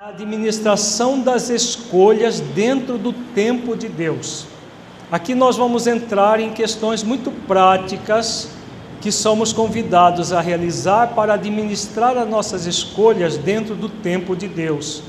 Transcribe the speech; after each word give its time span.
Administração 0.00 1.22
das 1.22 1.50
escolhas 1.50 2.40
dentro 2.40 2.98
do 2.98 3.12
tempo 3.12 3.76
de 3.76 3.88
Deus. 3.88 4.49
Aqui 5.12 5.34
nós 5.34 5.56
vamos 5.56 5.88
entrar 5.88 6.38
em 6.38 6.50
questões 6.50 7.02
muito 7.02 7.32
práticas 7.32 8.48
que 9.00 9.10
somos 9.10 9.52
convidados 9.52 10.32
a 10.32 10.40
realizar 10.40 11.08
para 11.16 11.34
administrar 11.34 12.16
as 12.16 12.28
nossas 12.28 12.64
escolhas 12.64 13.36
dentro 13.36 13.74
do 13.74 13.88
tempo 13.88 14.36
de 14.36 14.46
Deus. 14.46 15.02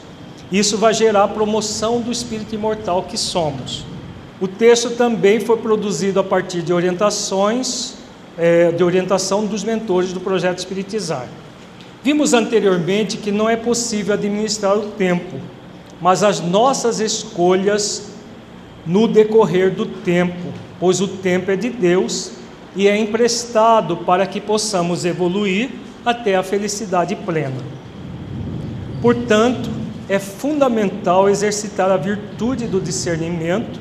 Isso 0.51 0.75
vai 0.75 0.91
gerar 0.91 1.27
promoção 1.27 2.01
do 2.01 2.11
espírito 2.11 2.55
imortal 2.55 3.03
que 3.03 3.15
somos. 3.15 3.85
O 4.39 4.47
texto 4.47 4.89
também 4.91 5.39
foi 5.39 5.57
produzido 5.57 6.19
a 6.19 6.23
partir 6.23 6.63
de 6.63 6.73
orientações, 6.73 7.93
é, 8.39 8.71
de 8.71 8.83
orientação 8.83 9.45
dos 9.45 9.63
mentores 9.63 10.11
do 10.11 10.19
projeto 10.19 10.57
Espiritizar. 10.57 11.27
Vimos 12.01 12.33
anteriormente 12.33 13.17
que 13.17 13.31
não 13.31 13.47
é 13.47 13.55
possível 13.55 14.15
administrar 14.15 14.75
o 14.75 14.87
tempo, 14.87 15.39
mas 16.01 16.23
as 16.23 16.39
nossas 16.39 16.99
escolhas 16.99 18.10
no 18.85 19.07
decorrer 19.07 19.71
do 19.71 19.85
tempo, 19.85 20.53
pois 20.79 21.01
o 21.01 21.07
tempo 21.07 21.51
é 21.51 21.55
de 21.55 21.69
Deus 21.69 22.33
e 22.75 22.87
é 22.87 22.97
emprestado 22.97 23.97
para 23.97 24.25
que 24.25 24.39
possamos 24.39 25.05
evoluir 25.05 25.69
até 26.05 26.35
a 26.35 26.43
felicidade 26.43 27.15
plena. 27.15 27.61
Portanto, 29.01 29.69
é 30.07 30.19
fundamental 30.19 31.29
exercitar 31.29 31.89
a 31.91 31.97
virtude 31.97 32.67
do 32.67 32.79
discernimento 32.79 33.79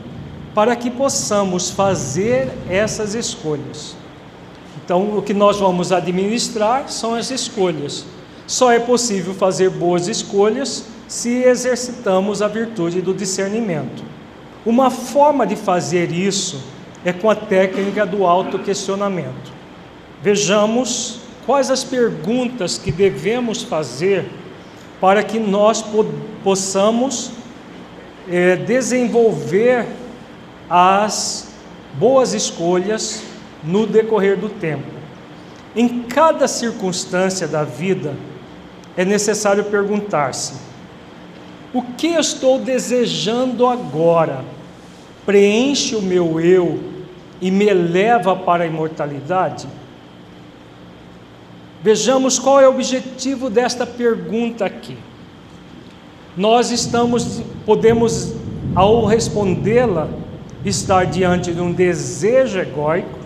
para 0.55 0.75
que 0.77 0.91
possamos 0.91 1.71
fazer 1.71 2.51
essas 2.69 3.15
escolhas. 3.15 3.97
Então, 4.85 5.17
o 5.17 5.23
que 5.23 5.33
nós 5.33 5.59
vamos 5.59 5.93
administrar 5.93 6.89
são 6.91 7.15
as 7.15 7.31
escolhas. 7.31 8.05
Só 8.47 8.73
é 8.73 8.81
possível 8.81 9.33
fazer 9.35 9.71
boas 9.71 10.09
escolhas 10.09 10.85
se 11.07 11.43
exercitamos 11.43 12.43
a 12.43 12.49
virtude 12.49 13.01
do 13.01 13.15
discernimento. 13.15 14.10
Uma 14.65 14.91
forma 14.91 15.47
de 15.47 15.57
fazer 15.57 16.13
isso 16.13 16.63
é 17.05 17.13
com 17.13 17.31
a 17.31 17.35
técnica 17.35 18.05
do 18.05 18.27
autoquestionamento. 18.27 19.53
Vejamos 20.23 21.21
quais 21.47 21.71
as 21.71 21.83
perguntas 21.83 22.77
que 22.77 22.93
devemos 22.93 23.63
fazer 23.63 24.29
para 25.01 25.23
que 25.23 25.39
nós 25.39 25.83
possamos 26.45 27.33
é, 28.29 28.57
desenvolver 28.57 29.87
as 30.69 31.49
boas 31.95 32.35
escolhas 32.35 33.23
no 33.65 33.87
decorrer 33.87 34.37
do 34.37 34.49
tempo. 34.49 34.87
Em 35.75 36.03
cada 36.03 36.47
circunstância 36.47 37.49
da 37.49 37.65
vida, 37.65 38.15
é 38.97 39.05
necessário 39.05 39.65
perguntar-se: 39.65 40.55
o 41.73 41.83
que 41.83 42.09
eu 42.09 42.21
estou 42.21 42.59
desejando 42.59 43.67
agora? 43.67 44.45
Preenche 45.25 45.95
o 45.95 46.03
meu 46.03 46.41
eu 46.41 46.81
e 47.41 47.51
me 47.51 47.73
leva 47.73 48.35
para 48.35 48.65
a 48.65 48.67
imortalidade? 48.67 49.69
Vejamos 51.83 52.39
qual 52.39 52.61
é 52.61 52.69
o 52.69 52.73
objetivo 52.73 53.49
desta 53.49 53.87
pergunta 53.87 54.65
aqui. 54.65 54.97
Nós 56.37 56.71
estamos, 56.71 57.43
podemos, 57.65 58.35
ao 58.75 59.07
respondê-la, 59.07 60.09
estar 60.65 61.07
diante 61.07 61.53
de 61.53 61.61
um 61.61 61.73
desejo 61.73 62.59
egóico 62.59 63.19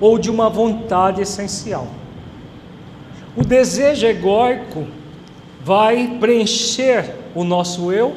ou 0.00 0.18
de 0.18 0.28
uma 0.28 0.50
vontade 0.50 1.22
essencial. 1.22 1.86
O 3.36 3.44
desejo 3.44 4.06
egóico 4.06 4.86
vai 5.64 6.16
preencher 6.18 7.21
o 7.34 7.44
nosso 7.44 7.92
eu 7.92 8.14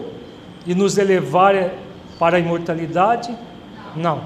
e 0.66 0.74
nos 0.74 0.98
elevar 0.98 1.72
para 2.20 2.38
a 2.38 2.40
imortalidade? 2.40 3.36
Não. 3.96 4.22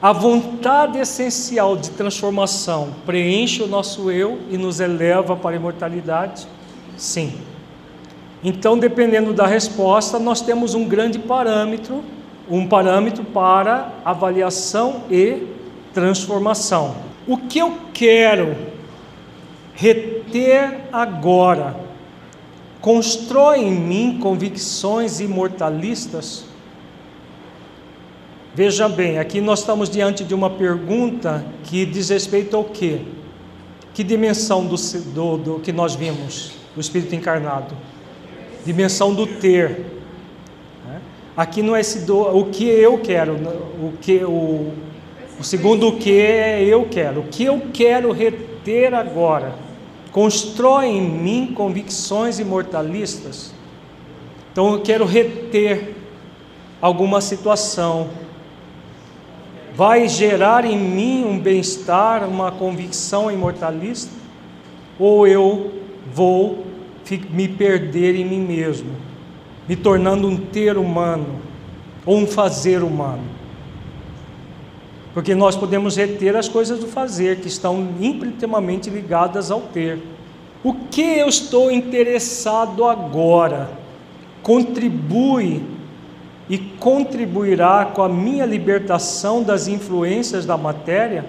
A 0.00 0.12
vontade 0.12 0.98
essencial 0.98 1.76
de 1.76 1.90
transformação 1.90 2.90
preenche 3.04 3.62
o 3.62 3.66
nosso 3.66 4.10
eu 4.10 4.38
e 4.48 4.56
nos 4.56 4.78
eleva 4.78 5.36
para 5.36 5.56
a 5.56 5.56
imortalidade? 5.56 6.46
Sim. 6.96 7.32
Então, 8.42 8.78
dependendo 8.78 9.32
da 9.32 9.46
resposta, 9.46 10.18
nós 10.18 10.40
temos 10.40 10.74
um 10.74 10.84
grande 10.84 11.18
parâmetro, 11.18 12.04
um 12.48 12.66
parâmetro 12.66 13.24
para 13.24 13.92
avaliação 14.04 15.02
e 15.10 15.48
transformação. 15.92 16.94
O 17.26 17.36
que 17.36 17.58
eu 17.58 17.76
quero 17.92 18.56
reter 19.74 20.82
agora 20.92 21.87
constrói 22.80 23.60
em 23.60 23.74
mim 23.74 24.18
convicções 24.20 25.20
imortalistas? 25.20 26.44
Veja 28.54 28.88
bem, 28.88 29.18
aqui 29.18 29.40
nós 29.40 29.60
estamos 29.60 29.88
diante 29.88 30.24
de 30.24 30.34
uma 30.34 30.50
pergunta 30.50 31.44
que 31.64 31.86
diz 31.86 32.08
respeito 32.08 32.56
ao 32.56 32.64
quê? 32.64 33.02
Que 33.94 34.02
dimensão 34.02 34.64
do, 34.64 34.76
do, 35.14 35.36
do 35.38 35.60
que 35.60 35.72
nós 35.72 35.94
vimos, 35.94 36.52
do 36.74 36.80
Espírito 36.80 37.14
encarnado? 37.14 37.76
Dimensão 38.64 39.14
do 39.14 39.26
ter. 39.26 39.86
Né? 40.86 41.00
Aqui 41.36 41.62
não 41.62 41.76
é 41.76 41.80
esse 41.80 42.00
do, 42.00 42.20
o 42.20 42.46
que 42.46 42.64
eu 42.64 42.98
quero, 42.98 43.34
o 43.34 43.92
que 44.00 44.24
o, 44.24 44.72
o 45.38 45.44
segundo 45.44 45.88
o 45.88 45.96
que 45.96 46.10
eu 46.10 46.84
quero, 46.90 47.20
o 47.20 47.24
que 47.24 47.44
eu 47.44 47.62
quero 47.72 48.12
reter 48.12 48.92
agora 48.94 49.67
constrói 50.18 50.86
em 50.86 51.00
mim 51.00 51.52
convicções 51.54 52.40
imortalistas. 52.40 53.54
Então 54.50 54.72
eu 54.72 54.80
quero 54.80 55.04
reter 55.04 55.94
alguma 56.82 57.20
situação. 57.20 58.10
Vai 59.76 60.08
gerar 60.08 60.64
em 60.64 60.76
mim 60.76 61.24
um 61.24 61.38
bem-estar, 61.38 62.28
uma 62.28 62.50
convicção 62.50 63.30
imortalista? 63.30 64.10
Ou 64.98 65.24
eu 65.24 65.72
vou 66.12 66.66
me 67.30 67.46
perder 67.46 68.16
em 68.16 68.24
mim 68.24 68.40
mesmo, 68.40 68.90
me 69.68 69.76
tornando 69.76 70.26
um 70.26 70.36
ter 70.36 70.76
humano 70.76 71.40
ou 72.04 72.18
um 72.18 72.26
fazer 72.26 72.82
humano? 72.82 73.37
Porque 75.14 75.34
nós 75.34 75.56
podemos 75.56 75.96
reter 75.96 76.36
as 76.36 76.48
coisas 76.48 76.78
do 76.78 76.86
fazer, 76.86 77.40
que 77.40 77.48
estão 77.48 77.88
intimamente 78.00 78.90
ligadas 78.90 79.50
ao 79.50 79.62
ter. 79.62 79.98
O 80.62 80.74
que 80.74 81.02
eu 81.02 81.28
estou 81.28 81.70
interessado 81.70 82.84
agora 82.84 83.70
contribui 84.42 85.62
e 86.48 86.58
contribuirá 86.58 87.84
com 87.86 88.02
a 88.02 88.08
minha 88.08 88.44
libertação 88.44 89.42
das 89.42 89.68
influências 89.68 90.44
da 90.44 90.56
matéria? 90.56 91.24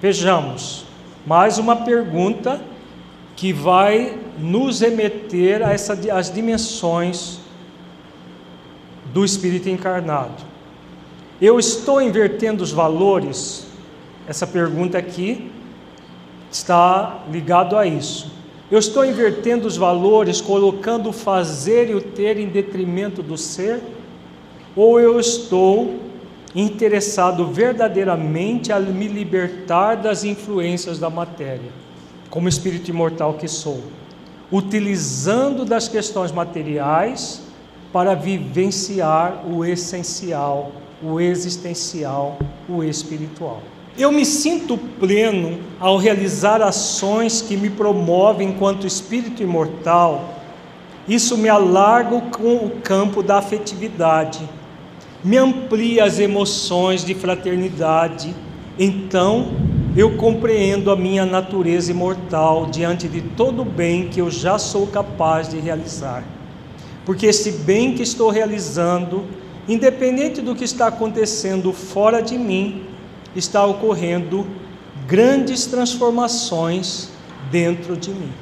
Vejamos, 0.00 0.84
mais 1.26 1.58
uma 1.58 1.76
pergunta 1.76 2.60
que 3.36 3.52
vai 3.52 4.18
nos 4.38 4.80
remeter 4.80 5.60
as 5.64 6.32
dimensões 6.32 7.38
do 9.12 9.24
Espírito 9.24 9.68
encarnado. 9.68 10.47
Eu 11.40 11.56
estou 11.56 12.02
invertendo 12.02 12.64
os 12.64 12.72
valores? 12.72 13.64
Essa 14.26 14.44
pergunta 14.44 14.98
aqui 14.98 15.52
está 16.50 17.22
ligado 17.30 17.76
a 17.76 17.86
isso. 17.86 18.32
Eu 18.68 18.80
estou 18.80 19.04
invertendo 19.04 19.66
os 19.66 19.76
valores, 19.76 20.40
colocando 20.40 21.10
o 21.10 21.12
fazer 21.12 21.90
e 21.90 21.94
o 21.94 22.00
ter 22.00 22.38
em 22.38 22.48
detrimento 22.48 23.22
do 23.22 23.38
ser? 23.38 23.80
Ou 24.74 24.98
eu 24.98 25.20
estou 25.20 26.00
interessado 26.56 27.46
verdadeiramente 27.46 28.72
a 28.72 28.80
me 28.80 29.06
libertar 29.06 29.94
das 29.94 30.24
influências 30.24 30.98
da 30.98 31.08
matéria, 31.08 31.70
como 32.28 32.48
espírito 32.48 32.90
imortal 32.90 33.34
que 33.34 33.46
sou, 33.46 33.80
utilizando 34.50 35.64
das 35.64 35.86
questões 35.88 36.32
materiais 36.32 37.42
para 37.92 38.14
vivenciar 38.14 39.44
o 39.46 39.64
essencial, 39.64 40.72
o 41.02 41.20
existencial, 41.20 42.38
o 42.68 42.82
espiritual. 42.82 43.62
Eu 43.96 44.12
me 44.12 44.24
sinto 44.24 44.78
pleno 44.78 45.58
ao 45.80 45.96
realizar 45.96 46.62
ações 46.62 47.42
que 47.42 47.56
me 47.56 47.68
promovem 47.68 48.50
enquanto 48.50 48.86
espírito 48.86 49.42
imortal. 49.42 50.36
Isso 51.08 51.36
me 51.36 51.48
alarga 51.48 52.14
o 52.14 52.70
campo 52.82 53.22
da 53.22 53.38
afetividade, 53.38 54.40
me 55.24 55.36
amplia 55.36 56.04
as 56.04 56.18
emoções 56.18 57.04
de 57.04 57.14
fraternidade. 57.14 58.34
Então, 58.78 59.48
eu 59.96 60.16
compreendo 60.16 60.92
a 60.92 60.96
minha 60.96 61.26
natureza 61.26 61.90
imortal 61.90 62.66
diante 62.66 63.08
de 63.08 63.20
todo 63.20 63.62
o 63.62 63.64
bem 63.64 64.08
que 64.08 64.20
eu 64.20 64.30
já 64.30 64.58
sou 64.58 64.86
capaz 64.86 65.48
de 65.48 65.58
realizar. 65.58 66.22
Porque 67.04 67.26
esse 67.26 67.50
bem 67.50 67.94
que 67.94 68.02
estou 68.02 68.30
realizando, 68.30 69.24
independente 69.68 70.40
do 70.40 70.54
que 70.54 70.64
está 70.64 70.86
acontecendo 70.86 71.72
fora 71.72 72.22
de 72.22 72.38
mim, 72.38 72.86
está 73.36 73.64
ocorrendo 73.66 74.46
grandes 75.06 75.66
transformações 75.66 77.10
dentro 77.50 77.96
de 77.96 78.10
mim. 78.10 78.32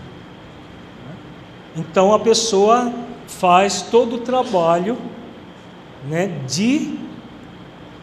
Então 1.77 2.15
a 2.15 2.19
pessoa 2.19 2.93
faz 3.27 3.83
todo 3.83 4.17
o 4.17 4.19
trabalho 4.19 4.97
né, 6.09 6.29
de 6.47 6.99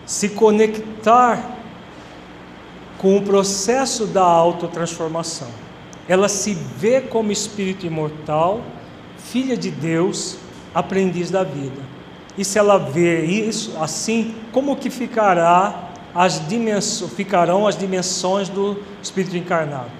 se 0.06 0.30
conectar 0.30 1.58
com 2.98 3.18
o 3.18 3.22
processo 3.22 4.06
da 4.06 4.24
autotransformação. 4.24 5.50
Ela 6.08 6.28
se 6.28 6.54
vê 6.54 7.02
como 7.02 7.31
espírito 7.31 7.86
imortal, 7.86 8.62
filha 9.18 9.58
de 9.58 9.72
Deus, 9.72 10.38
aprendiz 10.74 11.31
da 11.31 11.44
vida. 11.44 11.93
E 12.38 12.44
se 12.44 12.57
ela 12.57 12.77
vê 12.77 13.25
isso 13.25 13.75
assim, 13.80 14.35
como 14.51 14.75
que 14.75 14.89
ficará 14.89 15.91
as 16.15 16.41
ficarão 17.15 17.68
as 17.68 17.77
dimensões 17.77 18.50
do 18.50 18.81
espírito 19.01 19.38
encarnado? 19.38 19.91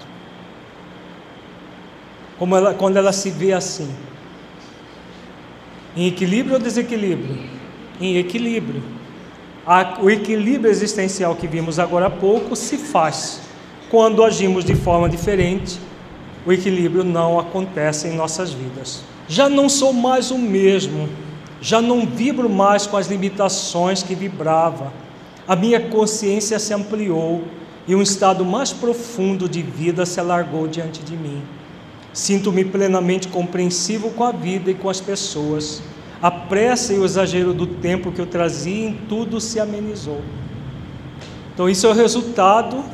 Como 2.38 2.56
ela, 2.56 2.74
quando 2.74 2.96
ela 2.96 3.12
se 3.12 3.30
vê 3.30 3.52
assim, 3.52 3.88
em 5.96 6.08
equilíbrio 6.08 6.54
ou 6.54 6.60
desequilíbrio? 6.60 7.38
Em 8.00 8.16
equilíbrio. 8.16 8.82
o 10.02 10.10
equilíbrio 10.10 10.70
existencial 10.70 11.36
que 11.36 11.46
vimos 11.46 11.78
agora 11.78 12.06
há 12.06 12.10
pouco 12.10 12.56
se 12.56 12.76
faz 12.76 13.40
quando 13.90 14.24
agimos 14.24 14.64
de 14.64 14.74
forma 14.74 15.08
diferente. 15.08 15.78
O 16.44 16.52
equilíbrio 16.52 17.04
não 17.04 17.38
acontece 17.38 18.08
em 18.08 18.16
nossas 18.16 18.52
vidas. 18.52 19.02
Já 19.28 19.48
não 19.48 19.68
sou 19.68 19.92
mais 19.92 20.30
o 20.30 20.36
mesmo, 20.36 21.08
já 21.64 21.80
não 21.80 22.04
vibro 22.04 22.50
mais 22.50 22.86
com 22.86 22.94
as 22.94 23.06
limitações 23.06 24.02
que 24.02 24.14
vibrava. 24.14 24.92
A 25.48 25.56
minha 25.56 25.80
consciência 25.80 26.58
se 26.58 26.74
ampliou 26.74 27.42
e 27.88 27.94
um 27.94 28.02
estado 28.02 28.44
mais 28.44 28.70
profundo 28.70 29.48
de 29.48 29.62
vida 29.62 30.04
se 30.04 30.20
alargou 30.20 30.68
diante 30.68 31.02
de 31.02 31.16
mim. 31.16 31.42
Sinto-me 32.12 32.66
plenamente 32.66 33.28
compreensivo 33.28 34.10
com 34.10 34.24
a 34.24 34.30
vida 34.30 34.70
e 34.70 34.74
com 34.74 34.90
as 34.90 35.00
pessoas. 35.00 35.82
A 36.20 36.30
pressa 36.30 36.92
e 36.92 36.98
o 36.98 37.04
exagero 37.04 37.54
do 37.54 37.66
tempo 37.66 38.12
que 38.12 38.20
eu 38.20 38.26
trazia 38.26 38.88
em 38.88 38.92
tudo 39.08 39.40
se 39.40 39.58
amenizou. 39.58 40.20
Então, 41.54 41.66
isso 41.66 41.86
é 41.86 41.90
o 41.90 41.94
resultado 41.94 42.84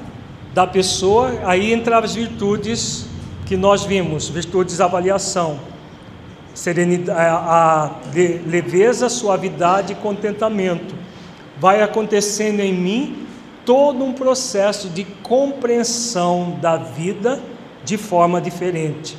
da 0.55 0.64
pessoa. 0.64 1.40
Aí 1.44 1.73
entram 1.73 1.99
as 1.99 2.14
virtudes 2.14 3.05
que 3.46 3.56
nós 3.56 3.82
vimos: 3.82 4.28
virtudes 4.28 4.76
de 4.76 4.82
avaliação, 4.82 5.58
serenidade, 6.55 7.19
a 7.20 8.00
leveza, 8.47 9.08
suavidade 9.08 9.93
e 9.93 9.97
contentamento. 9.97 10.94
Vai 11.58 11.82
acontecendo 11.82 12.61
em 12.61 12.73
mim 12.73 13.26
todo 13.64 14.05
um 14.05 14.12
processo 14.12 14.88
de 14.88 15.05
compreensão 15.05 16.58
da 16.61 16.76
vida 16.76 17.41
de 17.85 17.97
forma 17.97 18.41
diferente. 18.41 19.17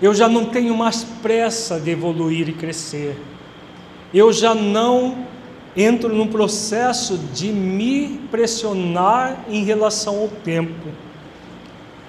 Eu 0.00 0.14
já 0.14 0.28
não 0.28 0.44
tenho 0.44 0.76
mais 0.76 1.04
pressa 1.04 1.80
de 1.80 1.90
evoluir 1.90 2.48
e 2.48 2.52
crescer. 2.52 3.20
Eu 4.14 4.32
já 4.32 4.54
não 4.54 5.26
entro 5.76 6.14
num 6.14 6.26
processo 6.26 7.18
de 7.32 7.48
me 7.48 8.20
pressionar 8.30 9.44
em 9.48 9.64
relação 9.64 10.18
ao 10.20 10.28
tempo. 10.28 10.88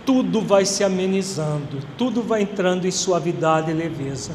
Tudo 0.05 0.41
vai 0.41 0.65
se 0.65 0.83
amenizando, 0.83 1.79
tudo 1.97 2.21
vai 2.21 2.41
entrando 2.41 2.85
em 2.85 2.91
suavidade 2.91 3.69
e 3.69 3.73
leveza. 3.73 4.31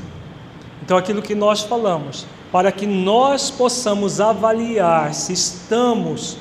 Então, 0.85 0.99
aquilo 0.99 1.23
que 1.23 1.35
nós 1.35 1.63
falamos, 1.63 2.27
para 2.53 2.71
que 2.71 2.87
nós 2.87 3.51
possamos 3.51 4.21
avaliar 4.21 5.15
se 5.15 5.33
estamos 5.33 6.37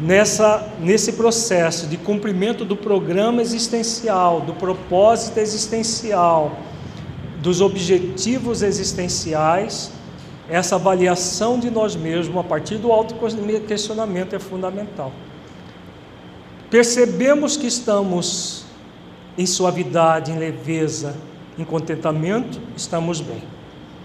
nessa, 0.00 0.72
nesse 0.80 1.12
processo 1.12 1.86
de 1.86 1.98
cumprimento 1.98 2.64
do 2.64 2.74
programa 2.74 3.42
existencial, 3.42 4.40
do 4.40 4.54
propósito 4.54 5.36
existencial, 5.36 6.56
dos 7.42 7.60
objetivos 7.60 8.62
existenciais, 8.62 9.92
essa 10.48 10.76
avaliação 10.76 11.58
de 11.58 11.70
nós 11.70 11.94
mesmos 11.94 12.38
a 12.38 12.42
partir 12.42 12.78
do 12.78 12.90
auto-questionamento 12.90 14.34
é 14.34 14.38
fundamental. 14.38 15.12
Percebemos 16.70 17.54
que 17.58 17.66
estamos 17.66 18.64
em 19.36 19.44
suavidade, 19.44 20.32
em 20.32 20.38
leveza, 20.38 21.14
em 21.58 21.64
contentamento, 21.64 22.60
estamos 22.76 23.20
bem. 23.20 23.42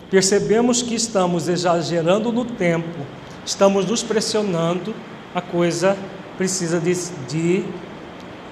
Percebemos 0.10 0.82
que 0.82 0.96
estamos 0.96 1.48
exagerando 1.48 2.32
no 2.32 2.46
tempo, 2.46 3.00
estamos 3.46 3.86
nos 3.86 4.04
pressionando, 4.04 4.94
a 5.36 5.42
coisa 5.42 5.98
precisa 6.38 6.80
de, 6.80 6.94
de 7.28 7.66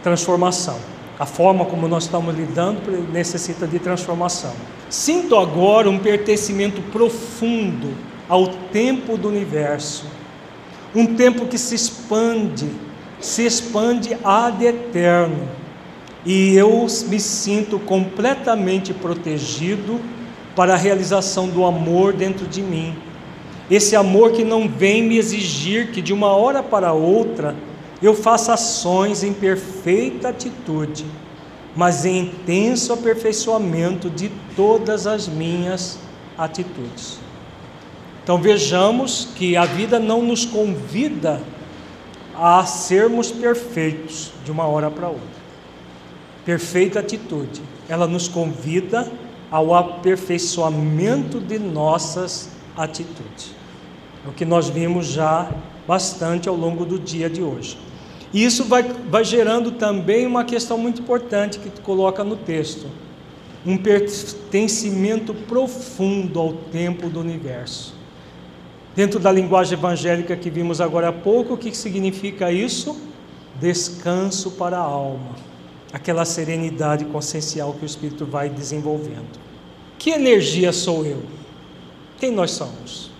transformação. 0.03 0.77
A 1.17 1.25
forma 1.25 1.65
como 1.65 1.87
nós 1.87 2.03
estamos 2.03 2.35
lidando 2.35 2.81
necessita 3.11 3.65
de 3.65 3.79
transformação. 3.79 4.53
Sinto 4.89 5.37
agora 5.37 5.89
um 5.89 5.97
pertencimento 5.97 6.81
profundo 6.91 7.95
ao 8.27 8.47
tempo 8.47 9.17
do 9.17 9.29
universo, 9.29 10.05
um 10.93 11.15
tempo 11.15 11.45
que 11.45 11.57
se 11.57 11.75
expande, 11.75 12.69
se 13.19 13.45
expande 13.45 14.17
ad 14.23 14.65
eterno, 14.65 15.47
e 16.25 16.55
eu 16.55 16.87
me 17.07 17.19
sinto 17.19 17.77
completamente 17.77 18.93
protegido 18.93 19.99
para 20.55 20.73
a 20.73 20.77
realização 20.77 21.47
do 21.47 21.65
amor 21.65 22.13
dentro 22.13 22.47
de 22.47 22.61
mim, 22.61 22.95
esse 23.69 23.95
amor 23.95 24.31
que 24.31 24.43
não 24.43 24.67
vem 24.67 25.03
me 25.03 25.17
exigir 25.17 25.91
que 25.91 26.01
de 26.01 26.13
uma 26.13 26.27
hora 26.27 26.61
para 26.61 26.93
outra 26.93 27.55
eu 28.01 28.13
faça 28.13 28.53
ações 28.53 29.23
em 29.23 29.33
perfeita 29.33 30.29
atitude, 30.29 31.05
mas 31.75 32.05
em 32.05 32.19
intenso 32.19 32.93
aperfeiçoamento 32.93 34.09
de 34.09 34.31
todas 34.55 35.07
as 35.07 35.27
minhas 35.27 35.97
atitudes. 36.37 37.19
Então 38.23 38.39
vejamos 38.39 39.29
que 39.35 39.55
a 39.57 39.65
vida 39.65 39.99
não 39.99 40.21
nos 40.21 40.45
convida 40.45 41.41
a 42.35 42.65
sermos 42.65 43.31
perfeitos 43.31 44.31
de 44.43 44.51
uma 44.51 44.65
hora 44.65 44.91
para 44.91 45.07
outra. 45.07 45.44
Perfeita 46.45 46.99
atitude, 46.99 47.61
ela 47.89 48.05
nos 48.05 48.27
convida 48.27 49.11
ao 49.49 49.73
aperfeiçoamento 49.73 51.39
de 51.39 51.57
nossas 51.57 52.49
atitudes. 52.77 53.51
É 54.23 54.29
o 54.29 54.31
que 54.31 54.45
nós 54.45 54.69
vimos 54.69 55.07
já 55.07 55.49
bastante 55.87 56.47
ao 56.47 56.55
longo 56.55 56.85
do 56.85 56.99
dia 56.99 57.29
de 57.29 57.41
hoje. 57.41 57.77
E 58.33 58.43
isso 58.43 58.65
vai, 58.65 58.83
vai 58.83 59.23
gerando 59.23 59.71
também 59.71 60.25
uma 60.25 60.43
questão 60.43 60.77
muito 60.77 61.01
importante 61.01 61.57
que 61.57 61.69
tu 61.69 61.81
coloca 61.81 62.23
no 62.23 62.35
texto: 62.35 62.87
um 63.65 63.77
pertencimento 63.77 65.33
profundo 65.33 66.39
ao 66.39 66.53
tempo 66.53 67.09
do 67.09 67.21
universo. 67.21 67.95
Dentro 68.95 69.19
da 69.19 69.31
linguagem 69.31 69.77
evangélica 69.77 70.35
que 70.35 70.49
vimos 70.49 70.79
agora 70.79 71.09
há 71.09 71.13
pouco, 71.13 71.55
o 71.55 71.57
que 71.57 71.75
significa 71.75 72.51
isso? 72.51 72.97
Descanso 73.59 74.51
para 74.51 74.77
a 74.77 74.81
alma, 74.81 75.35
aquela 75.93 76.25
serenidade 76.25 77.05
consciencial 77.05 77.73
que 77.73 77.83
o 77.83 77.85
Espírito 77.85 78.25
vai 78.25 78.49
desenvolvendo. 78.49 79.39
Que 79.97 80.11
energia 80.11 80.71
sou 80.71 81.05
eu? 81.05 81.23
Quem 82.19 82.31
nós 82.31 82.51
somos? 82.51 83.11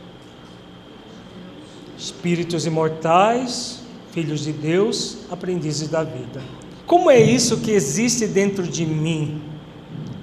Espíritos 1.98 2.66
imortais, 2.66 3.82
filhos 4.12 4.42
de 4.42 4.52
Deus, 4.52 5.18
aprendizes 5.30 5.88
da 5.88 6.04
vida. 6.04 6.42
Como 6.86 7.10
é 7.10 7.20
isso 7.20 7.62
que 7.62 7.72
existe 7.72 8.28
dentro 8.28 8.68
de 8.68 8.86
mim? 8.86 9.42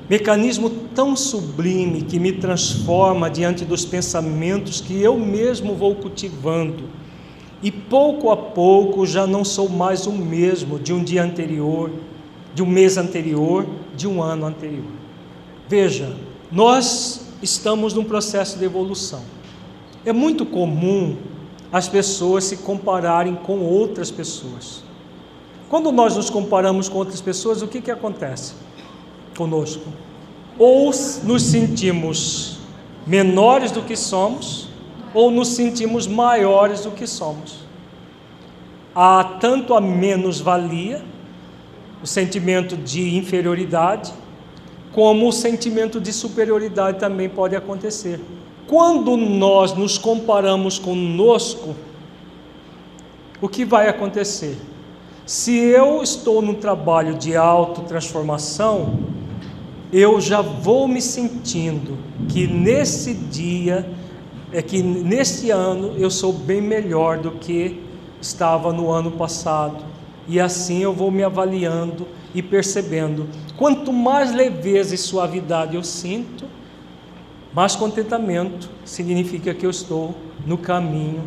Mecanismo 0.08 0.70
tão 0.94 1.16
sublime 1.16 2.02
que 2.02 2.18
me 2.18 2.32
transforma 2.32 3.30
diante 3.30 3.64
dos 3.64 3.84
pensamentos 3.84 4.80
que 4.80 5.00
eu 5.00 5.18
mesmo 5.18 5.74
vou 5.74 5.94
cultivando, 5.94 6.84
e 7.62 7.70
pouco 7.70 8.30
a 8.30 8.36
pouco 8.36 9.06
já 9.06 9.26
não 9.26 9.44
sou 9.44 9.68
mais 9.68 10.06
o 10.06 10.12
mesmo 10.12 10.78
de 10.78 10.92
um 10.92 11.02
dia 11.02 11.22
anterior, 11.22 11.90
de 12.54 12.62
um 12.62 12.66
mês 12.66 12.96
anterior, 12.96 13.66
de 13.96 14.06
um 14.06 14.22
ano 14.22 14.46
anterior. 14.46 14.92
Veja, 15.68 16.14
nós 16.50 17.26
estamos 17.42 17.94
num 17.94 18.04
processo 18.04 18.58
de 18.58 18.64
evolução. 18.64 19.22
É 20.04 20.12
muito 20.12 20.44
comum 20.44 21.16
as 21.72 21.88
pessoas 21.88 22.44
se 22.44 22.58
compararem 22.58 23.34
com 23.34 23.60
outras 23.60 24.10
pessoas. 24.10 24.82
Quando 25.68 25.90
nós 25.90 26.16
nos 26.16 26.28
comparamos 26.28 26.88
com 26.88 26.98
outras 26.98 27.22
pessoas, 27.22 27.62
o 27.62 27.66
que, 27.66 27.80
que 27.80 27.90
acontece 27.90 28.52
conosco? 29.36 29.84
Ou 30.58 30.90
nos 31.24 31.42
sentimos 31.42 32.58
menores 33.06 33.70
do 33.70 33.80
que 33.82 33.96
somos, 33.96 34.68
ou 35.14 35.30
nos 35.30 35.48
sentimos 35.48 36.06
maiores 36.06 36.82
do 36.82 36.90
que 36.90 37.06
somos. 37.06 37.60
Há 38.94 39.24
tanto 39.40 39.74
a 39.74 39.80
menos-valia, 39.80 41.02
o 42.02 42.06
sentimento 42.06 42.76
de 42.76 43.16
inferioridade, 43.16 44.12
como 44.92 45.28
o 45.28 45.32
sentimento 45.32 46.00
de 46.00 46.12
superioridade 46.12 46.98
também 46.98 47.28
pode 47.28 47.54
acontecer. 47.54 48.20
Quando 48.66 49.16
nós 49.16 49.72
nos 49.74 49.98
comparamos 49.98 50.78
conosco, 50.78 51.74
o 53.40 53.48
que 53.48 53.64
vai 53.64 53.88
acontecer? 53.88 54.56
Se 55.24 55.56
eu 55.56 56.02
estou 56.02 56.42
num 56.42 56.54
trabalho 56.54 57.14
de 57.14 57.36
autotransformação, 57.36 58.98
eu 59.92 60.20
já 60.20 60.40
vou 60.40 60.88
me 60.88 61.00
sentindo 61.00 61.98
que 62.28 62.46
nesse 62.46 63.14
dia, 63.14 63.88
é 64.52 64.60
que 64.62 64.82
nesse 64.82 65.50
ano 65.50 65.94
eu 65.96 66.10
sou 66.10 66.32
bem 66.32 66.60
melhor 66.60 67.18
do 67.18 67.32
que 67.32 67.80
estava 68.20 68.72
no 68.72 68.90
ano 68.90 69.12
passado. 69.12 69.91
E 70.28 70.40
assim 70.40 70.82
eu 70.82 70.92
vou 70.92 71.10
me 71.10 71.22
avaliando 71.22 72.06
e 72.34 72.42
percebendo. 72.42 73.28
Quanto 73.56 73.92
mais 73.92 74.32
leveza 74.32 74.94
e 74.94 74.98
suavidade 74.98 75.76
eu 75.76 75.82
sinto, 75.82 76.44
mais 77.54 77.76
contentamento 77.76 78.70
significa 78.84 79.52
que 79.52 79.66
eu 79.66 79.70
estou 79.70 80.14
no 80.46 80.56
caminho 80.56 81.22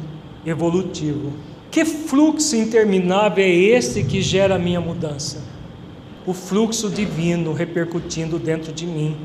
evolutivo. 0.45 1.33
Que 1.69 1.85
fluxo 1.85 2.55
interminável 2.55 3.43
é 3.43 3.49
esse 3.49 4.03
que 4.03 4.21
gera 4.21 4.55
a 4.55 4.59
minha 4.59 4.79
mudança? 4.79 5.43
O 6.25 6.33
fluxo 6.33 6.89
divino 6.89 7.53
repercutindo 7.53 8.39
dentro 8.39 8.71
de 8.71 8.87
mim. 8.87 9.15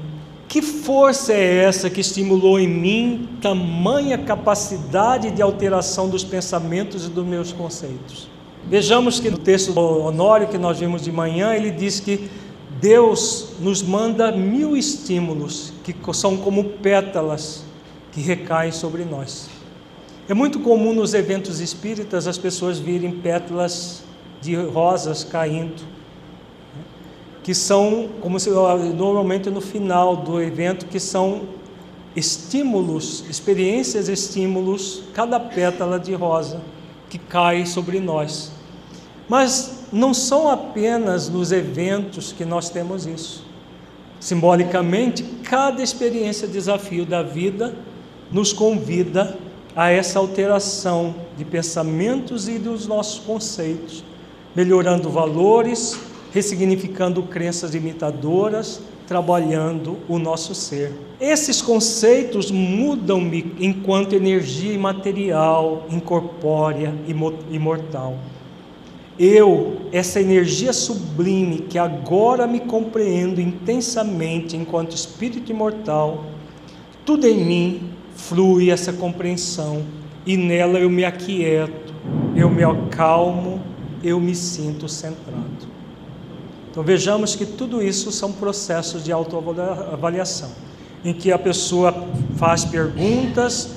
Que 0.48 0.60
força 0.60 1.32
é 1.32 1.64
essa 1.64 1.88
que 1.88 2.00
estimulou 2.00 2.58
em 2.58 2.66
mim 2.66 3.28
tamanha 3.40 4.18
capacidade 4.18 5.30
de 5.30 5.40
alteração 5.40 6.08
dos 6.08 6.24
pensamentos 6.24 7.06
e 7.06 7.08
dos 7.08 7.24
meus 7.24 7.52
conceitos? 7.52 8.28
Vejamos 8.70 9.18
que 9.18 9.28
no 9.28 9.36
texto 9.36 9.72
do 9.72 9.80
Honório 9.80 10.46
que 10.46 10.56
nós 10.56 10.78
vimos 10.78 11.02
de 11.02 11.10
manhã, 11.10 11.54
ele 11.54 11.72
diz 11.72 11.98
que 11.98 12.30
Deus 12.80 13.54
nos 13.58 13.82
manda 13.82 14.30
mil 14.30 14.76
estímulos 14.76 15.72
que 15.82 15.92
são 16.14 16.36
como 16.36 16.62
pétalas 16.62 17.64
que 18.12 18.20
recaem 18.20 18.70
sobre 18.70 19.04
nós. 19.04 19.50
É 20.28 20.34
muito 20.34 20.60
comum 20.60 20.94
nos 20.94 21.14
eventos 21.14 21.58
espíritas 21.58 22.28
as 22.28 22.38
pessoas 22.38 22.78
virem 22.78 23.10
pétalas 23.10 24.04
de 24.40 24.54
rosas 24.54 25.24
caindo 25.24 25.82
que 27.42 27.54
são, 27.54 28.08
como 28.20 28.38
se, 28.38 28.50
normalmente 28.50 29.50
no 29.50 29.60
final 29.60 30.14
do 30.14 30.40
evento, 30.40 30.86
que 30.86 31.00
são 31.00 31.42
estímulos, 32.14 33.24
experiências 33.28 34.08
estímulos, 34.08 35.02
cada 35.12 35.40
pétala 35.40 35.98
de 35.98 36.14
rosa 36.14 36.60
que 37.08 37.18
cai 37.18 37.66
sobre 37.66 37.98
nós. 37.98 38.59
Mas 39.30 39.84
não 39.92 40.12
são 40.12 40.48
apenas 40.48 41.28
nos 41.28 41.52
eventos 41.52 42.32
que 42.32 42.44
nós 42.44 42.68
temos 42.68 43.06
isso. 43.06 43.46
Simbolicamente, 44.18 45.22
cada 45.44 45.80
experiência, 45.80 46.48
desafio 46.48 47.06
da 47.06 47.22
vida 47.22 47.72
nos 48.28 48.52
convida 48.52 49.38
a 49.76 49.88
essa 49.88 50.18
alteração 50.18 51.14
de 51.38 51.44
pensamentos 51.44 52.48
e 52.48 52.58
dos 52.58 52.88
nossos 52.88 53.20
conceitos, 53.20 54.02
melhorando 54.52 55.08
valores, 55.08 55.96
ressignificando 56.32 57.22
crenças 57.22 57.72
imitadoras, 57.72 58.80
trabalhando 59.06 59.96
o 60.08 60.18
nosso 60.18 60.56
ser. 60.56 60.92
Esses 61.20 61.62
conceitos 61.62 62.50
mudam-me 62.50 63.54
enquanto 63.60 64.12
energia 64.12 64.72
imaterial, 64.72 65.86
incorpórea 65.88 66.92
e 67.06 67.54
imortal. 67.54 68.16
Eu, 69.22 69.76
essa 69.92 70.18
energia 70.18 70.72
sublime 70.72 71.58
que 71.68 71.78
agora 71.78 72.46
me 72.46 72.58
compreendo 72.58 73.38
intensamente 73.38 74.56
enquanto 74.56 74.96
espírito 74.96 75.52
imortal, 75.52 76.24
tudo 77.04 77.26
em 77.26 77.44
mim 77.44 77.90
flui 78.16 78.70
essa 78.70 78.94
compreensão 78.94 79.82
e 80.24 80.38
nela 80.38 80.78
eu 80.78 80.88
me 80.88 81.04
aquieto, 81.04 81.92
eu 82.34 82.48
me 82.48 82.64
acalmo, 82.64 83.60
eu 84.02 84.18
me 84.18 84.34
sinto 84.34 84.88
centrado. 84.88 85.68
Então 86.70 86.82
vejamos 86.82 87.36
que 87.36 87.44
tudo 87.44 87.82
isso 87.82 88.10
são 88.10 88.32
processos 88.32 89.04
de 89.04 89.12
autoavaliação, 89.12 90.50
em 91.04 91.12
que 91.12 91.30
a 91.30 91.38
pessoa 91.38 92.08
faz 92.36 92.64
perguntas, 92.64 93.68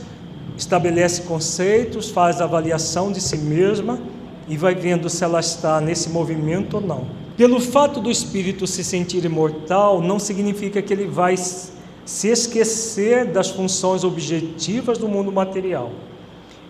estabelece 0.58 1.24
conceitos, 1.24 2.10
faz 2.10 2.40
avaliação 2.40 3.12
de 3.12 3.20
si 3.20 3.36
mesma 3.36 4.00
e 4.48 4.58
vai 4.58 4.76
vendo 4.76 5.10
se 5.10 5.24
ela 5.24 5.40
está 5.40 5.80
nesse 5.80 6.10
movimento 6.10 6.76
ou 6.76 6.82
não. 6.82 7.08
Pelo 7.36 7.60
fato 7.60 8.00
do 8.00 8.12
espírito 8.12 8.68
se 8.68 8.84
sentir 8.84 9.26
imortal, 9.26 10.02
não 10.02 10.20
significa 10.20 10.82
que 10.82 10.94
ele 10.94 11.08
vai 11.08 11.36
se 11.38 12.28
esquecer 12.28 13.26
das 13.26 13.50
funções 13.50 14.04
objetivas 14.04 14.98
do 14.98 15.08
mundo 15.08 15.32
material. 15.32 15.92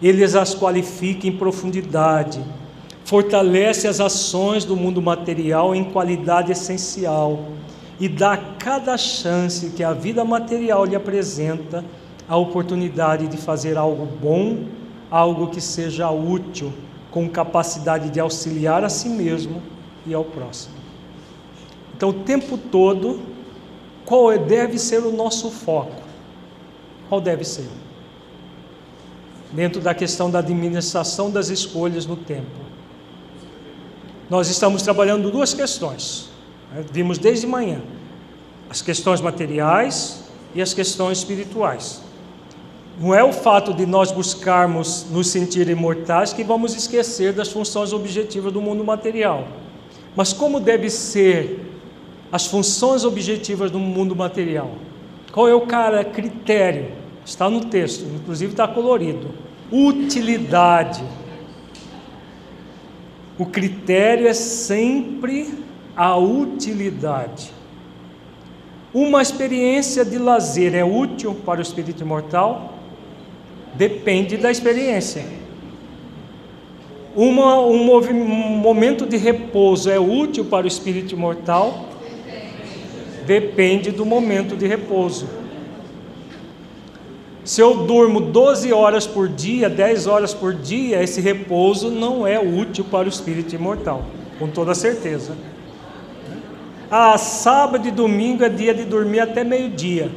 Ele 0.01 0.23
as 0.23 0.53
qualifica 0.53 1.27
em 1.27 1.31
profundidade, 1.31 2.41
fortalece 3.05 3.87
as 3.87 3.99
ações 3.99 4.65
do 4.65 4.75
mundo 4.75 5.01
material 5.01 5.75
em 5.75 5.83
qualidade 5.83 6.51
essencial 6.51 7.39
e 7.99 8.07
dá 8.07 8.33
a 8.33 8.37
cada 8.37 8.97
chance 8.97 9.69
que 9.71 9.83
a 9.83 9.93
vida 9.93 10.23
material 10.25 10.85
lhe 10.85 10.95
apresenta 10.95 11.83
a 12.27 12.35
oportunidade 12.37 13.27
de 13.27 13.37
fazer 13.37 13.77
algo 13.77 14.05
bom, 14.05 14.65
algo 15.11 15.47
que 15.47 15.61
seja 15.61 16.09
útil, 16.09 16.71
com 17.13 17.29
capacidade 17.29 18.09
de 18.09 18.19
auxiliar 18.19 18.83
a 18.83 18.89
si 18.89 19.07
mesmo 19.07 19.61
e 20.05 20.13
ao 20.13 20.25
próximo. 20.25 20.73
Então, 21.95 22.09
o 22.09 22.13
tempo 22.13 22.57
todo, 22.57 23.21
qual 24.03 24.31
é, 24.31 24.37
deve 24.37 24.77
ser 24.77 24.99
o 24.99 25.11
nosso 25.11 25.49
foco? 25.49 26.01
Qual 27.07 27.21
deve 27.21 27.45
ser? 27.45 27.69
Dentro 29.53 29.79
da 29.79 29.93
questão 29.93 30.29
da 30.29 30.39
administração 30.39 31.29
das 31.31 31.49
escolhas 31.49 32.05
no 32.05 32.17
tempo 32.17 32.63
nós 34.33 34.49
estamos 34.49 34.81
trabalhando 34.81 35.29
duas 35.29 35.53
questões. 35.53 36.29
Né? 36.73 36.83
Vimos 36.91 37.19
desde 37.19 37.45
manhã 37.45 37.81
as 38.67 38.81
questões 38.81 39.21
materiais 39.21 40.23
e 40.55 40.61
as 40.61 40.73
questões 40.73 41.19
espirituais. 41.19 42.01
Não 42.99 43.13
é 43.13 43.23
o 43.23 43.33
fato 43.33 43.73
de 43.73 43.85
nós 43.85 44.11
buscarmos 44.11 45.07
nos 45.09 45.27
sentir 45.27 45.67
imortais 45.67 46.31
que 46.31 46.43
vamos 46.43 46.75
esquecer 46.75 47.33
das 47.33 47.49
funções 47.49 47.91
objetivas 47.91 48.53
do 48.53 48.61
mundo 48.61 48.83
material. 48.83 49.47
Mas 50.15 50.31
como 50.31 50.59
deve 50.59 50.89
ser 50.89 51.59
as 52.31 52.45
funções 52.45 53.03
objetivas 53.03 53.71
do 53.71 53.79
mundo 53.79 54.15
material? 54.15 54.71
Qual 55.31 55.47
é 55.47 55.53
o 55.53 55.61
cara 55.61 56.03
critério? 56.03 56.91
Está 57.25 57.49
no 57.49 57.65
texto, 57.65 58.05
inclusive 58.15 58.51
está 58.51 58.67
colorido. 58.67 59.31
Utilidade 59.71 61.03
o 63.37 63.45
critério 63.45 64.27
é 64.27 64.33
sempre 64.33 65.53
a 65.95 66.15
utilidade. 66.15 67.51
Uma 68.93 69.21
experiência 69.23 70.05
de 70.05 70.19
lazer 70.19 70.75
é 70.75 70.83
útil 70.83 71.33
para 71.33 71.59
o 71.59 71.63
espírito 71.63 72.03
imortal? 72.03 72.72
Depende 73.75 74.37
da 74.37 74.51
experiência. 74.51 75.25
Uma, 77.15 77.59
um, 77.59 77.95
um 77.95 78.57
momento 78.57 79.05
de 79.05 79.17
repouso 79.17 79.89
é 79.89 79.99
útil 79.99 80.45
para 80.45 80.65
o 80.65 80.67
espírito 80.67 81.13
imortal? 81.13 81.89
Depende 83.25 83.91
do 83.91 84.05
momento 84.05 84.55
de 84.55 84.67
repouso. 84.67 85.27
Se 87.43 87.61
eu 87.61 87.85
durmo 87.85 88.21
12 88.21 88.71
horas 88.71 89.05
por 89.05 89.27
dia, 89.27 89.69
10 89.69 90.07
horas 90.07 90.33
por 90.33 90.53
dia, 90.53 91.03
esse 91.03 91.19
repouso 91.19 91.91
não 91.91 92.25
é 92.25 92.39
útil 92.39 92.85
para 92.85 93.05
o 93.05 93.09
espírito 93.09 93.53
imortal, 93.53 94.05
com 94.39 94.47
toda 94.47 94.73
certeza. 94.73 95.35
Ah, 96.89 97.17
sábado 97.17 97.87
e 97.87 97.91
domingo 97.91 98.43
é 98.43 98.49
dia 98.49 98.73
de 98.73 98.85
dormir 98.85 99.19
até 99.19 99.43
meio-dia. 99.43 100.09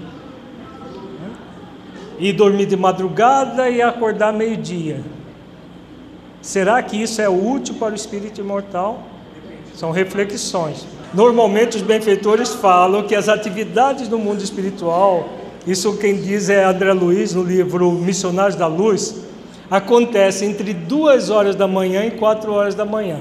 E 2.18 2.32
dormir 2.32 2.66
de 2.66 2.76
madrugada 2.76 3.68
e 3.68 3.82
acordar 3.82 4.32
meio-dia. 4.32 5.00
Será 6.40 6.82
que 6.82 7.00
isso 7.00 7.20
é 7.20 7.28
útil 7.28 7.75
para 7.75 7.92
o 7.92 7.96
espírito 7.96 8.40
imortal? 8.40 9.02
São 9.75 9.90
reflexões. 9.90 10.87
Normalmente 11.12 11.76
os 11.76 11.82
benfeitores 11.82 12.54
falam 12.54 13.02
que 13.02 13.14
as 13.14 13.28
atividades 13.28 14.08
do 14.08 14.18
mundo 14.18 14.42
espiritual, 14.42 15.28
isso 15.66 15.96
quem 15.96 16.20
diz 16.20 16.49
é 16.49 16.64
André 16.64 16.92
Luiz 16.92 17.35
no 17.35 17.42
livro 17.42 17.90
Missionários 17.92 18.54
da 18.54 18.66
Luz, 18.66 19.23
acontece 19.70 20.44
entre 20.44 20.73
duas 20.73 21.30
horas 21.30 21.56
da 21.56 21.66
manhã 21.66 22.04
e 22.04 22.12
quatro 22.12 22.52
horas 22.52 22.75
da 22.75 22.85
manhã. 22.85 23.20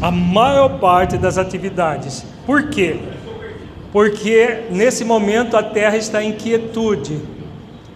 A 0.00 0.10
maior 0.10 0.78
parte 0.78 1.16
das 1.16 1.38
atividades. 1.38 2.24
Por 2.44 2.68
quê? 2.68 2.96
Porque 3.92 4.64
nesse 4.70 5.04
momento 5.04 5.56
a 5.56 5.62
terra 5.62 5.96
está 5.96 6.22
em 6.22 6.32
quietude. 6.32 7.18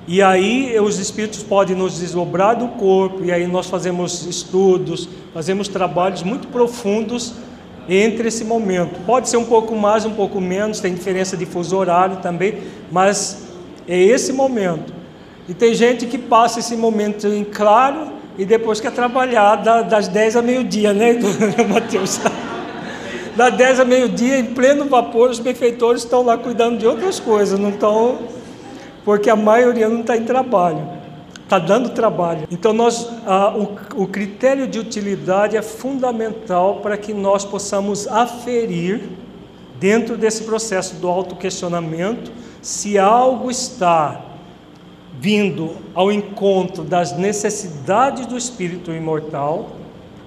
E 0.07 0.21
aí 0.21 0.79
os 0.81 0.99
espíritos 0.99 1.43
podem 1.43 1.77
nos 1.77 2.01
desdobrar 2.01 2.57
do 2.57 2.69
corpo, 2.69 3.25
e 3.25 3.31
aí 3.31 3.47
nós 3.47 3.67
fazemos 3.67 4.27
estudos, 4.27 5.09
fazemos 5.33 5.69
trabalhos 5.69 6.23
muito 6.23 6.49
profundos 6.49 7.35
entre 7.89 8.29
esse 8.29 8.45
momento. 8.45 9.01
Pode 9.07 9.29
ser 9.29 9.37
um 9.37 9.45
pouco 9.45 9.77
mais, 9.77 10.05
um 10.05 10.13
pouco 10.13 10.41
menos, 10.41 10.81
tem 10.81 10.95
diferença 10.95 11.37
de 11.37 11.47
fuso 11.47 11.77
horário 11.77 12.17
também, 12.17 12.59
mas 12.91 13.45
é 13.87 13.97
esse 13.99 14.33
momento. 14.33 14.93
E 15.49 15.55
tem 15.55 15.75
gente 15.75 16.07
que 16.07 16.19
passa 16.19 16.61
esse 16.61 16.77
momento 16.77 17.27
em 17.27 17.45
claro 17.45 18.13
e 18.39 18.45
depois 18.45 18.81
quer 18.81 18.93
trabalhar 18.93 19.57
das 19.57 20.09
10 20.09 20.37
a 20.37 20.43
meio-dia, 20.43 20.93
né, 20.93 21.19
Mateus? 21.69 22.21
Das 23.37 23.55
10 23.57 23.81
a 23.81 23.85
meio-dia, 23.85 24.39
em 24.39 24.47
pleno 24.47 24.85
vapor, 24.85 25.31
os 25.31 25.39
benfeitores 25.39 26.03
estão 26.03 26.23
lá 26.23 26.37
cuidando 26.37 26.79
de 26.79 26.87
outras 26.87 27.19
coisas, 27.19 27.59
não 27.59 27.71
estão, 27.71 28.19
porque 29.05 29.29
a 29.29 29.37
maioria 29.37 29.89
não 29.89 30.01
está 30.01 30.17
em 30.17 30.25
trabalho, 30.25 30.87
está 31.43 31.59
dando 31.59 31.91
trabalho. 31.91 32.47
Então, 32.51 32.73
nós, 32.73 33.09
o, 33.97 34.03
o 34.03 34.07
critério 34.07 34.67
de 34.67 34.79
utilidade 34.79 35.57
é 35.57 35.63
fundamental 35.63 36.77
para 36.77 36.97
que 36.97 37.13
nós 37.13 37.45
possamos 37.45 38.07
aferir, 38.09 39.09
dentro 39.79 40.17
desse 40.17 40.45
processo 40.45 40.97
do 40.97 41.09
autoquestionamento, 41.09 42.31
se 42.61 42.97
algo 42.99 43.51
está 43.51 44.21
vindo 45.19 45.77
ao 45.95 46.11
encontro 46.11 46.85
das 46.85 47.17
necessidades 47.17 48.27
do 48.27 48.37
espírito 48.37 48.93
imortal, 48.93 49.71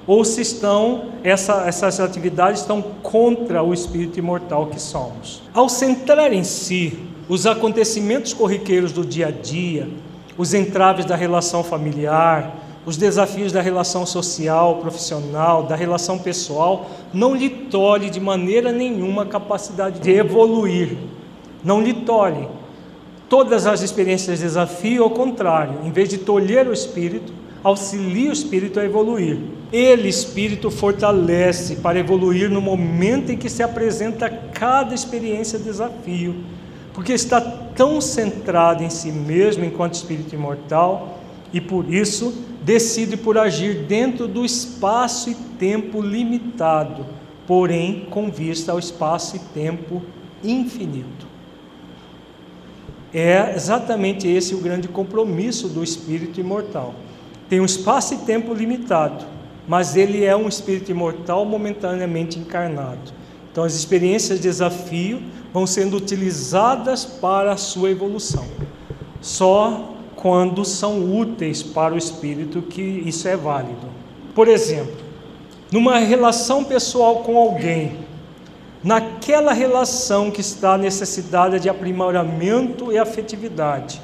ou 0.07 0.23
se 0.23 0.41
estão 0.41 1.05
essa, 1.23 1.63
essas 1.67 1.99
atividades 1.99 2.61
estão 2.61 2.81
contra 2.81 3.63
o 3.63 3.73
espírito 3.73 4.19
imortal 4.19 4.67
que 4.67 4.79
somos. 4.79 5.41
Ao 5.53 5.67
centrar 5.67 6.31
em 6.31 6.43
si 6.43 6.99
os 7.27 7.45
acontecimentos 7.45 8.33
corriqueiros 8.33 8.91
do 8.91 9.05
dia 9.05 9.27
a 9.27 9.31
dia, 9.31 9.87
os 10.37 10.53
entraves 10.53 11.05
da 11.05 11.15
relação 11.15 11.63
familiar, 11.63 12.63
os 12.85 12.97
desafios 12.97 13.51
da 13.51 13.61
relação 13.61 14.05
social, 14.05 14.77
profissional, 14.77 15.63
da 15.63 15.75
relação 15.75 16.19
pessoal, 16.19 16.89
não 17.13 17.33
lhe 17.33 17.49
tolhe 17.49 18.09
de 18.09 18.19
maneira 18.19 18.71
nenhuma 18.71 19.23
a 19.23 19.25
capacidade 19.25 19.99
de 19.99 20.11
evoluir. 20.11 20.95
Não 21.63 21.81
lhe 21.81 21.93
tolhe 21.93 22.47
todas 23.27 23.65
as 23.65 23.81
experiências 23.81 24.37
de 24.37 24.45
desafio, 24.45 25.03
ao 25.03 25.09
contrário, 25.09 25.79
em 25.83 25.91
vez 25.91 26.09
de 26.09 26.19
tolher 26.19 26.67
o 26.67 26.73
espírito, 26.73 27.33
auxilia 27.63 28.29
o 28.29 28.33
espírito 28.33 28.79
a 28.79 28.85
evoluir. 28.85 29.39
Ele, 29.73 30.07
espírito, 30.07 30.69
fortalece 30.69 31.77
para 31.77 31.99
evoluir 31.99 32.49
no 32.49 32.61
momento 32.61 33.31
em 33.31 33.37
que 33.37 33.49
se 33.49 33.63
apresenta 33.63 34.29
cada 34.29 34.93
experiência 34.93 35.57
de 35.57 35.65
desafio, 35.65 36.35
porque 36.95 37.11
está 37.11 37.41
tão 37.41 37.99
centrado 37.99 38.81
em 38.81 38.89
si 38.89 39.11
mesmo 39.11 39.65
enquanto 39.65 39.95
espírito 39.95 40.33
imortal 40.33 41.19
e 41.51 41.59
por 41.59 41.93
isso 41.93 42.33
decide 42.63 43.17
por 43.17 43.37
agir 43.37 43.83
dentro 43.83 44.29
do 44.29 44.45
espaço 44.45 45.29
e 45.29 45.35
tempo 45.35 46.01
limitado, 46.01 47.05
porém 47.45 48.07
com 48.09 48.31
vista 48.31 48.71
ao 48.71 48.79
espaço 48.79 49.35
e 49.35 49.39
tempo 49.39 50.01
infinito. 50.41 51.27
É 53.13 53.53
exatamente 53.53 54.25
esse 54.29 54.55
o 54.55 54.59
grande 54.59 54.87
compromisso 54.87 55.67
do 55.67 55.83
espírito 55.83 56.39
imortal. 56.39 56.95
Tem 57.49 57.59
um 57.59 57.65
espaço 57.65 58.13
e 58.13 58.17
tempo 58.19 58.53
limitado, 58.53 59.25
mas 59.67 59.97
ele 59.97 60.23
é 60.23 60.35
um 60.35 60.47
espírito 60.47 60.91
imortal 60.91 61.43
momentaneamente 61.43 62.39
encarnado. 62.39 63.11
Então, 63.51 63.65
as 63.65 63.75
experiências 63.75 64.39
de 64.39 64.43
desafio 64.43 65.21
vão 65.55 65.65
sendo 65.65 65.95
utilizadas 65.95 67.05
para 67.05 67.53
a 67.53 67.55
sua 67.57 67.89
evolução. 67.89 68.45
Só 69.21 69.93
quando 70.17 70.65
são 70.65 71.17
úteis 71.17 71.63
para 71.63 71.93
o 71.93 71.97
espírito 71.97 72.61
que 72.61 72.81
isso 72.81 73.25
é 73.25 73.37
válido. 73.37 73.87
Por 74.35 74.49
exemplo, 74.49 74.97
numa 75.71 75.97
relação 75.99 76.61
pessoal 76.61 77.19
com 77.19 77.37
alguém, 77.37 77.99
naquela 78.83 79.53
relação 79.53 80.29
que 80.29 80.41
está 80.41 80.77
necessitada 80.77 81.57
de 81.57 81.69
aprimoramento 81.69 82.91
e 82.91 82.97
afetividade. 82.97 84.01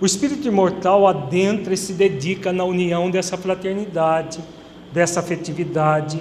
O 0.00 0.06
espírito 0.06 0.48
imortal 0.48 1.06
adentra 1.06 1.74
e 1.74 1.76
se 1.76 1.92
dedica 1.92 2.50
na 2.50 2.64
união 2.64 3.10
dessa 3.10 3.36
fraternidade, 3.36 4.40
dessa 4.90 5.20
afetividade, 5.20 6.18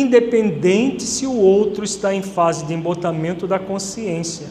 independente 0.00 1.02
se 1.02 1.26
o 1.26 1.36
outro 1.36 1.84
está 1.84 2.14
em 2.14 2.22
fase 2.22 2.64
de 2.64 2.74
embotamento 2.74 3.46
da 3.46 3.58
consciência. 3.58 4.48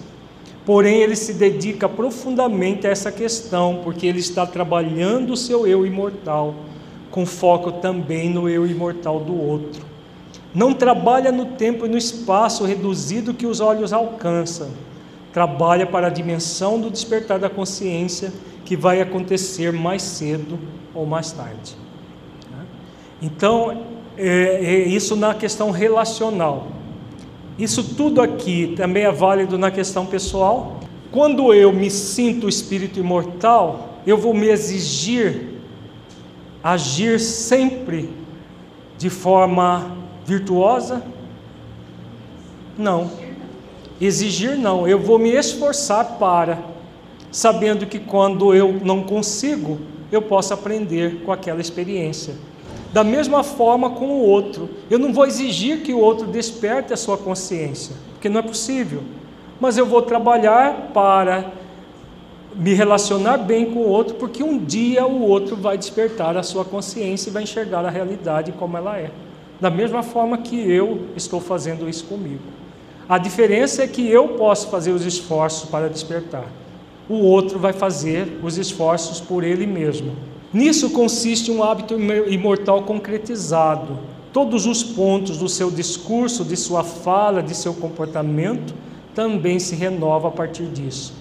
Porém, 0.65 1.01
ele 1.01 1.15
se 1.15 1.34
dedica 1.34 1.88
profundamente 1.88 2.88
a 2.88 2.89
essa 2.89 3.12
questão, 3.12 3.81
porque 3.84 4.08
ele 4.08 4.19
está 4.19 4.45
trabalhando 4.45 5.34
o 5.34 5.38
seu 5.38 5.67
eu 5.67 5.86
imortal, 5.86 6.55
com 7.12 7.25
foco 7.25 7.73
também 7.73 8.29
no 8.29 8.49
eu 8.49 8.65
imortal 8.65 9.19
do 9.19 9.39
outro 9.39 9.95
não 10.55 10.73
trabalha 10.73 11.34
no 11.34 11.45
tempo 11.47 11.86
e 11.86 11.89
no 11.89 11.97
espaço 11.97 12.63
reduzido 12.63 13.34
que 13.34 13.45
os 13.45 13.60
olhos 13.60 13.91
alcançam. 13.91 14.69
Trabalha 15.34 15.86
para 15.86 16.08
a 16.08 16.10
dimensão 16.10 16.79
do 16.79 16.89
despertar 16.89 17.38
da 17.38 17.49
consciência 17.49 18.31
que 18.63 18.77
vai 18.77 19.01
acontecer 19.01 19.73
mais 19.73 20.01
cedo 20.01 20.58
ou 20.93 21.05
mais 21.05 21.34
tarde. 21.34 21.75
Então, 23.21 23.84
é, 24.17 24.60
é 24.63 24.88
isso 24.88 25.15
na 25.15 25.34
questão 25.34 25.71
relacional. 25.71 26.67
Isso 27.58 27.84
tudo 27.95 28.21
aqui 28.21 28.73
também 28.75 29.04
é 29.04 29.12
válido 29.12 29.58
na 29.58 29.71
questão 29.71 30.06
pessoal. 30.06 30.80
Quando 31.12 31.54
eu 31.54 31.71
me 31.71 31.89
sinto 31.89 32.49
espírito 32.49 32.99
imortal, 32.99 33.99
eu 34.06 34.17
vou 34.17 34.34
me 34.34 34.47
exigir 34.47 35.56
agir 36.65 37.19
sempre 37.19 38.10
de 38.97 39.08
forma 39.08 39.95
virtuosa? 40.25 41.04
Não. 42.75 43.12
Exigir 44.01 44.58
não, 44.58 44.88
eu 44.88 44.99
vou 44.99 45.19
me 45.19 45.30
esforçar 45.30 46.17
para, 46.17 46.58
sabendo 47.32 47.86
que 47.86 47.99
quando 47.99 48.51
eu 48.51 48.82
não 48.84 49.04
consigo, 49.04 49.80
eu 50.12 50.23
posso 50.23 50.56
aprender 50.56 51.21
com 51.23 51.32
aquela 51.32 51.62
experiência. 51.62 52.34
Da 52.95 53.03
mesma 53.03 53.43
forma 53.43 53.89
com 53.89 54.05
o 54.05 54.21
outro, 54.21 54.69
eu 54.89 54.97
não 54.97 55.12
vou 55.12 55.25
exigir 55.25 55.81
que 55.81 55.93
o 55.93 55.99
outro 55.99 56.27
desperte 56.27 56.93
a 56.93 56.97
sua 56.97 57.17
consciência, 57.17 57.93
porque 58.13 58.29
não 58.29 58.39
é 58.39 58.41
possível. 58.41 59.03
Mas 59.60 59.77
eu 59.77 59.86
vou 59.86 60.01
trabalhar 60.01 60.91
para 60.93 61.51
me 62.55 62.73
relacionar 62.73 63.39
bem 63.39 63.65
com 63.65 63.79
o 63.79 63.89
outro, 63.89 64.15
porque 64.15 64.41
um 64.41 64.58
dia 64.58 65.05
o 65.05 65.23
outro 65.23 65.58
vai 65.58 65.77
despertar 65.77 66.38
a 66.38 66.41
sua 66.41 66.63
consciência 66.63 67.29
e 67.29 67.34
vai 67.34 67.43
enxergar 67.43 67.84
a 67.84 67.89
realidade 67.89 68.53
como 68.53 68.77
ela 68.77 68.97
é 68.97 69.12
da 69.60 69.69
mesma 69.69 70.01
forma 70.01 70.38
que 70.38 70.55
eu 70.55 71.08
estou 71.17 71.41
fazendo 71.41 71.89
isso 71.89 72.05
comigo. 72.05 72.43
A 73.10 73.17
diferença 73.17 73.84
é 73.84 73.88
que 73.88 74.10
eu 74.10 74.29
posso 74.29 74.69
fazer 74.69 74.91
os 74.91 75.05
esforços 75.05 75.69
para 75.69 75.89
despertar, 75.89 76.45
o 77.10 77.15
outro 77.15 77.60
vai 77.60 77.73
fazer 77.73 78.39
os 78.41 78.58
esforços 78.58 79.19
por 79.19 79.43
ele 79.43 79.67
mesmo. 79.67 80.15
Nisso 80.56 80.91
consiste 80.91 81.52
um 81.52 81.62
hábito 81.62 81.96
imortal 82.30 82.84
concretizado. 82.84 84.00
Todos 84.32 84.65
os 84.65 84.82
pontos 84.82 85.38
do 85.38 85.50
seu 85.50 85.70
discurso, 85.70 86.46
de 86.46 86.56
sua 86.56 86.82
fala, 86.82 87.44
de 87.44 87.54
seu 87.54 87.74
comportamento 87.74 88.74
também 89.13 89.60
se 89.60 89.76
renova 89.76 90.30
a 90.30 90.32
partir 90.32 90.68
disso. 90.68 91.13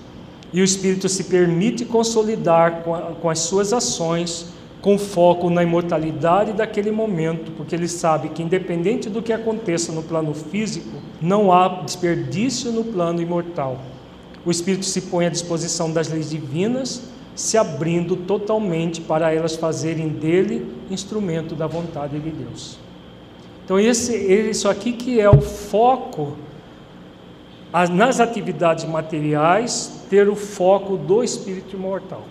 E 0.53 0.61
o 0.61 0.65
espírito 0.65 1.09
se 1.09 1.25
permite 1.25 1.85
consolidar 1.85 2.85
com, 2.85 2.95
a, 2.95 3.01
com 3.01 3.29
as 3.29 3.41
suas 3.41 3.73
ações 3.73 4.47
com 4.81 4.97
foco 4.97 5.51
na 5.51 5.65
imortalidade 5.65 6.53
daquele 6.53 6.93
momento, 6.93 7.51
porque 7.57 7.75
ele 7.75 7.89
sabe 7.89 8.29
que, 8.29 8.41
independente 8.41 9.11
do 9.11 9.21
que 9.21 9.33
aconteça 9.33 9.91
no 9.91 10.05
plano 10.05 10.33
físico, 10.33 10.99
não 11.21 11.53
há 11.53 11.83
desperdício 11.83 12.71
no 12.71 12.85
plano 12.85 13.21
imortal. 13.21 13.81
O 14.47 14.51
Espírito 14.53 14.85
se 14.85 15.01
põe 15.01 15.27
à 15.27 15.29
disposição 15.29 15.91
das 15.91 16.09
leis 16.09 16.31
divinas, 16.31 17.14
se 17.35 17.59
abrindo 17.59 18.17
totalmente 18.17 19.01
para 19.01 19.33
elas 19.33 19.57
fazerem 19.57 20.09
dele 20.09 20.73
instrumento 20.91 21.55
da 21.55 21.67
vontade 21.67 22.19
de 22.19 22.31
Deus. 22.31 22.79
Então, 23.65 23.79
esse, 23.81 24.15
isso 24.17 24.69
aqui 24.69 24.93
que 24.93 25.21
é 25.21 25.29
o 25.29 25.41
foco 25.41 26.37
nas 27.91 28.21
atividades 28.21 28.85
materiais, 28.85 30.05
ter 30.09 30.29
o 30.29 30.37
foco 30.37 30.97
do 30.97 31.25
espírito 31.25 31.75
imortal 31.75 32.23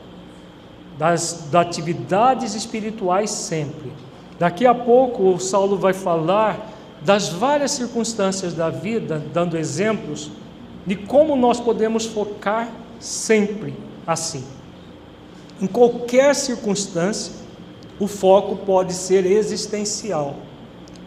das, 0.98 1.50
das 1.52 1.68
atividades 1.68 2.56
espirituais 2.56 3.30
sempre. 3.30 3.92
Daqui 4.39 4.66
a 4.66 4.74
pouco 4.74 5.24
o 5.24 5.39
Saulo 5.39 5.78
vai 5.78 5.94
falar 5.94 6.72
das 7.02 7.30
várias 7.30 7.72
circunstâncias 7.72 8.54
da 8.54 8.70
vida, 8.70 9.22
dando 9.34 9.58
exemplos 9.58 10.32
de 10.86 10.96
como 10.96 11.36
nós 11.36 11.60
podemos 11.60 12.06
focar 12.06 12.70
sempre 13.00 13.74
assim. 14.06 14.44
Em 15.62 15.68
qualquer 15.68 16.36
circunstância, 16.36 17.34
o 18.00 18.08
foco 18.08 18.58
pode 18.58 18.94
ser 18.94 19.26
existencial, 19.26 20.36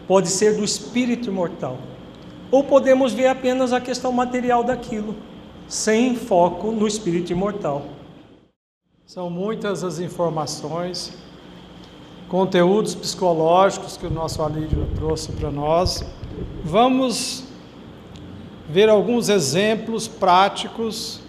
pode 0.07 0.29
ser 0.29 0.55
do 0.55 0.63
espírito 0.63 1.29
imortal, 1.29 1.77
ou 2.49 2.63
podemos 2.63 3.13
ver 3.13 3.27
apenas 3.27 3.73
a 3.73 3.81
questão 3.81 4.11
material 4.11 4.63
daquilo, 4.63 5.15
sem 5.67 6.15
foco 6.15 6.71
no 6.71 6.87
espírito 6.87 7.31
imortal. 7.31 7.85
São 9.05 9.29
muitas 9.29 9.83
as 9.83 9.99
informações, 9.99 11.13
conteúdos 12.27 12.93
psicológicos 12.93 13.95
que 13.95 14.05
o 14.05 14.09
nosso 14.09 14.41
Alídio 14.41 14.85
trouxe 14.95 15.31
para 15.31 15.49
nós. 15.49 16.03
Vamos 16.63 17.43
ver 18.69 18.89
alguns 18.89 19.29
exemplos 19.29 20.07
práticos 20.07 21.21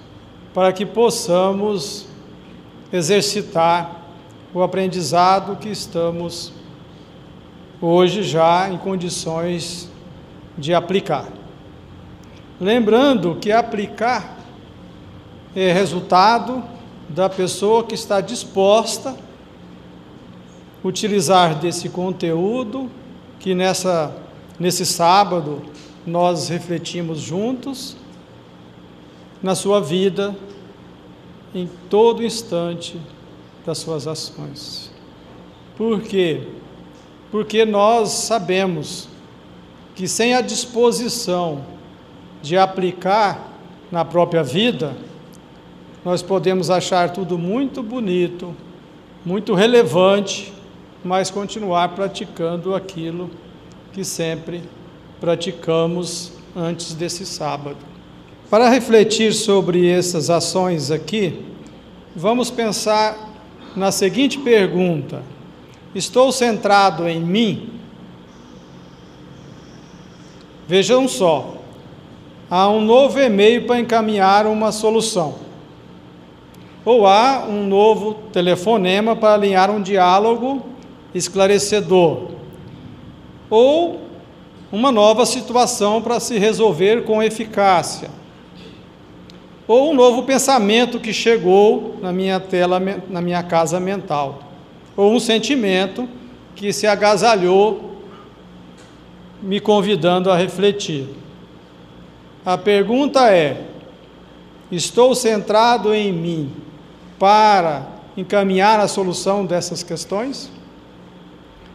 para 0.53 0.73
que 0.73 0.85
possamos 0.85 2.08
exercitar 2.93 4.07
o 4.55 4.63
aprendizado 4.63 5.57
que 5.57 5.69
estamos 5.69 6.53
hoje 7.81 8.23
já 8.23 8.69
em 8.71 8.79
condições 8.79 9.89
de 10.57 10.75
aplicar. 10.75 11.29
Lembrando 12.61 13.37
que 13.37 13.53
aplicar 13.53 14.37
é 15.55 15.73
resultado 15.73 16.63
da 17.09 17.29
pessoa 17.29 17.85
que 17.85 17.95
está 17.95 18.21
disposta 18.21 19.11
a 19.11 20.89
utilizar 20.89 21.55
desse 21.55 21.89
conteúdo 21.89 22.91
que 23.39 23.55
nessa 23.55 24.15
nesse 24.59 24.85
sábado 24.85 25.63
nós 26.05 26.49
refletimos 26.49 27.21
juntos 27.21 27.97
na 29.43 29.55
sua 29.55 29.81
vida 29.81 30.35
em 31.55 31.69
todo 31.89 32.25
instante 32.25 33.01
das 33.65 33.79
suas 33.79 34.07
ações. 34.07 34.91
Por 35.77 36.01
quê? 36.03 36.43
Porque 37.31 37.65
nós 37.65 38.11
sabemos 38.11 39.09
que 39.95 40.09
sem 40.09 40.35
a 40.35 40.41
disposição 40.41 41.65
de 42.43 42.57
aplicar 42.57 43.53
na 43.91 44.05
própria 44.05 44.43
vida, 44.43 44.97
nós 46.05 46.23
podemos 46.23 46.71
achar 46.71 47.11
tudo 47.11 47.37
muito 47.37 47.83
bonito, 47.83 48.55
muito 49.25 49.55
relevante, 49.55 50.53
mas 51.05 51.31
continuar 51.31 51.89
praticando 51.91 52.75
aquilo 52.75 53.31
que 53.93 54.05
sempre 54.05 54.63
praticamos 55.21 56.33
antes 56.55 56.95
desse 56.95 57.27
sábado. 57.27 57.98
Para 58.51 58.71
refletir 58.71 59.35
sobre 59.35 59.91
essas 59.91 60.31
ações 60.31 60.91
aqui, 60.91 61.45
vamos 62.17 62.51
pensar 62.51 63.35
na 63.77 63.93
seguinte 63.93 64.39
pergunta: 64.39 65.23
Estou 65.95 66.33
centrado 66.33 67.07
em 67.07 67.21
mim? 67.21 67.79
Vejam 70.67 71.07
só, 71.07 71.57
há 72.51 72.71
um 72.71 72.81
novo 72.81 73.21
e-mail 73.21 73.67
para 73.67 73.81
encaminhar 73.81 74.47
uma 74.47 74.73
solução. 74.73 75.35
Ou 76.87 77.07
há 77.07 77.45
um 77.47 77.67
novo 77.67 78.15
telefonema 78.33 79.15
para 79.15 79.35
alinhar 79.35 79.71
um 79.71 79.83
diálogo 79.83 80.63
esclarecedor, 81.15 82.29
ou 83.51 84.01
uma 84.73 84.91
nova 84.91 85.27
situação 85.27 86.01
para 86.01 86.19
se 86.19 86.39
resolver 86.39 87.05
com 87.05 87.23
eficácia, 87.23 88.18
ou 89.69 89.91
um 89.91 89.95
novo 89.95 90.23
pensamento 90.23 90.99
que 90.99 91.13
chegou 91.13 91.99
na 92.01 92.11
minha 92.11 92.41
tela, 92.41 92.81
na 93.11 93.21
minha 93.21 93.43
casa 93.43 93.79
mental, 93.79 94.41
ou 94.97 95.13
um 95.13 95.21
sentimento 95.21 96.09
que 96.57 96.73
se 96.73 96.87
agasalhou, 96.87 98.03
me 99.43 99.61
convidando 99.61 100.31
a 100.33 100.37
refletir. 100.37 101.07
A 102.45 102.57
pergunta 102.57 103.31
é: 103.31 103.67
estou 104.73 105.15
centrado 105.15 105.93
em 105.93 106.13
mim 106.13 106.53
para 107.19 107.87
encaminhar 108.17 108.81
a 108.81 108.89
solução 108.89 109.45
dessas 109.45 109.83
questões? 109.83 110.51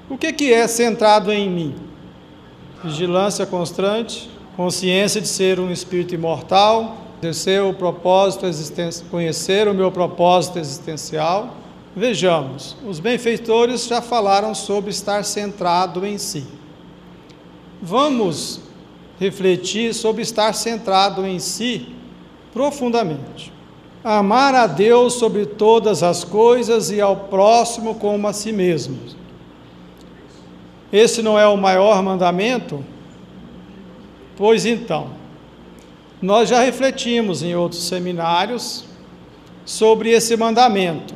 O 0.10 0.17
que, 0.17 0.34
que 0.34 0.51
é 0.51 0.67
centrado 0.67 1.32
em 1.32 1.49
mim? 1.49 1.75
Vigilância 2.84 3.45
constante, 3.45 4.29
consciência 4.58 5.21
de 5.21 5.27
ser 5.27 5.60
um 5.60 5.71
espírito 5.71 6.13
imortal, 6.13 7.02
exercer 7.27 7.62
o 7.62 7.73
propósito 7.73 8.45
existencial, 8.45 9.09
conhecer 9.09 9.67
o 9.67 9.73
meu 9.73 9.91
propósito 9.91 10.59
existencial. 10.59 11.55
Vejamos, 11.95 12.75
os 12.88 12.99
benfeitores 12.99 13.86
já 13.86 14.01
falaram 14.01 14.53
sobre 14.55 14.89
estar 14.91 15.23
centrado 15.23 16.05
em 16.05 16.17
si. 16.17 16.45
Vamos 17.81 18.62
refletir 19.19 19.93
sobre 19.93 20.21
estar 20.21 20.53
centrado 20.53 21.25
em 21.25 21.39
si 21.39 21.88
profundamente 22.51 23.53
amar 24.03 24.53
a 24.53 24.67
Deus 24.67 25.13
sobre 25.13 25.45
todas 25.45 26.03
as 26.03 26.23
coisas 26.23 26.91
e 26.91 26.99
ao 26.99 27.15
próximo 27.15 27.95
como 27.95 28.27
a 28.27 28.33
si 28.33 28.51
mesmo. 28.51 28.99
Esse 30.91 31.21
não 31.21 31.39
é 31.39 31.47
o 31.47 31.55
maior 31.55 32.03
mandamento? 32.03 32.83
Pois 34.36 34.65
então, 34.65 35.12
nós 36.23 36.47
já 36.47 36.62
refletimos 36.62 37.43
em 37.43 37.53
outros 37.53 37.83
seminários 37.83 38.86
sobre 39.65 40.09
esse 40.09 40.38
mandamento. 40.38 41.15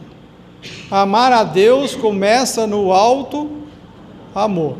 Amar 0.91 1.32
a 1.32 1.46
Deus 1.46 1.96
começa 1.96 2.67
no 2.67 2.91
alto 2.91 3.50
amor. 4.36 4.76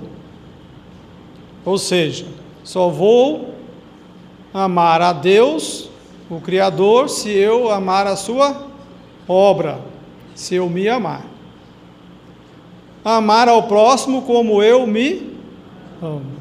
Ou 1.64 1.78
seja, 1.78 2.26
só 2.62 2.90
vou 2.90 3.56
amar 4.54 5.02
a 5.02 5.14
Deus 5.14 5.90
o 6.30 6.42
Criador 6.42 7.08
se 7.08 7.30
eu 7.30 7.72
amar 7.72 8.06
a 8.06 8.18
sua 8.18 8.68
obra, 9.30 9.80
se 10.36 10.56
eu 10.56 10.70
me 10.70 10.90
amar. 10.90 11.26
Amar 13.02 13.48
ao 13.48 13.64
próximo 13.64 14.24
como 14.24 14.62
eu 14.62 14.86
me 14.86 15.38
amo. 16.02 16.37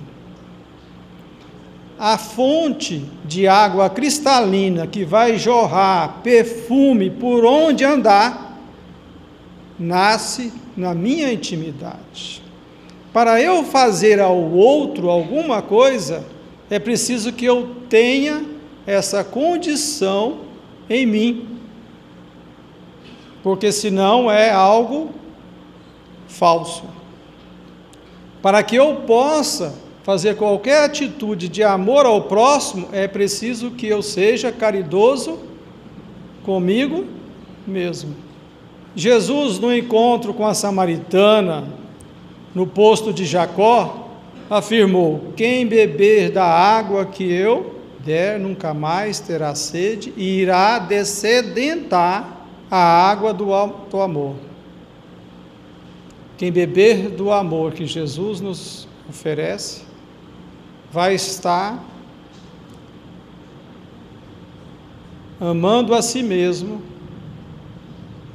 A 1.98 2.18
fonte 2.18 3.04
de 3.24 3.48
água 3.48 3.88
cristalina 3.88 4.86
que 4.86 5.04
vai 5.04 5.38
jorrar 5.38 6.20
perfume 6.22 7.08
por 7.10 7.44
onde 7.44 7.84
andar, 7.84 8.58
nasce 9.78 10.52
na 10.76 10.94
minha 10.94 11.32
intimidade. 11.32 12.42
Para 13.12 13.40
eu 13.40 13.64
fazer 13.64 14.20
ao 14.20 14.36
outro 14.36 15.08
alguma 15.08 15.62
coisa, 15.62 16.24
é 16.68 16.78
preciso 16.78 17.32
que 17.32 17.46
eu 17.46 17.76
tenha 17.88 18.44
essa 18.86 19.24
condição 19.24 20.40
em 20.88 21.06
mim, 21.06 21.48
porque 23.42 23.72
senão 23.72 24.30
é 24.30 24.50
algo 24.50 25.10
falso. 26.28 26.84
Para 28.42 28.62
que 28.62 28.76
eu 28.76 28.96
possa 29.06 29.74
fazer 30.06 30.36
qualquer 30.36 30.84
atitude 30.84 31.48
de 31.48 31.64
amor 31.64 32.06
ao 32.06 32.22
próximo, 32.22 32.88
é 32.92 33.08
preciso 33.08 33.72
que 33.72 33.88
eu 33.88 34.00
seja 34.02 34.52
caridoso 34.52 35.36
comigo 36.44 37.04
mesmo. 37.66 38.14
Jesus, 38.94 39.58
no 39.58 39.74
encontro 39.74 40.32
com 40.32 40.46
a 40.46 40.54
samaritana, 40.54 41.64
no 42.54 42.68
posto 42.68 43.12
de 43.12 43.24
Jacó, 43.24 44.08
afirmou: 44.48 45.32
Quem 45.36 45.66
beber 45.66 46.30
da 46.30 46.44
água 46.44 47.04
que 47.04 47.24
eu 47.24 47.74
der, 47.98 48.38
nunca 48.38 48.72
mais 48.72 49.18
terá 49.18 49.56
sede 49.56 50.14
e 50.16 50.38
irá 50.38 50.78
descedentar 50.78 52.46
a 52.70 53.10
água 53.10 53.34
do 53.34 53.52
alto 53.52 54.00
amor. 54.00 54.36
Quem 56.38 56.52
beber 56.52 57.08
do 57.08 57.32
amor 57.32 57.72
que 57.72 57.86
Jesus 57.86 58.40
nos 58.40 58.86
oferece, 59.08 59.85
vai 60.96 61.14
estar 61.14 61.84
amando 65.38 65.94
a 65.94 66.00
si 66.00 66.22
mesmo, 66.22 66.80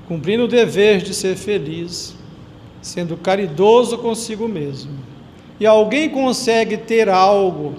cumprindo 0.07 0.43
o 0.43 0.47
dever 0.47 1.01
de 1.01 1.11
ser 1.11 1.35
feliz, 1.35 2.15
sendo 2.79 3.17
caridoso 3.17 3.97
consigo 3.97 4.47
mesmo. 4.47 4.91
E 5.59 5.65
alguém 5.65 6.07
consegue 6.07 6.77
ter 6.77 7.09
algo 7.09 7.73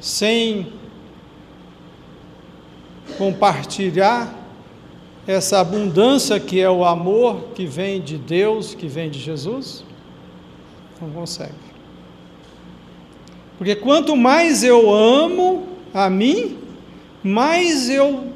sem 0.00 0.72
compartilhar 3.18 4.34
essa 5.26 5.60
abundância 5.60 6.40
que 6.40 6.58
é 6.58 6.70
o 6.70 6.82
amor 6.82 7.48
que 7.54 7.66
vem 7.66 8.00
de 8.00 8.16
Deus, 8.16 8.74
que 8.74 8.86
vem 8.86 9.10
de 9.10 9.18
Jesus? 9.18 9.84
Não 10.98 11.10
consegue. 11.10 11.67
Porque 13.58 13.74
quanto 13.74 14.16
mais 14.16 14.62
eu 14.62 14.94
amo 14.94 15.66
a 15.92 16.08
mim, 16.08 16.56
mais 17.22 17.90
eu 17.90 18.28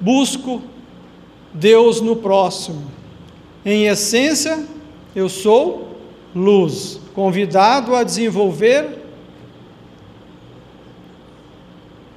busco 0.00 0.62
Deus 1.52 2.00
no 2.00 2.16
próximo. 2.16 2.90
Em 3.64 3.86
essência, 3.86 4.64
eu 5.14 5.28
sou 5.28 5.98
luz, 6.34 6.98
convidado 7.14 7.94
a 7.94 8.02
desenvolver 8.02 8.98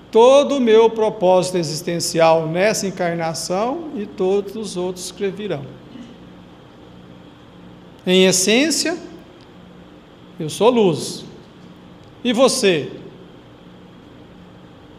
todo 0.10 0.58
o 0.58 0.62
meu 0.62 0.90
propósito 0.90 1.58
existencial 1.58 2.48
nessa 2.48 2.88
encarnação 2.88 3.92
e 3.96 4.06
todos 4.06 4.56
os 4.56 4.78
outros 4.78 5.12
que 5.12 5.28
virão. 5.30 5.66
Em 8.06 8.26
essência, 8.26 8.98
eu 10.40 10.50
sou 10.50 10.70
luz. 10.70 11.31
E 12.24 12.34
você? 12.34 12.90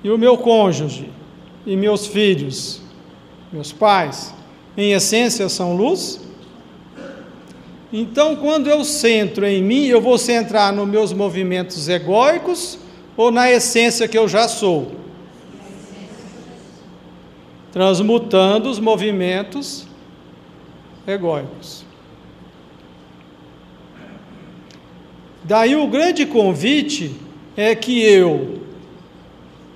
E 0.02 0.10
o 0.10 0.18
meu 0.18 0.36
cônjuge? 0.36 1.08
E 1.64 1.76
meus 1.76 2.06
filhos? 2.06 2.80
Meus 3.52 3.72
pais? 3.72 4.34
Em 4.76 4.92
essência, 4.92 5.48
são 5.48 5.76
luz? 5.76 6.20
Então, 7.92 8.34
quando 8.36 8.68
eu 8.68 8.84
centro 8.84 9.44
em 9.44 9.62
mim, 9.62 9.84
eu 9.84 10.00
vou 10.00 10.16
centrar 10.16 10.72
nos 10.72 10.88
meus 10.88 11.12
movimentos 11.12 11.88
egóicos 11.88 12.78
ou 13.16 13.30
na 13.30 13.50
essência 13.50 14.08
que 14.08 14.16
eu 14.16 14.26
já 14.26 14.48
sou? 14.48 14.92
Transmutando 17.70 18.70
os 18.70 18.78
movimentos 18.78 19.86
egóicos. 21.06 21.84
Daí 25.44 25.74
o 25.74 25.86
grande 25.88 26.24
convite 26.24 27.14
é 27.56 27.74
que 27.74 28.00
eu, 28.00 28.60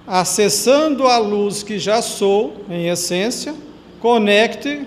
acessando 0.06 1.06
a 1.08 1.18
luz 1.18 1.62
que 1.62 1.78
já 1.78 2.00
sou, 2.00 2.64
em 2.70 2.88
essência, 2.88 3.54
conecte 4.00 4.86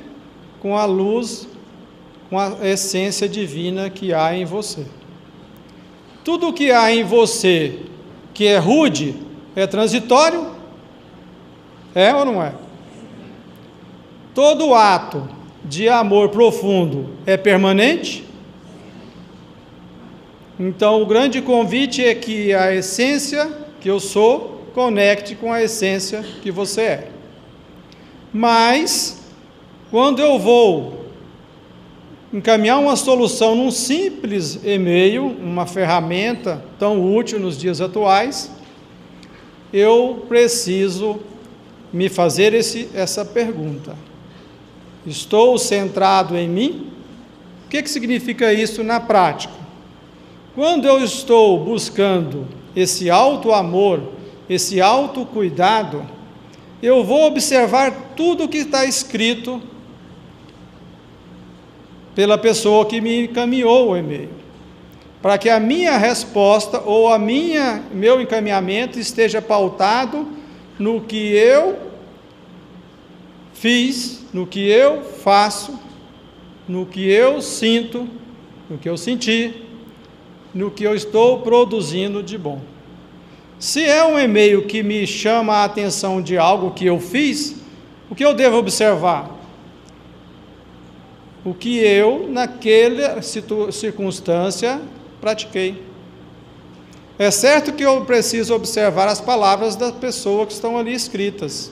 com 0.62 0.78
a 0.78 0.86
luz, 0.86 1.48
com 2.30 2.39
a 2.39 2.56
essência 2.63 3.28
divina 3.28 3.89
que 3.89 4.13
há 4.13 4.34
em 4.36 4.46
você. 4.46 4.86
Tudo 6.24 6.54
que 6.54 6.72
há 6.72 6.92
em 6.94 7.04
você 7.04 7.80
que 8.34 8.48
é 8.48 8.58
rude 8.58 9.15
é 9.56 9.68
transitório? 9.68 10.52
É 11.94 12.13
ou 12.15 12.24
não 12.24 12.42
é? 12.42 12.54
Todo 14.34 14.74
ato 14.74 15.28
de 15.65 15.89
amor 15.89 16.30
profundo 16.30 17.10
é 17.26 17.36
permanente? 17.36 18.29
Então, 20.60 21.02
o 21.02 21.06
grande 21.06 21.41
convite 21.41 22.04
é 22.04 22.13
que 22.13 22.54
a 22.54 22.76
essência 22.76 23.50
que 23.80 23.89
eu 23.89 23.98
sou 23.98 24.65
conecte 24.74 25.34
com 25.34 25.54
a 25.54 25.63
essência 25.63 26.22
que 26.41 26.52
você 26.52 26.82
é. 26.82 27.08
Mas, 28.34 29.22
quando 29.89 30.19
eu 30.22 30.38
vou 30.38 31.06
encaminhar 32.34 32.78
uma 32.78 32.98
solução 32.98 33.56
num 33.56 33.72
simples 33.72 34.60
e-mail, 34.65 35.26
uma 35.28 35.65
ferramenta 35.65 36.62
tão 36.78 37.15
útil 37.15 37.39
nos 37.39 37.58
dias 37.58 37.80
atuais, 37.80 38.52
eu 39.72 40.26
preciso 40.28 41.22
me 41.91 42.10
fazer 42.10 42.54
esse, 42.54 42.89
essa 42.93 43.24
pergunta: 43.24 43.95
Estou 45.06 45.58
centrado 45.58 46.36
em 46.36 46.50
mim? 46.50 46.91
O 47.65 47.69
que, 47.69 47.82
que 47.82 47.89
significa 47.89 48.52
isso 48.52 48.84
na 48.84 49.00
prática? 49.00 49.59
Quando 50.60 50.89
eu 50.89 51.02
estou 51.02 51.58
buscando 51.58 52.45
esse 52.76 53.10
alto 53.10 53.54
amor, 53.54 54.12
esse 54.50 54.82
alto 54.82 55.26
cuidado, 55.26 56.06
eu 56.84 57.02
vou 57.02 57.28
observar 57.28 58.12
tudo 58.13 58.43
o 58.43 58.48
que 58.50 58.58
está 58.58 58.84
escrito 58.84 59.62
pela 62.13 62.38
pessoa 62.38 62.86
que 62.86 63.00
me 63.00 63.24
encaminhou 63.24 63.91
o 63.91 63.95
e-mail, 63.95 64.32
para 65.22 65.38
que 65.38 65.50
a 65.50 65.62
minha 65.62 65.98
resposta 65.98 66.82
ou 66.82 67.08
a 67.08 67.17
minha 67.17 67.82
meu 67.93 68.19
encaminhamento 68.19 69.00
esteja 69.00 69.41
pautado 69.41 70.28
no 70.78 71.00
que 71.00 71.32
eu 71.38 71.80
fiz, 73.54 74.26
no 74.34 74.45
que 74.45 74.67
eu 74.67 75.04
faço, 75.04 75.80
no 76.67 76.86
que 76.86 77.10
eu 77.10 77.41
sinto, 77.41 78.06
no 78.69 78.78
que 78.78 78.89
eu 78.89 78.98
senti, 78.98 79.68
no 80.54 80.72
que 80.72 80.84
eu 80.84 80.96
estou 80.96 81.42
produzindo 81.42 82.24
de 82.24 82.38
bom. 82.38 82.62
Se 83.60 83.84
é 83.84 84.04
um 84.06 84.18
e-mail 84.18 84.66
que 84.66 84.82
me 84.82 85.06
chama 85.06 85.58
a 85.58 85.64
atenção 85.66 86.22
de 86.22 86.38
algo 86.38 86.72
que 86.72 86.86
eu 86.86 87.00
fiz, 87.00 87.56
o 88.10 88.16
que 88.16 88.24
eu 88.24 88.34
devo 88.34 88.58
observar? 88.58 89.30
O 91.44 91.54
que 91.54 91.78
eu, 91.78 92.28
naquela 92.30 93.22
circunstância, 93.22 94.82
pratiquei. 95.20 95.84
É 97.18 97.30
certo 97.32 97.74
que 97.74 97.84
eu 97.84 98.06
preciso 98.06 98.56
observar 98.56 99.10
as 99.10 99.20
palavras 99.20 99.76
da 99.76 99.92
pessoa 99.92 100.46
que 100.46 100.54
estão 100.54 100.78
ali 100.78 100.94
escritas, 100.94 101.72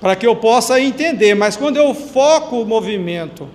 para 0.00 0.14
que 0.14 0.26
eu 0.26 0.36
possa 0.36 0.78
entender, 0.80 1.34
mas 1.34 1.56
quando 1.56 1.78
eu 1.78 1.94
foco 1.94 2.60
o 2.60 2.66
movimento 2.66 3.48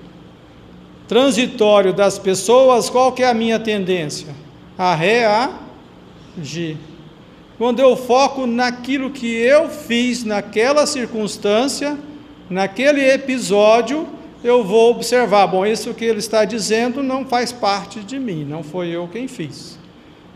transitório 1.14 1.94
das 1.94 2.18
pessoas, 2.18 2.90
qual 2.90 3.12
que 3.12 3.22
é 3.22 3.30
a 3.30 3.36
minha 3.36 3.60
tendência? 3.60 4.34
A 4.76 4.96
reagir. 4.96 6.76
Quando 7.56 7.80
eu 7.80 7.96
foco 7.96 8.48
naquilo 8.48 9.12
que 9.12 9.28
eu 9.28 9.70
fiz 9.70 10.24
naquela 10.24 10.88
circunstância, 10.88 12.00
naquele 12.50 13.08
episódio, 13.08 14.08
eu 14.44 14.64
vou 14.64 14.90
observar, 14.90 15.46
bom, 15.46 15.64
isso 15.64 15.94
que 15.94 16.04
ele 16.04 16.18
está 16.18 16.46
dizendo 16.46 17.04
não 17.04 17.24
faz 17.28 17.52
parte 17.52 18.00
de 18.00 18.18
mim, 18.18 18.44
não 18.44 18.64
foi 18.64 18.88
eu 18.88 19.08
quem 19.08 19.28
fiz. 19.28 19.78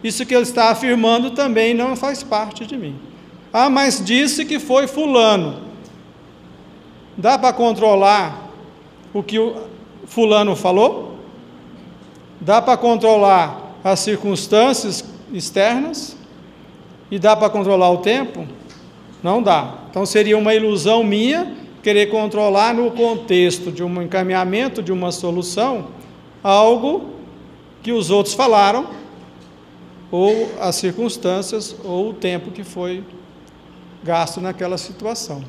Isso 0.04 0.28
que 0.28 0.36
ele 0.36 0.44
está 0.44 0.70
afirmando 0.70 1.32
também 1.32 1.74
não 1.74 1.96
faz 1.96 2.22
parte 2.22 2.68
de 2.68 2.78
mim. 2.78 2.96
Ah, 3.52 3.68
mas 3.68 4.00
disse 4.06 4.46
que 4.46 4.60
foi 4.60 4.86
fulano. 4.86 5.60
Dá 7.18 7.36
para 7.36 7.52
controlar 7.52 8.52
o 9.12 9.24
que 9.24 9.40
o, 9.40 9.76
Fulano 10.08 10.56
falou? 10.56 11.17
Dá 12.41 12.62
para 12.62 12.78
controlar 12.78 13.76
as 13.84 14.00
circunstâncias 14.00 15.04
externas? 15.32 16.15
E 17.12 17.20
dá 17.20 17.36
para 17.36 17.50
controlar 17.50 17.91
o 17.91 17.98
tempo? 17.98 18.48
Não 19.22 19.41
dá. 19.41 19.76
Então 19.89 20.06
seria 20.06 20.38
uma 20.38 20.54
ilusão 20.54 21.04
minha 21.04 21.56
querer 21.84 22.08
controlar 22.08 22.74
no 22.74 22.91
contexto 22.91 23.72
de 23.72 23.84
um 23.84 24.02
encaminhamento, 24.02 24.82
de 24.82 24.91
uma 24.91 25.12
solução, 25.12 25.88
algo 26.43 27.13
que 27.82 27.91
os 27.91 28.10
outros 28.10 28.36
falaram, 28.36 28.88
ou 30.12 30.50
as 30.60 30.76
circunstâncias, 30.76 31.76
ou 31.84 32.10
o 32.10 32.13
tempo 32.13 32.52
que 32.52 32.63
foi 32.63 33.04
gasto 34.04 34.41
naquela 34.41 34.78
situação. 34.78 35.41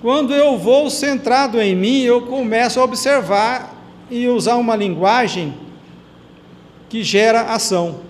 Quando 0.00 0.34
eu 0.34 0.58
vou 0.58 0.90
centrado 0.90 1.60
em 1.60 1.74
mim, 1.74 2.02
eu 2.02 2.22
começo 2.22 2.78
a 2.78 2.84
observar 2.84 3.74
e 4.10 4.28
usar 4.28 4.56
uma 4.56 4.76
linguagem 4.76 5.54
que 6.88 7.02
gera 7.02 7.42
ação. 7.42 8.00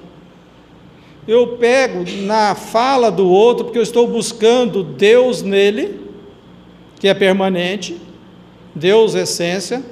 Eu 1.26 1.56
pego 1.56 2.04
na 2.22 2.54
fala 2.54 3.10
do 3.10 3.28
outro, 3.28 3.64
porque 3.64 3.78
eu 3.78 3.82
estou 3.82 4.06
buscando 4.06 4.82
Deus 4.82 5.42
nele, 5.42 6.00
que 7.00 7.08
é 7.08 7.14
permanente, 7.14 8.00
Deus 8.74 9.14
essência, 9.14 9.82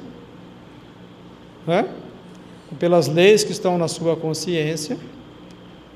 né? 1.67 1.89
pelas 2.79 3.09
leis 3.09 3.45
que 3.45 3.53
estão 3.53 3.79
na 3.79 3.89
sua 3.89 4.17
consciência, 4.17 4.99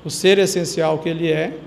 o 0.03 0.09
ser 0.09 0.37
essencial 0.39 0.97
que 0.99 1.09
ele 1.09 1.31
é. 1.31 1.57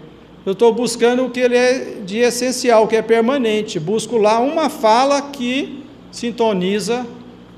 Eu 0.44 0.52
estou 0.52 0.74
buscando 0.74 1.24
o 1.24 1.30
que 1.30 1.38
ele 1.38 1.56
é 1.56 2.00
de 2.04 2.18
essencial, 2.18 2.88
que 2.88 2.96
é 2.96 3.02
permanente. 3.02 3.78
Busco 3.78 4.16
lá 4.16 4.40
uma 4.40 4.68
fala 4.68 5.22
que 5.22 5.84
sintoniza 6.10 7.06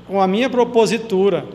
com 0.07 0.21
a 0.21 0.27
minha 0.27 0.49
propositura. 0.49 1.47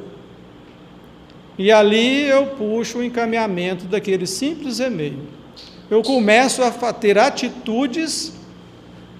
E 1.56 1.70
ali 1.70 2.26
eu 2.26 2.46
puxo 2.46 2.98
o 2.98 3.04
encaminhamento 3.04 3.84
daquele 3.84 4.26
simples 4.26 4.80
e-mail. 4.80 5.20
Eu 5.88 6.02
começo 6.02 6.62
a 6.62 6.92
ter 6.92 7.16
atitudes 7.16 8.32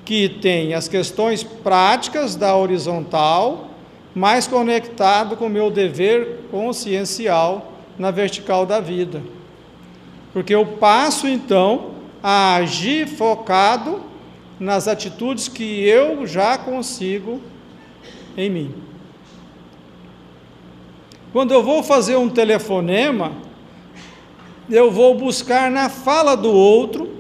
que 0.05 0.29
têm 0.29 0.75
as 0.75 0.89
questões 0.89 1.45
práticas 1.45 2.35
da 2.35 2.57
horizontal, 2.57 3.71
mais 4.13 4.49
conectado 4.49 5.37
com 5.37 5.47
o 5.47 5.51
meu 5.51 5.71
dever 5.71 6.41
consciencial 6.51 7.73
na 7.97 8.11
vertical 8.11 8.67
da 8.67 8.81
vida. 8.81 9.23
Porque 10.33 10.53
eu 10.53 10.67
passo 10.67 11.29
então 11.29 12.00
a 12.23 12.57
agir 12.57 13.07
focado 13.07 14.03
nas 14.59 14.87
atitudes 14.87 15.49
que 15.49 15.87
eu 15.87 16.27
já 16.27 16.59
consigo 16.59 17.41
em 18.37 18.51
mim. 18.51 18.75
Quando 21.33 21.55
eu 21.55 21.63
vou 21.63 21.83
fazer 21.83 22.17
um 22.17 22.29
telefonema, 22.29 23.33
eu 24.69 24.91
vou 24.91 25.15
buscar 25.15 25.71
na 25.71 25.89
fala 25.89 26.37
do 26.37 26.51
outro 26.51 27.11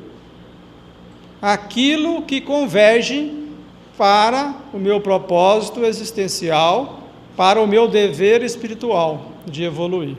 aquilo 1.41 2.23
que 2.23 2.41
converge 2.41 3.33
para 3.97 4.55
o 4.73 4.79
meu 4.79 5.01
propósito 5.01 5.85
existencial, 5.85 7.09
para 7.37 7.61
o 7.61 7.67
meu 7.67 7.89
dever 7.89 8.43
espiritual 8.43 9.33
de 9.47 9.65
evoluir. 9.65 10.17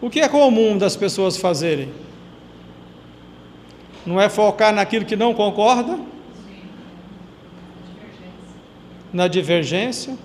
O 0.00 0.10
que 0.10 0.20
é 0.20 0.28
comum 0.28 0.76
das 0.76 0.94
pessoas 0.94 1.36
fazerem? 1.36 2.05
Não 4.06 4.20
é 4.20 4.28
focar 4.28 4.72
naquilo 4.72 5.04
que 5.04 5.16
não 5.16 5.34
concorda? 5.34 5.98
Na 9.12 9.26
divergência? 9.28 10.16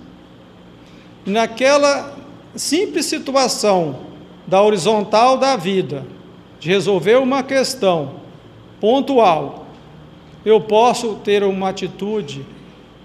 Naquela 1.26 2.16
simples 2.56 3.06
situação 3.06 4.02
da 4.46 4.62
horizontal 4.62 5.38
da 5.38 5.56
vida, 5.56 6.06
de 6.60 6.70
resolver 6.70 7.18
uma 7.18 7.42
questão 7.42 8.22
pontual, 8.80 9.66
eu 10.46 10.62
posso 10.62 11.16
ter 11.16 11.44
uma 11.44 11.70
atitude 11.70 12.46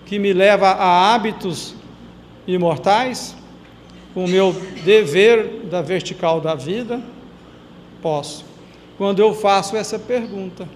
que 0.05 0.19
me 0.19 0.33
leva 0.33 0.69
a 0.69 1.15
hábitos 1.15 1.75
imortais? 2.47 3.37
o 4.17 4.27
meu 4.27 4.57
dever 4.83 5.67
da 5.71 5.83
vertical 5.83 6.41
da 6.41 6.55
vida? 6.55 7.03
Posso. 8.01 8.47
Quando 8.97 9.21
eu 9.21 9.35
faço 9.35 9.77
essa 9.77 9.99
pergunta. 9.99 10.69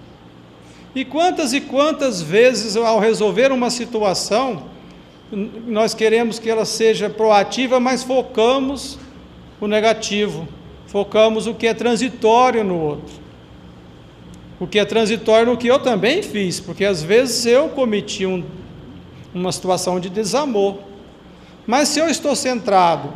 E 0.93 1.05
quantas 1.05 1.53
e 1.53 1.61
quantas 1.61 2.21
vezes, 2.21 2.75
ao 2.75 2.99
resolver 2.99 3.51
uma 3.51 3.69
situação, 3.69 4.63
nós 5.65 5.93
queremos 5.93 6.37
que 6.37 6.49
ela 6.49 6.65
seja 6.65 7.09
proativa, 7.09 7.79
mas 7.79 8.03
focamos 8.03 8.99
o 9.59 9.67
negativo, 9.67 10.47
focamos 10.87 11.47
o 11.47 11.53
que 11.53 11.67
é 11.67 11.73
transitório 11.73 12.63
no 12.63 12.77
outro. 12.77 13.21
O 14.59 14.67
que 14.67 14.77
é 14.77 14.85
transitório 14.85 15.47
no 15.47 15.57
que 15.57 15.67
eu 15.67 15.79
também 15.79 16.21
fiz, 16.21 16.59
porque 16.59 16.83
às 16.83 17.01
vezes 17.01 17.45
eu 17.45 17.69
cometi 17.69 18.25
um, 18.25 18.43
uma 19.33 19.51
situação 19.51 19.99
de 19.99 20.09
desamor. 20.09 20.79
Mas 21.65 21.87
se 21.87 21.99
eu 21.99 22.09
estou 22.09 22.35
centrado 22.35 23.13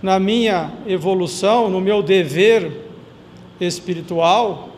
na 0.00 0.20
minha 0.20 0.72
evolução, 0.86 1.68
no 1.68 1.80
meu 1.80 2.02
dever 2.02 2.87
espiritual, 3.60 4.70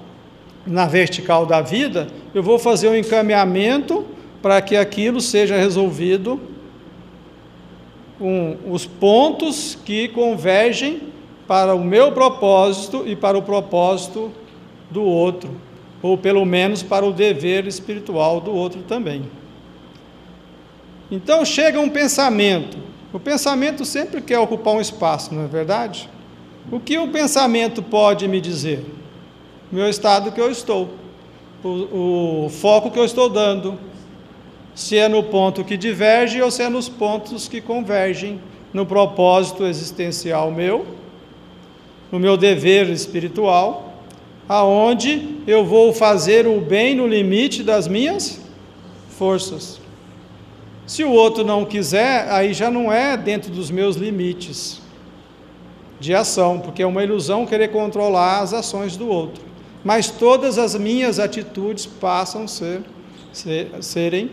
na 0.66 0.86
vertical 0.86 1.46
da 1.46 1.60
vida, 1.60 2.08
eu 2.34 2.42
vou 2.42 2.58
fazer 2.58 2.88
um 2.88 2.94
encaminhamento 2.94 4.04
para 4.42 4.60
que 4.60 4.76
aquilo 4.76 5.20
seja 5.20 5.56
resolvido 5.56 6.40
com 8.18 8.56
os 8.66 8.86
pontos 8.86 9.76
que 9.84 10.08
convergem 10.08 11.02
para 11.46 11.74
o 11.74 11.82
meu 11.82 12.12
propósito 12.12 13.02
e 13.06 13.16
para 13.16 13.36
o 13.36 13.42
propósito 13.42 14.30
do 14.90 15.02
outro, 15.02 15.50
ou 16.02 16.16
pelo 16.18 16.44
menos 16.44 16.82
para 16.82 17.04
o 17.04 17.12
dever 17.12 17.66
espiritual 17.66 18.40
do 18.40 18.52
outro 18.52 18.82
também. 18.82 19.24
Então 21.10 21.44
chega 21.44 21.80
um 21.80 21.88
pensamento 21.88 22.90
o 23.12 23.18
pensamento 23.18 23.84
sempre 23.84 24.20
quer 24.20 24.38
ocupar 24.38 24.74
um 24.74 24.80
espaço, 24.80 25.34
não 25.34 25.44
é 25.44 25.48
verdade? 25.48 26.08
O 26.70 26.78
que 26.78 26.98
o 26.98 27.08
pensamento 27.08 27.82
pode 27.82 28.28
me 28.28 28.40
dizer? 28.40 28.84
Meu 29.72 29.88
estado 29.88 30.32
que 30.32 30.40
eu 30.40 30.50
estou, 30.50 30.90
o, 31.62 32.46
o 32.46 32.48
foco 32.50 32.90
que 32.90 32.98
eu 32.98 33.04
estou 33.04 33.28
dando, 33.28 33.78
se 34.74 34.96
é 34.96 35.08
no 35.08 35.22
ponto 35.22 35.64
que 35.64 35.76
diverge 35.76 36.40
ou 36.42 36.50
se 36.50 36.62
é 36.62 36.68
nos 36.68 36.88
pontos 36.88 37.48
que 37.48 37.60
convergem 37.60 38.40
no 38.72 38.84
propósito 38.84 39.64
existencial 39.64 40.50
meu, 40.50 40.86
no 42.10 42.18
meu 42.18 42.36
dever 42.36 42.88
espiritual, 42.90 44.04
aonde 44.48 45.38
eu 45.46 45.64
vou 45.64 45.92
fazer 45.92 46.46
o 46.46 46.60
bem 46.60 46.94
no 46.94 47.06
limite 47.06 47.62
das 47.62 47.86
minhas 47.86 48.40
forças. 49.08 49.80
Se 50.86 51.04
o 51.04 51.10
outro 51.10 51.44
não 51.44 51.64
quiser, 51.64 52.28
aí 52.30 52.52
já 52.52 52.70
não 52.70 52.92
é 52.92 53.16
dentro 53.16 53.50
dos 53.50 53.70
meus 53.70 53.96
limites 53.96 54.79
de 56.00 56.14
ação, 56.14 56.58
porque 56.58 56.82
é 56.82 56.86
uma 56.86 57.04
ilusão 57.04 57.44
querer 57.44 57.68
controlar 57.68 58.40
as 58.40 58.54
ações 58.54 58.96
do 58.96 59.06
outro. 59.06 59.42
Mas 59.84 60.10
todas 60.10 60.58
as 60.58 60.74
minhas 60.74 61.18
atitudes 61.18 61.84
passam 61.84 62.44
a 62.44 62.48
ser, 62.48 62.82
ser, 63.32 63.70
serem 63.82 64.30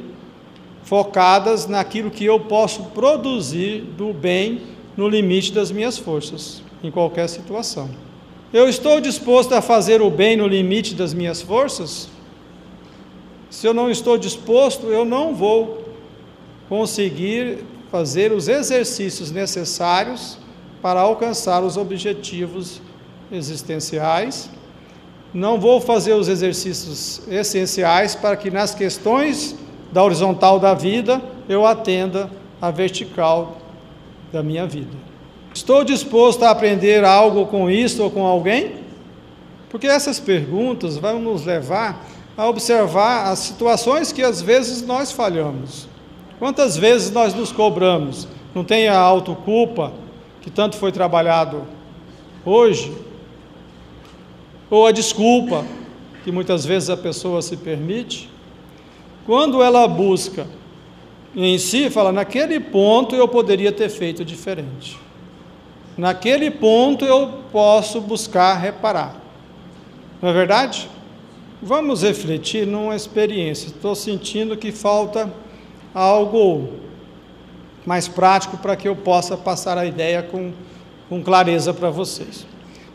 focadas 0.84 1.68
naquilo 1.68 2.10
que 2.10 2.24
eu 2.24 2.40
posso 2.40 2.84
produzir 2.86 3.82
do 3.82 4.14
bem 4.14 4.62
no 4.96 5.08
limite 5.08 5.52
das 5.52 5.70
minhas 5.70 5.98
forças, 5.98 6.64
em 6.82 6.90
qualquer 6.90 7.28
situação. 7.28 7.90
Eu 8.54 8.70
estou 8.70 9.02
disposto 9.02 9.54
a 9.54 9.62
fazer 9.62 10.02
o 10.02 10.10
bem 10.10 10.38
no 10.38 10.48
limite 10.48 10.96
das 10.96 11.14
minhas 11.14 11.42
forças? 11.42 12.08
Se 13.50 13.68
eu 13.68 13.74
não 13.74 13.92
estou 13.92 14.18
disposto, 14.18 14.88
eu 14.88 15.04
não 15.04 15.36
vou 15.36 15.86
conseguir 16.70 17.60
fazer 17.92 18.32
os 18.32 18.48
exercícios 18.48 19.32
necessários 19.32 20.38
para 20.82 21.00
alcançar 21.02 21.64
os 21.64 21.78
objetivos 21.78 22.82
existenciais. 23.32 24.50
Não 25.34 25.60
vou 25.60 25.82
fazer 25.82 26.14
os 26.14 26.28
exercícios 26.28 27.22
essenciais 27.28 28.16
para 28.16 28.36
que 28.36 28.50
nas 28.50 28.74
questões 28.74 29.56
da 29.92 30.04
horizontal 30.04 30.60
da 30.60 30.74
vida 30.74 31.22
eu 31.48 31.66
atenda 31.66 32.30
a 32.62 32.72
vertical 32.72 33.58
da 34.32 34.42
minha 34.42 34.66
vida. 34.66 35.08
Estou 35.54 35.84
disposto 35.84 36.44
a 36.44 36.52
aprender 36.52 37.04
algo 37.04 37.46
com 37.48 37.70
isso 37.70 38.04
ou 38.04 38.12
com 38.12 38.26
alguém? 38.26 38.76
Porque 39.70 39.88
essas 39.88 40.20
perguntas 40.20 40.98
vão 40.98 41.20
nos 41.20 41.46
levar 41.46 42.06
a 42.38 42.48
observar 42.48 43.32
as 43.32 43.40
situações 43.40 44.12
que 44.12 44.22
às 44.22 44.42
vezes 44.42 44.86
nós 44.86 45.12
falhamos. 45.12 45.88
Quantas 46.38 46.78
vezes 46.78 47.12
nós 47.12 47.34
nos 47.34 47.52
cobramos? 47.52 48.28
Não 48.54 48.64
tem 48.64 48.88
a 48.88 48.98
autoculpa 48.98 49.92
que 50.48 50.52
tanto 50.52 50.78
foi 50.78 50.94
trabalhado 50.94 51.68
hoje? 52.46 52.96
Ou 54.70 54.88
a 54.88 54.94
desculpa 54.94 55.66
que 56.24 56.32
muitas 56.32 56.64
vezes 56.64 56.90
a 56.90 56.96
pessoa 56.96 57.42
se 57.42 57.58
permite? 57.58 58.30
Quando 59.26 59.62
ela 59.62 59.86
busca 59.90 60.48
em 61.36 61.58
si, 61.58 61.90
fala: 61.90 62.14
naquele 62.14 62.62
ponto 62.62 63.14
eu 63.14 63.28
poderia 63.28 63.74
ter 63.74 63.90
feito 63.90 64.24
diferente. 64.24 64.98
Naquele 65.98 66.50
ponto 66.50 67.04
eu 67.04 67.44
posso 67.52 68.00
buscar 68.00 68.54
reparar. 68.54 69.18
Não 70.22 70.30
é 70.30 70.34
verdade? 70.34 70.90
Vamos 71.62 72.04
refletir 72.04 72.66
numa 72.66 72.96
experiência. 72.96 73.68
Estou 73.68 73.96
sentindo 73.96 74.56
que 74.56 74.72
falta 74.72 75.30
algo 75.94 76.70
mais 77.88 78.08
prático 78.08 78.58
para 78.58 78.76
que 78.76 78.86
eu 78.86 78.96
possa 78.96 79.38
passar 79.38 79.78
a 79.78 79.86
ideia 79.86 80.22
com, 80.22 80.52
com 81.08 81.24
clareza 81.24 81.74
para 81.74 81.90
vocês. 81.90 82.46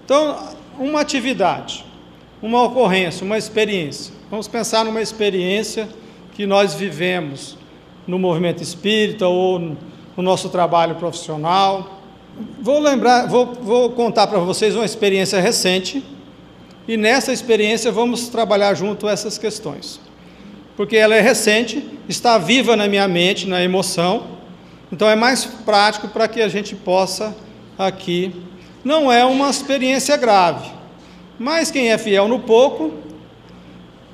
Então, 0.05 0.39
uma 0.79 1.01
atividade, 1.01 1.83
uma 2.43 2.63
ocorrência, 2.63 3.25
uma 3.25 3.39
experiência. 3.39 4.13
Vamos 4.31 4.47
pensar 4.47 4.85
numa 4.85 5.01
experiência 5.01 5.89
que 6.35 6.45
nós 6.45 6.75
vivemos 6.75 7.57
no 8.07 8.19
movimento 8.19 8.63
espírita 8.63 9.27
ou 9.27 9.59
no 9.59 9.77
nosso 10.23 10.51
trabalho 10.51 10.97
profissional. 10.97 11.99
Vou 12.61 12.79
lembrar, 12.79 13.27
vou, 13.27 13.47
vou 13.47 13.91
contar 13.93 14.27
para 14.27 14.41
vocês 14.41 14.77
uma 14.77 14.85
experiência 14.85 15.41
recente 15.41 16.05
e 16.87 16.99
nessa 16.99 17.33
experiência 17.33 17.91
vamos 17.91 18.29
trabalhar 18.29 18.75
junto 18.75 19.09
essas 19.09 19.39
questões 19.39 19.99
porque 20.77 20.97
ela 20.97 21.15
é 21.15 21.21
recente, 21.21 21.85
está 22.09 22.39
viva 22.39 22.77
na 22.77 22.89
minha 22.89 23.07
mente, 23.07 23.47
na 23.47 23.63
emoção, 23.63 24.42
então 24.93 25.09
é 25.09 25.17
mais 25.17 25.47
prático 25.47 26.07
para 26.09 26.29
que 26.29 26.43
a 26.43 26.49
gente 26.49 26.77
possa 26.77 27.35
aqui. 27.79 28.35
Não 28.85 29.11
é 29.11 29.25
uma 29.25 29.49
experiência 29.49 30.17
grave, 30.19 30.71
mas 31.39 31.71
quem 31.71 31.91
é 31.91 31.97
fiel 31.97 32.29
no 32.29 32.41
pouco, 32.41 32.93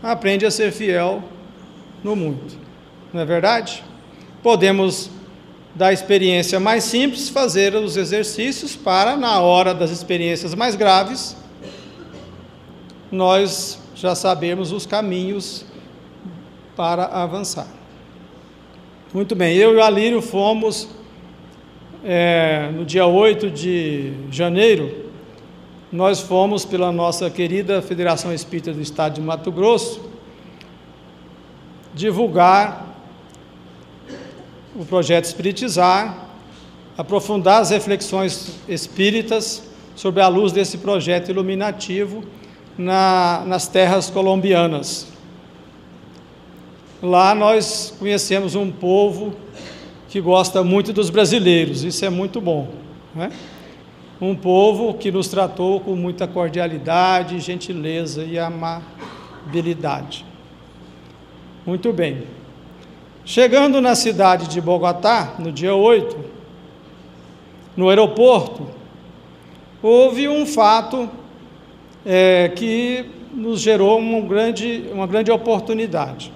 aprende 0.02 0.46
a 0.46 0.50
ser 0.50 0.70
fiel 0.70 1.22
no 2.04 2.14
muito, 2.14 2.56
não 3.12 3.22
é 3.22 3.24
verdade? 3.24 3.82
Podemos, 4.42 5.10
da 5.74 5.92
experiência 5.92 6.60
mais 6.60 6.84
simples, 6.84 7.28
fazer 7.28 7.74
os 7.74 7.96
exercícios 7.96 8.76
para, 8.76 9.16
na 9.16 9.40
hora 9.40 9.74
das 9.74 9.90
experiências 9.90 10.54
mais 10.54 10.76
graves, 10.76 11.36
nós 13.10 13.78
já 13.94 14.14
sabemos 14.14 14.70
os 14.70 14.86
caminhos 14.86 15.64
para 16.76 17.06
avançar. 17.06 17.77
Muito 19.12 19.34
bem, 19.34 19.56
eu 19.56 19.72
e 19.72 19.76
o 19.76 19.82
Alírio 19.82 20.20
fomos 20.20 20.86
é, 22.04 22.70
no 22.74 22.84
dia 22.84 23.06
8 23.06 23.50
de 23.50 24.12
janeiro, 24.30 25.06
nós 25.90 26.20
fomos 26.20 26.66
pela 26.66 26.92
nossa 26.92 27.30
querida 27.30 27.80
Federação 27.80 28.34
Espírita 28.34 28.72
do 28.72 28.82
Estado 28.82 29.14
de 29.14 29.22
Mato 29.22 29.50
Grosso 29.50 30.10
divulgar 31.94 32.94
o 34.76 34.84
projeto 34.84 35.24
Espiritizar 35.24 36.28
aprofundar 36.98 37.62
as 37.62 37.70
reflexões 37.70 38.56
espíritas 38.68 39.62
sobre 39.94 40.20
a 40.20 40.28
luz 40.28 40.52
desse 40.52 40.78
projeto 40.78 41.30
iluminativo 41.30 42.24
na, 42.76 43.44
nas 43.46 43.68
terras 43.68 44.10
colombianas. 44.10 45.06
Lá 47.02 47.32
nós 47.32 47.94
conhecemos 47.96 48.56
um 48.56 48.72
povo 48.72 49.32
que 50.08 50.20
gosta 50.20 50.64
muito 50.64 50.92
dos 50.92 51.10
brasileiros, 51.10 51.84
isso 51.84 52.04
é 52.04 52.10
muito 52.10 52.40
bom. 52.40 52.68
Né? 53.14 53.30
Um 54.20 54.34
povo 54.34 54.94
que 54.94 55.12
nos 55.12 55.28
tratou 55.28 55.78
com 55.78 55.94
muita 55.94 56.26
cordialidade, 56.26 57.38
gentileza 57.38 58.24
e 58.24 58.36
amabilidade. 58.36 60.24
Muito 61.64 61.92
bem. 61.92 62.24
Chegando 63.24 63.80
na 63.80 63.94
cidade 63.94 64.48
de 64.48 64.60
Bogotá, 64.60 65.34
no 65.38 65.52
dia 65.52 65.76
8, 65.76 66.16
no 67.76 67.88
aeroporto, 67.90 68.66
houve 69.80 70.28
um 70.28 70.44
fato 70.44 71.08
é, 72.04 72.48
que 72.56 73.04
nos 73.32 73.60
gerou 73.60 74.00
uma 74.00 74.20
grande, 74.20 74.84
uma 74.90 75.06
grande 75.06 75.30
oportunidade. 75.30 76.32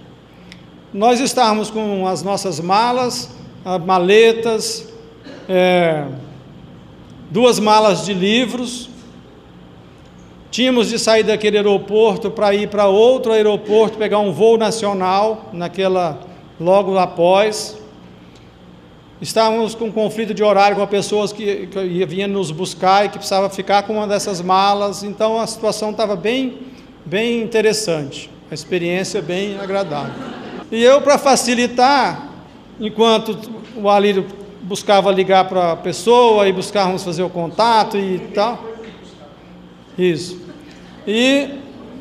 Nós 0.93 1.21
estávamos 1.21 1.71
com 1.71 2.07
as 2.07 2.23
nossas 2.23 2.61
malas, 2.61 3.31
maletas, 3.87 4.87
é, 5.49 6.05
duas 7.31 7.59
malas 7.59 8.05
de 8.05 8.13
livros. 8.13 8.91
Tínhamos 10.51 10.91
de 10.91 10.99
sair 10.99 11.23
daquele 11.23 11.57
aeroporto 11.57 12.31
para 12.31 12.55
ir 12.55 12.69
para 12.69 12.89
outro 12.89 13.33
aeroporto, 13.33 13.97
pegar 13.97 14.19
um 14.19 14.33
voo 14.33 14.59
nacional, 14.59 15.49
naquela 15.51 16.21
logo 16.61 16.99
após. 16.99 17.79
Estávamos 19.19 19.75
com 19.75 19.87
um 19.87 19.93
conflito 19.93 20.35
de 20.35 20.43
horário 20.43 20.77
com 20.77 20.87
pessoas 20.87 21.33
que, 21.33 21.69
que 21.69 22.05
vinham 22.05 22.29
nos 22.29 22.51
buscar 22.51 23.07
e 23.07 23.09
que 23.09 23.17
precisava 23.17 23.49
ficar 23.49 23.85
com 23.85 23.95
uma 23.95 24.07
dessas 24.07 24.43
malas. 24.43 25.03
Então 25.03 25.41
a 25.41 25.47
situação 25.47 25.93
estava 25.93 26.15
bem, 26.15 26.59
bem 27.03 27.41
interessante, 27.41 28.29
a 28.51 28.55
experiência 28.55 29.23
bem 29.23 29.59
agradável. 29.59 30.42
E 30.73 30.83
eu, 30.83 31.03
para 31.03 31.19
facilitar, 31.19 32.29
enquanto 32.81 33.39
o 33.77 33.91
Alírio 33.91 34.25
buscava 34.63 35.13
ligar 35.13 35.47
para 35.47 35.73
a 35.73 35.77
pessoa 35.77 36.49
e 36.49 36.53
buscávamos 36.53 37.05
fazer 37.05 37.23
o 37.23 37.29
contato 37.29 37.99
e 37.99 38.19
tal. 38.35 38.59
Isso. 39.99 40.41
E 41.07 41.47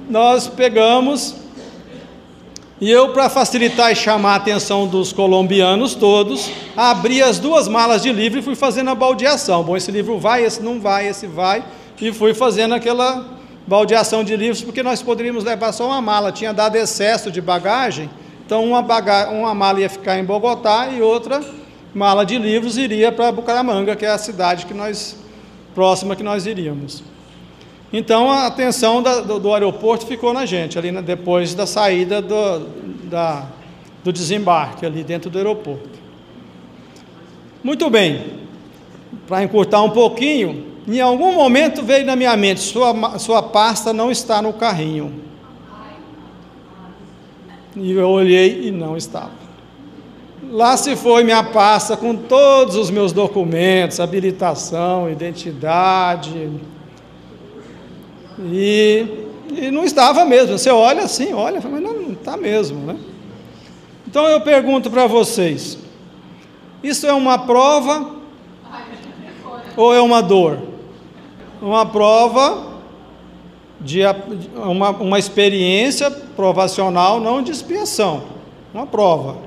nós 0.09 0.47
pegamos, 0.47 1.35
e 2.79 2.89
eu, 2.89 3.09
para 3.09 3.29
facilitar 3.29 3.91
e 3.91 3.95
chamar 3.95 4.31
a 4.31 4.35
atenção 4.35 4.87
dos 4.87 5.11
colombianos 5.11 5.93
todos, 5.93 6.49
abri 6.77 7.21
as 7.21 7.39
duas 7.39 7.67
malas 7.67 8.01
de 8.01 8.13
livro 8.13 8.39
e 8.39 8.41
fui 8.41 8.55
fazendo 8.55 8.89
a 8.89 8.95
baldeação. 8.95 9.65
Bom, 9.65 9.75
esse 9.75 9.91
livro 9.91 10.17
vai, 10.17 10.45
esse 10.45 10.63
não 10.63 10.79
vai, 10.79 11.09
esse 11.09 11.27
vai, 11.27 11.61
e 11.99 12.13
fui 12.13 12.33
fazendo 12.33 12.73
aquela 12.73 13.25
baldeação 13.67 14.23
de 14.23 14.37
livros, 14.37 14.61
porque 14.61 14.81
nós 14.81 15.01
poderíamos 15.01 15.43
levar 15.43 15.73
só 15.73 15.87
uma 15.87 16.01
mala, 16.01 16.31
tinha 16.31 16.53
dado 16.53 16.77
excesso 16.77 17.29
de 17.29 17.41
bagagem 17.41 18.09
então, 18.51 18.65
uma, 18.65 18.81
baga 18.81 19.29
uma 19.29 19.53
mala 19.53 19.79
ia 19.79 19.89
ficar 19.89 20.19
em 20.19 20.25
Bogotá 20.25 20.89
e 20.89 21.01
outra 21.01 21.41
mala 21.95 22.25
de 22.25 22.37
livros 22.37 22.77
iria 22.77 23.09
para 23.09 23.31
Bucaramanga, 23.31 23.95
que 23.95 24.05
é 24.05 24.09
a 24.09 24.17
cidade 24.17 24.65
que 24.65 24.73
nós, 24.73 25.15
próxima 25.73 26.17
que 26.17 26.21
nós 26.21 26.45
iríamos. 26.45 27.01
Então, 27.93 28.29
a 28.29 28.47
atenção 28.47 29.01
da, 29.01 29.21
do, 29.21 29.39
do, 29.39 29.53
aeroporto 29.53 30.05
ficou 30.05 30.33
na 30.33 30.45
gente, 30.45 30.77
ali 30.77 30.91
na, 30.91 30.99
depois 30.99 31.55
da 31.55 31.65
saída 31.65 32.21
do, 32.21 32.67
da, 33.05 33.45
do 34.03 34.11
desembarque, 34.11 34.85
ali 34.85 35.01
dentro 35.01 35.29
do 35.29 35.37
aeroporto. 35.37 35.97
Muito 37.63 37.89
bem, 37.89 38.33
para 39.29 39.41
encurtar 39.43 39.81
um 39.81 39.91
pouquinho, 39.91 40.65
em 40.85 40.99
algum 40.99 41.31
momento 41.31 41.83
veio 41.83 42.05
na 42.05 42.17
minha 42.17 42.35
mente: 42.35 42.59
sua, 42.59 43.17
sua 43.17 43.41
pasta 43.41 43.93
não 43.93 44.11
está 44.11 44.41
no 44.41 44.51
carrinho. 44.51 45.30
E 47.75 47.91
eu 47.91 48.09
olhei 48.09 48.67
e 48.67 48.71
não 48.71 48.97
estava. 48.97 49.41
Lá 50.49 50.75
se 50.75 50.95
foi 50.95 51.23
minha 51.23 51.43
pasta 51.43 51.95
com 51.95 52.15
todos 52.15 52.75
os 52.75 52.89
meus 52.89 53.13
documentos, 53.13 53.99
habilitação, 53.99 55.09
identidade. 55.09 56.51
E, 58.39 59.05
e 59.55 59.71
não 59.71 59.85
estava 59.85 60.25
mesmo. 60.25 60.57
Você 60.57 60.69
olha 60.69 61.03
assim, 61.03 61.33
olha, 61.33 61.61
mas 61.63 61.81
não, 61.81 61.93
não 61.93 62.11
está 62.11 62.35
mesmo, 62.35 62.79
né? 62.79 62.97
Então 64.05 64.25
eu 64.27 64.41
pergunto 64.41 64.91
para 64.91 65.07
vocês: 65.07 65.77
isso 66.83 67.07
é 67.07 67.13
uma 67.13 67.39
prova 67.39 68.15
ou 69.77 69.93
é 69.93 70.01
uma 70.01 70.21
dor? 70.21 70.59
Uma 71.61 71.85
prova 71.85 72.70
de 73.83 74.01
uma, 74.55 74.91
uma 74.91 75.19
experiência 75.19 76.09
provacional, 76.11 77.19
não 77.19 77.41
de 77.41 77.51
expiação, 77.51 78.23
uma 78.73 78.85
prova. 78.85 79.37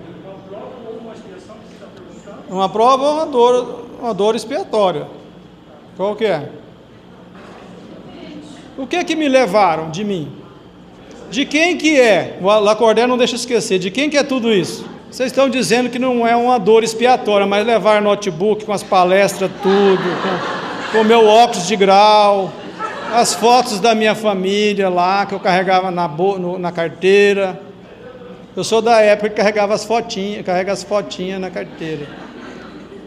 Uma 2.48 2.68
prova 2.68 3.02
ou 3.04 3.14
uma 3.14 3.26
dor, 3.26 3.86
uma 4.00 4.14
dor 4.14 4.34
expiatória. 4.34 5.06
Qual 5.96 6.14
que 6.14 6.24
é? 6.24 6.50
O 8.76 8.86
que 8.86 8.96
é 8.96 9.04
que 9.04 9.16
me 9.16 9.28
levaram 9.28 9.90
de 9.90 10.04
mim? 10.04 10.30
De 11.30 11.44
quem 11.44 11.76
que 11.76 11.98
é? 11.98 12.38
O 12.40 12.46
Lacordé 12.46 13.06
não 13.06 13.16
deixa 13.16 13.36
esquecer. 13.36 13.78
De 13.78 13.90
quem 13.90 14.10
que 14.10 14.16
é 14.16 14.22
tudo 14.22 14.52
isso? 14.52 14.84
Vocês 15.10 15.30
estão 15.30 15.48
dizendo 15.48 15.88
que 15.88 15.98
não 15.98 16.26
é 16.26 16.34
uma 16.34 16.58
dor 16.58 16.82
expiatória, 16.82 17.46
mas 17.46 17.64
levar 17.64 18.02
notebook 18.02 18.64
com 18.64 18.72
as 18.72 18.82
palestras, 18.82 19.50
tudo, 19.62 20.02
com 20.90 20.98
o 20.98 21.04
meu 21.04 21.24
óculos 21.24 21.68
de 21.68 21.76
grau, 21.76 22.52
as 23.14 23.32
fotos 23.32 23.78
da 23.78 23.94
minha 23.94 24.16
família 24.16 24.88
lá, 24.88 25.24
que 25.24 25.34
eu 25.34 25.38
carregava 25.38 25.88
na, 25.90 26.08
no, 26.08 26.58
na 26.58 26.72
carteira. 26.72 27.60
Eu 28.56 28.64
sou 28.64 28.82
da 28.82 29.00
época 29.00 29.30
que 29.30 29.36
carregava 29.36 29.72
as 29.72 29.84
fotinhas, 29.84 30.44
carrega 30.44 30.72
as 30.72 30.82
fotinhas 30.82 31.40
na 31.40 31.48
carteira. 31.48 32.08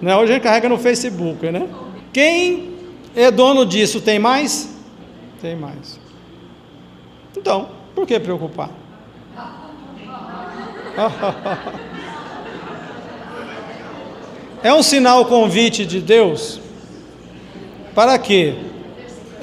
Né? 0.02 0.16
Hoje 0.16 0.32
a 0.32 0.36
gente 0.36 0.44
carrega 0.44 0.70
no 0.70 0.78
Facebook, 0.78 1.52
né? 1.52 1.68
Quem 2.14 2.74
é 3.16 3.30
dono 3.30 3.66
disso 3.66 4.00
tem 4.00 4.18
mais? 4.18 4.74
Tem 5.42 5.58
mais. 5.58 6.00
Então, 7.36 7.68
por 7.94 8.08
que 8.08 8.18
preocupar? 8.18 8.70
é 14.64 14.74
um 14.74 14.82
sinal 14.82 15.26
convite 15.26 15.86
de 15.86 16.00
Deus 16.00 16.62
para 17.94 18.18
quê? 18.18 18.56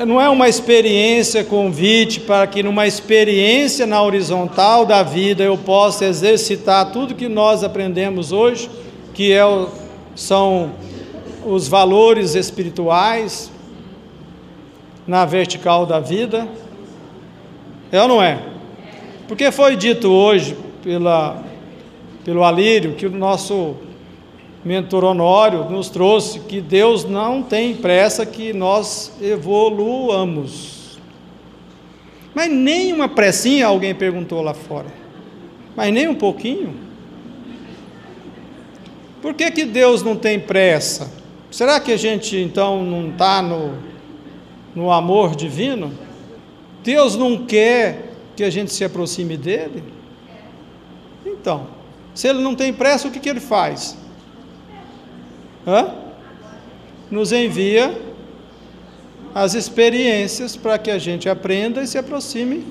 Não 0.05 0.21
é 0.21 0.29
uma 0.29 0.49
experiência 0.49 1.45
convite 1.45 2.21
para 2.21 2.47
que 2.47 2.63
numa 2.63 2.87
experiência 2.87 3.87
na 3.87 4.03
horizontal 4.03 4.85
da 4.85 5.03
vida 5.03 5.45
eu 5.45 5.57
possa 5.57 6.07
exercitar 6.07 6.91
tudo 6.91 7.15
que 7.15 7.29
nós 7.29 7.63
aprendemos 7.63 8.33
hoje, 8.33 8.69
que 9.13 9.33
é 9.33 9.45
o, 9.45 9.69
são 10.17 10.73
os 11.47 11.69
valores 11.69 12.35
espirituais 12.35 13.53
na 15.07 15.25
vertical 15.25 15.87
da 15.87 16.01
vida. 16.01 16.49
É 17.93 18.03
ou 18.03 18.09
não 18.09 18.23
é? 18.23 18.41
Porque 19.29 19.53
foi 19.53 19.77
dito 19.77 20.11
hoje 20.11 20.57
pela, 20.83 21.43
pelo 22.25 22.43
Alírio 22.43 22.95
que 22.95 23.07
o 23.07 23.11
nosso 23.11 23.77
mentor 24.65 25.05
Honório 25.05 25.69
nos 25.71 25.89
trouxe 25.89 26.41
que 26.41 26.61
Deus 26.61 27.05
não 27.05 27.43
tem 27.43 27.77
pressa 27.77 28.25
que 28.25 28.53
nós 28.53 29.13
evoluamos. 29.21 30.99
Mas 32.35 32.51
nem 32.51 32.93
uma 32.93 33.09
pressinha, 33.09 33.67
alguém 33.67 33.95
perguntou 33.95 34.41
lá 34.41 34.55
fora. 34.55 34.87
Mas 35.77 35.93
nem 35.93 36.09
um 36.09 36.15
pouquinho. 36.15 36.75
Por 39.21 39.35
que, 39.35 39.51
que 39.51 39.65
Deus 39.65 40.03
não 40.03 40.17
tem 40.17 40.41
pressa? 40.41 41.11
Será 41.51 41.79
que 41.79 41.93
a 41.93 41.97
gente 41.97 42.37
então 42.37 42.85
não 42.85 43.11
está 43.11 43.41
no, 43.41 43.79
no 44.75 44.91
amor 44.91 45.37
divino? 45.37 45.93
Deus 46.83 47.17
não 47.17 47.47
quer 47.47 48.13
que 48.37 48.43
a 48.43 48.51
gente 48.51 48.73
se 48.73 48.85
aproxime 48.85 49.37
dele? 49.37 49.85
Então, 51.25 51.69
se 52.15 52.29
ele 52.29 52.41
não 52.41 52.55
tem 52.55 52.73
pressa, 52.73 53.09
o 53.09 53.11
que, 53.11 53.21
que 53.21 53.29
ele 53.29 53.41
faz? 53.41 53.97
Hã? 55.67 55.95
Nos 57.11 57.33
envia 57.33 57.97
as 59.35 59.55
experiências 59.55 60.57
para 60.57 60.79
que 60.79 60.91
a 60.91 60.99
gente 60.99 61.29
aprenda 61.29 61.83
e 61.83 61.87
se 61.87 61.99
aproxime 61.99 62.65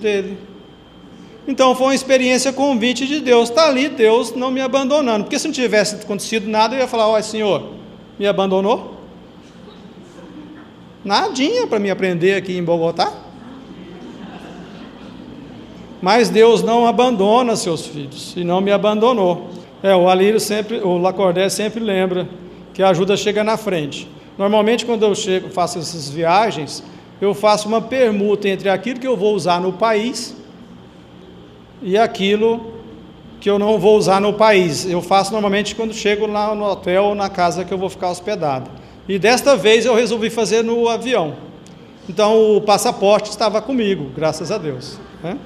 dele. 0.00 0.38
Então 1.46 1.74
foi 1.74 1.88
uma 1.88 1.94
experiência 1.94 2.52
convite 2.52 3.06
de 3.06 3.20
Deus. 3.20 3.50
Está 3.50 3.68
ali 3.68 3.88
Deus 3.88 4.34
não 4.34 4.50
me 4.50 4.60
abandonando. 4.60 5.24
Porque 5.24 5.38
se 5.38 5.46
não 5.46 5.52
tivesse 5.52 5.96
acontecido 5.96 6.48
nada, 6.48 6.74
eu 6.74 6.80
ia 6.80 6.88
falar: 6.88 7.08
Olha, 7.08 7.22
Senhor, 7.22 7.72
me 8.18 8.26
abandonou? 8.26 8.94
Nadinha 11.04 11.66
para 11.66 11.78
me 11.78 11.90
aprender 11.90 12.34
aqui 12.34 12.56
em 12.56 12.64
Bogotá. 12.64 13.12
Mas 16.00 16.28
Deus 16.30 16.62
não 16.62 16.86
abandona 16.86 17.56
seus 17.56 17.86
filhos 17.86 18.34
e 18.36 18.44
não 18.44 18.60
me 18.60 18.70
abandonou. 18.70 19.50
É, 19.84 19.94
o 19.94 20.08
Alírio 20.08 20.40
sempre, 20.40 20.78
o 20.78 20.96
Lacordé 20.96 21.46
sempre 21.50 21.78
lembra 21.78 22.26
que 22.72 22.82
a 22.82 22.88
ajuda 22.88 23.18
chega 23.18 23.44
na 23.44 23.58
frente. 23.58 24.08
Normalmente, 24.38 24.86
quando 24.86 25.04
eu 25.04 25.14
chego, 25.14 25.50
faço 25.50 25.78
essas 25.78 26.08
viagens, 26.08 26.82
eu 27.20 27.34
faço 27.34 27.68
uma 27.68 27.82
permuta 27.82 28.48
entre 28.48 28.70
aquilo 28.70 28.98
que 28.98 29.06
eu 29.06 29.14
vou 29.14 29.34
usar 29.34 29.60
no 29.60 29.74
país 29.74 30.34
e 31.82 31.98
aquilo 31.98 32.72
que 33.38 33.50
eu 33.50 33.58
não 33.58 33.78
vou 33.78 33.98
usar 33.98 34.22
no 34.22 34.32
país. 34.32 34.86
Eu 34.86 35.02
faço 35.02 35.32
normalmente 35.32 35.74
quando 35.74 35.92
chego 35.92 36.26
lá 36.26 36.54
no 36.54 36.64
hotel 36.64 37.04
ou 37.04 37.14
na 37.14 37.28
casa 37.28 37.62
que 37.62 37.74
eu 37.74 37.76
vou 37.76 37.90
ficar 37.90 38.10
hospedado. 38.10 38.70
E 39.06 39.18
desta 39.18 39.54
vez 39.54 39.84
eu 39.84 39.94
resolvi 39.94 40.30
fazer 40.30 40.64
no 40.64 40.88
avião. 40.88 41.34
Então 42.08 42.56
o 42.56 42.62
passaporte 42.62 43.28
estava 43.28 43.60
comigo, 43.60 44.10
graças 44.16 44.50
a 44.50 44.56
Deus. 44.56 44.98
Né? 45.22 45.36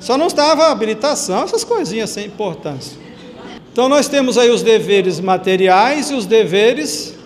Só 0.00 0.18
não 0.18 0.26
estava 0.26 0.64
a 0.64 0.72
habilitação, 0.72 1.44
essas 1.44 1.62
coisinhas 1.62 2.10
sem 2.10 2.26
importância. 2.26 3.06
Então 3.72 3.88
nós 3.88 4.08
temos 4.08 4.36
aí 4.36 4.50
os 4.50 4.62
deveres 4.62 5.20
materiais 5.20 6.10
e 6.10 6.14
os 6.14 6.26
deveres 6.26 7.16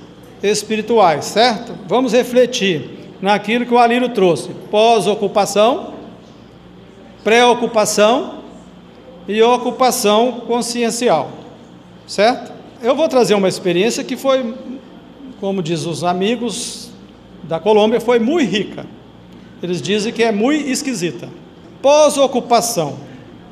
espirituais, 0.42 1.26
certo? 1.26 1.74
Vamos 1.86 2.12
refletir 2.12 2.90
naquilo 3.20 3.64
que 3.64 3.72
o 3.72 3.78
Alírio 3.78 4.08
trouxe: 4.08 4.50
pós-ocupação, 4.70 5.94
pré-ocupação 7.22 8.42
e 9.28 9.40
ocupação 9.42 10.42
consciencial, 10.46 11.30
certo? 12.06 12.52
Eu 12.82 12.96
vou 12.96 13.08
trazer 13.08 13.34
uma 13.34 13.48
experiência 13.48 14.02
que 14.02 14.16
foi, 14.16 14.54
como 15.40 15.62
diz 15.62 15.86
os 15.86 16.02
amigos 16.02 16.90
da 17.44 17.60
Colômbia, 17.60 18.00
foi 18.00 18.18
muito 18.18 18.50
rica. 18.50 18.84
Eles 19.62 19.80
dizem 19.80 20.12
que 20.12 20.24
é 20.24 20.32
muito 20.32 20.68
esquisita. 20.68 21.28
Pós-ocupação. 21.80 22.96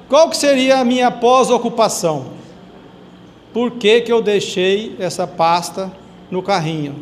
Qual 0.09 0.29
que 0.29 0.37
seria 0.37 0.79
a 0.79 0.85
minha 0.85 1.09
pós-ocupação? 1.11 2.40
Por 3.53 3.73
que, 3.73 4.01
que 4.01 4.13
eu 4.13 4.23
deixei 4.23 4.97
essa 4.99 5.27
pasta 5.27 5.91
no 6.31 6.43
carrinho? 6.43 6.97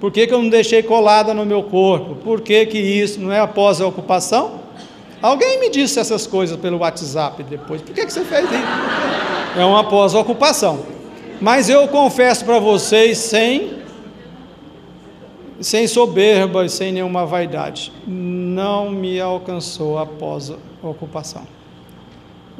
Por 0.00 0.10
que, 0.10 0.26
que 0.26 0.34
eu 0.34 0.42
não 0.42 0.48
deixei 0.48 0.82
colada 0.82 1.32
no 1.32 1.46
meu 1.46 1.62
corpo? 1.62 2.16
Por 2.16 2.40
que, 2.40 2.66
que 2.66 2.78
isso 2.78 3.20
não 3.20 3.32
é 3.32 3.38
após 3.38 3.80
a 3.80 3.86
ocupação? 3.86 4.60
Alguém 5.22 5.60
me 5.60 5.70
disse 5.70 6.00
essas 6.00 6.26
coisas 6.26 6.58
pelo 6.58 6.78
WhatsApp 6.78 7.44
depois. 7.44 7.80
Por 7.80 7.94
que, 7.94 8.04
que 8.04 8.12
você 8.12 8.24
fez 8.24 8.44
isso? 8.44 8.54
É 9.56 9.64
uma 9.64 9.80
após 9.80 10.14
a 10.16 10.18
ocupação. 10.18 10.80
Mas 11.40 11.68
eu 11.68 11.86
confesso 11.86 12.44
para 12.44 12.58
vocês, 12.58 13.18
sem, 13.18 13.78
sem 15.60 15.86
soberba 15.86 16.64
e 16.64 16.68
sem 16.68 16.90
nenhuma 16.90 17.24
vaidade, 17.24 17.92
não 18.04 18.90
me 18.90 19.20
alcançou 19.20 19.98
a 19.98 20.06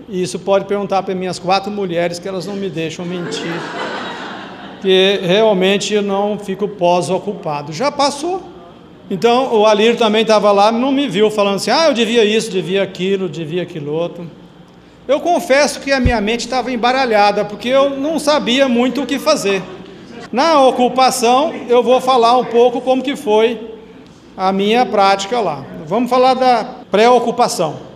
Isso 0.09 0.39
pode 0.39 0.65
perguntar 0.65 1.03
para 1.03 1.15
minhas 1.15 1.39
quatro 1.39 1.71
mulheres 1.71 2.19
que 2.19 2.27
elas 2.27 2.47
não 2.47 2.55
me 2.55 2.69
deixam 2.69 3.05
mentir. 3.05 3.53
Que 4.81 5.21
realmente 5.23 5.95
eu 5.95 6.03
não 6.03 6.39
fico 6.39 6.67
pós-ocupado. 6.67 7.73
Já 7.73 7.91
passou. 7.93 8.43
Então 9.11 9.55
o 9.55 9.67
Alírio 9.67 9.97
também 9.97 10.23
estava 10.23 10.51
lá, 10.53 10.73
não 10.73 10.91
me 10.91 11.09
viu 11.09 11.31
falando 11.31 11.57
assim: 11.57 11.71
ah, 11.71 11.89
eu 11.89 11.95
devia 11.95 12.25
isso, 12.25 12.51
devia 12.51 12.83
aquilo, 12.83 13.29
devia 13.29 13.63
aquilo 13.63 13.93
outro. 13.93 14.29
Eu 15.07 15.21
confesso 15.21 15.81
que 15.81 15.93
a 15.93 16.01
minha 16.01 16.21
mente 16.21 16.41
estava 16.41 16.71
embaralhada, 16.73 17.45
porque 17.45 17.69
eu 17.69 17.91
não 17.91 18.19
sabia 18.19 18.69
muito 18.69 19.03
o 19.03 19.07
que 19.07 19.19
fazer. 19.19 19.63
Na 20.33 20.63
ocupação, 20.63 21.53
eu 21.69 21.83
vou 21.83 22.01
falar 22.01 22.39
um 22.39 22.45
pouco 22.45 22.81
como 22.81 23.03
que 23.03 23.17
foi 23.17 23.73
a 24.37 24.53
minha 24.53 24.87
prática 24.87 25.41
lá. 25.41 25.65
Vamos 25.87 26.09
falar 26.09 26.35
da 26.35 26.65
pré-ocupação. 26.91 27.92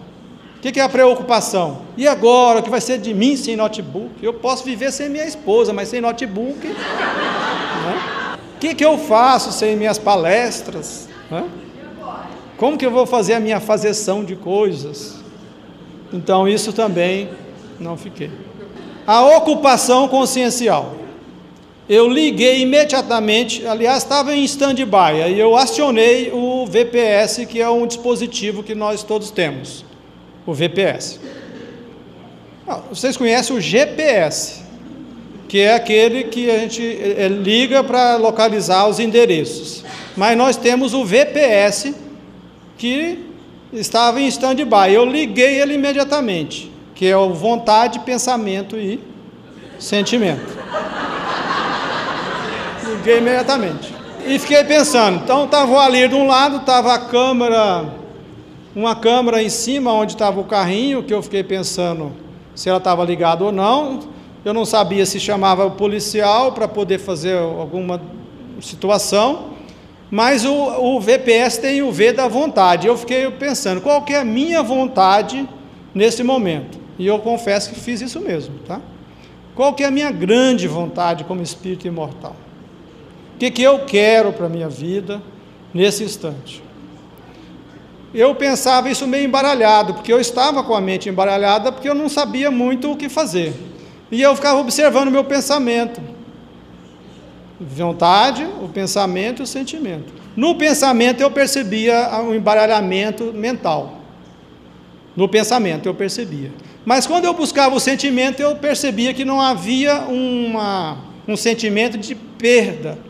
O 0.67 0.73
que 0.73 0.81
é 0.81 0.83
a 0.83 0.89
preocupação? 0.89 1.83
E 1.97 2.09
agora, 2.09 2.59
o 2.59 2.63
que 2.63 2.69
vai 2.69 2.81
ser 2.81 2.99
de 2.99 3.15
mim 3.15 3.37
sem 3.37 3.55
notebook? 3.55 4.11
Eu 4.21 4.35
posso 4.35 4.65
viver 4.65 4.91
sem 4.91 5.09
minha 5.09 5.25
esposa, 5.25 5.73
mas 5.73 5.89
sem 5.89 6.01
notebook. 6.01 6.59
Né? 6.67 6.75
O 8.35 8.59
que, 8.59 8.75
que 8.75 8.85
eu 8.85 8.99
faço 8.99 9.53
sem 9.53 9.77
minhas 9.77 9.97
palestras? 9.97 11.09
Né? 11.31 11.45
Como 12.57 12.77
que 12.77 12.85
eu 12.85 12.91
vou 12.91 13.07
fazer 13.07 13.35
a 13.35 13.41
minha 13.41 13.61
fazeção 13.61 14.25
de 14.25 14.35
coisas? 14.35 15.15
Então, 16.13 16.49
isso 16.49 16.73
também 16.73 17.29
não 17.79 17.97
fiquei. 17.97 18.33
A 19.07 19.25
ocupação 19.37 20.09
consciencial. 20.09 20.97
Eu 21.89 22.09
liguei 22.09 22.63
imediatamente, 22.63 23.65
aliás, 23.65 23.99
estava 24.03 24.35
em 24.35 24.43
stand-by, 24.43 25.23
aí 25.23 25.39
eu 25.39 25.57
acionei 25.57 26.33
o 26.33 26.67
VPS, 26.67 27.47
que 27.47 27.63
é 27.63 27.71
um 27.71 27.87
dispositivo 27.87 28.65
que 28.65 28.75
nós 28.75 29.05
todos 29.05 29.31
temos 29.31 29.87
o 30.47 30.55
VPS. 30.55 31.21
Ah, 32.67 32.81
vocês 32.89 33.17
conhecem 33.17 33.57
o 33.57 33.61
GPS, 33.61 34.63
que 35.49 35.61
é 35.61 35.75
aquele 35.75 36.25
que 36.25 36.51
a 36.51 36.59
gente 36.59 36.83
liga 37.43 37.83
para 37.85 38.17
localizar 38.17 38.89
os 38.89 38.99
endereços. 38.99 39.85
Mas 40.17 40.37
nós 40.37 40.57
temos 40.57 40.95
o 40.95 41.05
VPS, 41.05 41.95
que 42.79 43.27
estava 43.73 44.21
em 44.21 44.27
stand-by. 44.29 44.93
Eu 44.93 45.05
liguei 45.05 45.61
ele 45.61 45.75
imediatamente, 45.75 46.71
que 46.95 47.07
é 47.07 47.17
o 47.17 47.33
vontade, 47.35 48.01
pensamento 48.01 48.77
e 48.77 49.01
sentimento. 49.79 50.57
Liguei 52.85 53.19
imediatamente. 53.19 53.95
E 54.27 54.39
fiquei 54.39 54.65
pensando, 54.65 55.21
então 55.23 55.45
estava 55.45 55.79
ali 55.79 56.09
de 56.09 56.15
um 56.15 56.27
lado, 56.27 56.57
estava 56.57 56.95
a 56.95 56.99
câmera 56.99 57.85
uma 58.77 58.95
câmera 58.95 59.43
em 59.43 59.49
cima 59.49 59.91
onde 59.91 60.13
estava 60.13 60.39
o 60.39 60.45
carrinho, 60.45 61.03
que 61.03 61.15
eu 61.15 61.23
fiquei 61.23 61.43
pensando 61.43 62.13
se 62.55 62.69
ela 62.69 62.77
estava 62.77 63.03
ligada 63.03 63.43
ou 63.43 63.51
não. 63.51 64.01
Eu 64.45 64.53
não 64.53 64.67
sabia 64.67 65.07
se 65.07 65.19
chamava 65.19 65.65
o 65.65 65.71
policial 65.71 66.53
para 66.53 66.69
poder 66.69 66.99
fazer 66.99 67.39
alguma 67.39 67.99
situação, 68.61 69.53
mas 70.11 70.45
o, 70.45 70.53
o, 70.53 71.01
VPS 71.01 71.57
tem 71.57 71.81
o 71.81 71.91
V 71.91 72.13
da 72.13 72.29
vontade. 72.29 72.87
Eu 72.87 72.99
fiquei 72.99 73.31
pensando, 73.31 73.81
qual 73.81 74.03
que 74.03 74.13
é 74.13 74.21
a 74.21 74.25
minha 74.25 74.63
vontade 74.63 75.49
nesse 75.95 76.23
momento? 76.23 76.79
E 76.99 77.07
eu 77.07 77.19
confesso 77.19 77.71
que 77.73 77.81
fiz 77.81 78.03
isso 78.03 78.21
mesmo, 78.21 78.59
tá? 78.67 78.81
Qual 79.55 79.73
que 79.73 79.85
é 79.85 79.87
a 79.87 79.91
minha 79.91 80.11
grande 80.11 80.69
vontade 80.69 81.25
como 81.25 81.43
espírito 81.43 81.87
imortal? 81.87 82.37
O 83.35 83.39
que, 83.39 83.51
que 83.51 83.63
eu 83.63 83.87
quero 83.87 84.35
para 84.35 84.47
a 84.47 84.51
minha 84.51 84.69
vida 84.69 85.23
nesse 85.73 86.05
instante? 86.05 86.66
Eu 88.15 88.35
pensava 88.35 88.89
isso 88.89 89.07
meio 89.07 89.25
embaralhado, 89.25 89.95
porque 89.95 90.13
eu 90.13 90.21
estava 90.21 90.63
com 90.63 90.75
a 90.75 90.81
mente 90.81 91.09
embaralhada, 91.09 91.71
porque 91.73 91.89
eu 91.89 91.95
não 91.95 92.09
sabia 92.09 92.51
muito 92.51 92.91
o 92.91 92.97
que 92.97 93.09
fazer. 93.09 93.53
E 94.11 94.23
eu 94.23 94.35
ficava 94.35 94.61
observando 94.61 95.09
o 95.09 95.11
meu 95.11 95.25
pensamento. 95.25 96.01
Vontade, 97.61 98.47
o 98.63 98.69
pensamento 98.69 99.43
e 99.43 99.45
o 99.45 99.47
sentimento. 99.47 100.13
No 100.37 100.55
pensamento 100.55 101.21
eu 101.21 101.31
percebia 101.31 102.21
um 102.21 102.35
embaralhamento 102.35 103.33
mental. 103.35 104.01
No 105.17 105.29
pensamento 105.29 105.87
eu 105.87 105.95
percebia. 105.95 106.53
Mas 106.85 107.07
quando 107.07 107.25
eu 107.25 107.35
buscava 107.35 107.75
o 107.75 107.81
sentimento, 107.81 108.41
eu 108.41 108.55
percebia 108.57 109.13
que 109.13 109.25
não 109.25 109.41
havia 109.41 110.03
uma, 110.03 110.99
um 111.27 111.37
sentimento 111.37 111.99
de 111.99 112.15
perda 112.15 113.06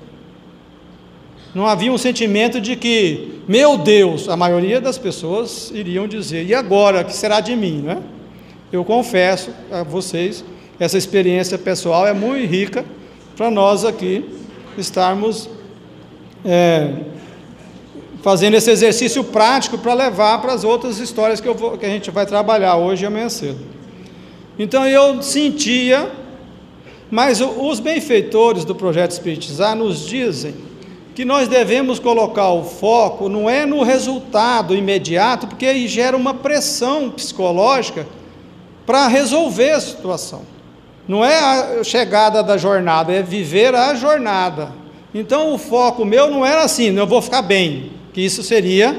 não 1.56 1.66
havia 1.66 1.90
um 1.90 1.96
sentimento 1.96 2.60
de 2.60 2.76
que, 2.76 3.40
meu 3.48 3.78
Deus, 3.78 4.28
a 4.28 4.36
maioria 4.36 4.78
das 4.78 4.98
pessoas 4.98 5.70
iriam 5.74 6.06
dizer, 6.06 6.44
e 6.44 6.54
agora, 6.54 7.02
que 7.02 7.14
será 7.14 7.40
de 7.40 7.56
mim? 7.56 7.80
Né? 7.80 8.02
Eu 8.70 8.84
confesso 8.84 9.50
a 9.72 9.82
vocês, 9.82 10.44
essa 10.78 10.98
experiência 10.98 11.56
pessoal 11.56 12.06
é 12.06 12.12
muito 12.12 12.46
rica 12.46 12.84
para 13.34 13.50
nós 13.50 13.86
aqui 13.86 14.22
estarmos 14.76 15.48
é, 16.44 16.92
fazendo 18.20 18.52
esse 18.52 18.70
exercício 18.70 19.24
prático 19.24 19.78
para 19.78 19.94
levar 19.94 20.42
para 20.42 20.52
as 20.52 20.62
outras 20.62 20.98
histórias 20.98 21.40
que, 21.40 21.48
vou, 21.48 21.78
que 21.78 21.86
a 21.86 21.88
gente 21.88 22.10
vai 22.10 22.26
trabalhar 22.26 22.76
hoje 22.76 23.04
e 23.04 23.06
amanhã 23.06 23.30
cedo. 23.30 23.60
Então 24.58 24.86
eu 24.86 25.22
sentia, 25.22 26.12
mas 27.10 27.40
os 27.40 27.80
benfeitores 27.80 28.62
do 28.62 28.74
projeto 28.74 29.12
Espiritizar 29.12 29.74
nos 29.74 30.06
dizem 30.06 30.65
que 31.16 31.24
nós 31.24 31.48
devemos 31.48 31.98
colocar 31.98 32.50
o 32.50 32.62
foco 32.62 33.26
não 33.26 33.48
é 33.48 33.64
no 33.64 33.82
resultado 33.82 34.76
imediato, 34.76 35.46
porque 35.46 35.64
aí 35.64 35.88
gera 35.88 36.14
uma 36.14 36.34
pressão 36.34 37.08
psicológica 37.08 38.06
para 38.84 39.08
resolver 39.08 39.70
a 39.70 39.80
situação. 39.80 40.42
Não 41.08 41.24
é 41.24 41.38
a 41.38 41.82
chegada 41.82 42.42
da 42.42 42.58
jornada, 42.58 43.14
é 43.14 43.22
viver 43.22 43.74
a 43.74 43.94
jornada. 43.94 44.72
Então 45.14 45.54
o 45.54 45.58
foco 45.58 46.04
meu 46.04 46.30
não 46.30 46.44
era 46.44 46.62
assim, 46.64 46.94
eu 46.94 47.06
vou 47.06 47.22
ficar 47.22 47.40
bem, 47.40 47.92
que 48.12 48.20
isso 48.20 48.42
seria 48.42 48.94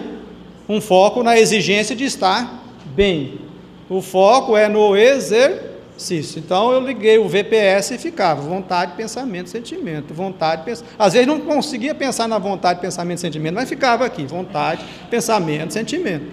um 0.67 0.81
foco 0.81 1.21
na 1.21 1.37
exigência 1.37 1.95
de 1.95 2.05
estar 2.05 2.63
bem. 2.95 3.41
O 3.87 4.01
foco 4.01 4.57
é 4.57 4.67
no 4.67 4.97
exercício 4.97 5.76
exercício. 5.97 6.39
Então 6.39 6.71
eu 6.71 6.79
liguei 6.79 7.17
o 7.17 7.27
VPS 7.27 7.91
e 7.91 7.97
ficava 7.97 8.41
vontade, 8.41 8.93
pensamento, 8.95 9.49
sentimento, 9.49 10.13
vontade, 10.13 10.63
pensamento. 10.63 10.95
Às 10.97 11.13
vezes 11.13 11.27
não 11.27 11.41
conseguia 11.41 11.93
pensar 11.93 12.27
na 12.27 12.37
vontade, 12.37 12.79
pensamento, 12.79 13.19
sentimento, 13.19 13.55
mas 13.55 13.67
ficava 13.67 14.05
aqui, 14.05 14.25
vontade, 14.25 14.85
pensamento, 15.09 15.73
sentimento. 15.73 16.25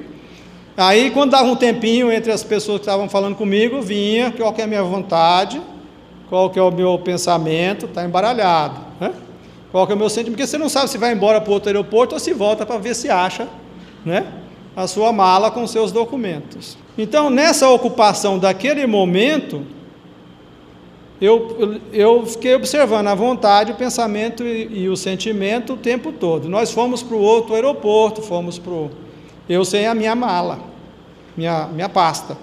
Aí 0.76 1.10
quando 1.10 1.30
dava 1.30 1.48
um 1.48 1.56
tempinho 1.56 2.12
entre 2.12 2.30
as 2.30 2.44
pessoas 2.44 2.78
que 2.78 2.82
estavam 2.82 3.08
falando 3.08 3.34
comigo, 3.34 3.80
vinha 3.80 4.32
qual 4.32 4.52
que 4.52 4.60
é 4.60 4.64
a 4.64 4.66
minha 4.66 4.82
vontade, 4.82 5.60
qual 6.28 6.50
que 6.50 6.58
é 6.58 6.62
o 6.62 6.70
meu 6.70 6.98
pensamento, 6.98 7.86
está 7.86 8.04
embaralhado. 8.04 8.80
Né? 9.00 9.12
Qual 9.70 9.86
que 9.86 9.92
é 9.92 9.96
o 9.96 9.98
meu 9.98 10.08
sentimento? 10.08 10.36
Porque 10.36 10.46
você 10.46 10.58
não 10.58 10.68
sabe 10.68 10.90
se 10.90 10.98
vai 10.98 11.12
embora 11.12 11.40
para 11.40 11.52
outro 11.52 11.68
aeroporto 11.68 12.14
ou 12.14 12.20
se 12.20 12.32
volta 12.32 12.66
para 12.66 12.78
ver 12.78 12.94
se 12.94 13.08
acha 13.08 13.48
né, 14.04 14.26
a 14.76 14.86
sua 14.86 15.12
mala 15.12 15.50
com 15.50 15.66
seus 15.66 15.92
documentos. 15.92 16.76
Então, 16.96 17.30
nessa 17.30 17.68
ocupação 17.68 18.38
daquele 18.38 18.86
momento, 18.86 19.62
eu, 21.20 21.80
eu 21.92 22.26
fiquei 22.26 22.54
observando 22.54 23.08
a 23.08 23.14
vontade, 23.14 23.72
o 23.72 23.76
pensamento 23.76 24.42
e, 24.42 24.82
e 24.82 24.88
o 24.88 24.96
sentimento 24.96 25.74
o 25.74 25.76
tempo 25.76 26.12
todo. 26.12 26.48
Nós 26.48 26.72
fomos 26.72 27.02
para 27.02 27.16
o 27.16 27.20
outro 27.20 27.54
aeroporto, 27.54 28.20
fomos 28.20 28.58
para 28.58 28.72
o. 28.72 28.90
Eu 29.48 29.64
sem 29.64 29.86
a 29.86 29.94
minha 29.94 30.14
mala, 30.14 30.60
minha, 31.36 31.66
minha 31.68 31.88
pasta. 31.88 32.36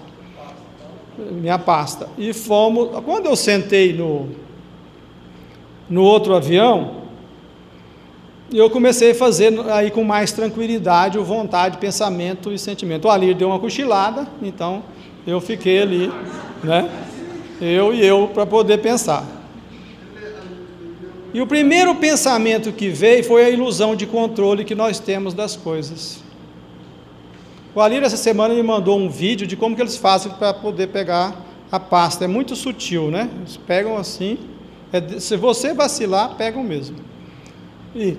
Minha 1.18 1.58
pasta. 1.58 2.08
E 2.16 2.32
fomos. 2.32 2.88
Quando 3.04 3.26
eu 3.26 3.36
sentei 3.36 3.92
no, 3.92 4.30
no 5.88 6.02
outro 6.02 6.34
avião, 6.34 7.01
eu 8.58 8.68
comecei 8.70 9.12
a 9.12 9.14
fazer 9.14 9.52
aí 9.70 9.90
com 9.90 10.04
mais 10.04 10.32
tranquilidade, 10.32 11.18
o 11.18 11.24
vontade, 11.24 11.78
pensamento 11.78 12.52
e 12.52 12.58
sentimento. 12.58 13.06
O 13.06 13.10
Alir 13.10 13.34
deu 13.34 13.48
uma 13.48 13.58
cochilada, 13.58 14.26
então 14.42 14.82
eu 15.26 15.40
fiquei 15.40 15.80
ali, 15.80 16.12
né? 16.62 16.90
eu 17.60 17.94
e 17.94 18.04
eu, 18.04 18.28
para 18.34 18.44
poder 18.44 18.78
pensar. 18.78 19.24
E 21.32 21.40
o 21.40 21.46
primeiro 21.46 21.94
pensamento 21.94 22.72
que 22.72 22.88
veio 22.88 23.24
foi 23.24 23.44
a 23.44 23.50
ilusão 23.50 23.96
de 23.96 24.04
controle 24.06 24.64
que 24.64 24.74
nós 24.74 24.98
temos 24.98 25.32
das 25.32 25.56
coisas. 25.56 26.22
O 27.74 27.80
Alir, 27.80 28.02
essa 28.02 28.18
semana, 28.18 28.52
me 28.52 28.62
mandou 28.62 28.98
um 28.98 29.08
vídeo 29.08 29.46
de 29.46 29.56
como 29.56 29.74
que 29.74 29.80
eles 29.80 29.96
fazem 29.96 30.30
para 30.32 30.52
poder 30.52 30.88
pegar 30.88 31.34
a 31.70 31.80
pasta. 31.80 32.26
É 32.26 32.28
muito 32.28 32.54
sutil, 32.54 33.10
né? 33.10 33.30
Eles 33.38 33.56
pegam 33.56 33.96
assim. 33.96 34.38
É, 34.92 35.18
se 35.18 35.36
você 35.38 35.72
vacilar, 35.72 36.34
pegam 36.36 36.62
mesmo. 36.62 36.96
E, 37.96 38.18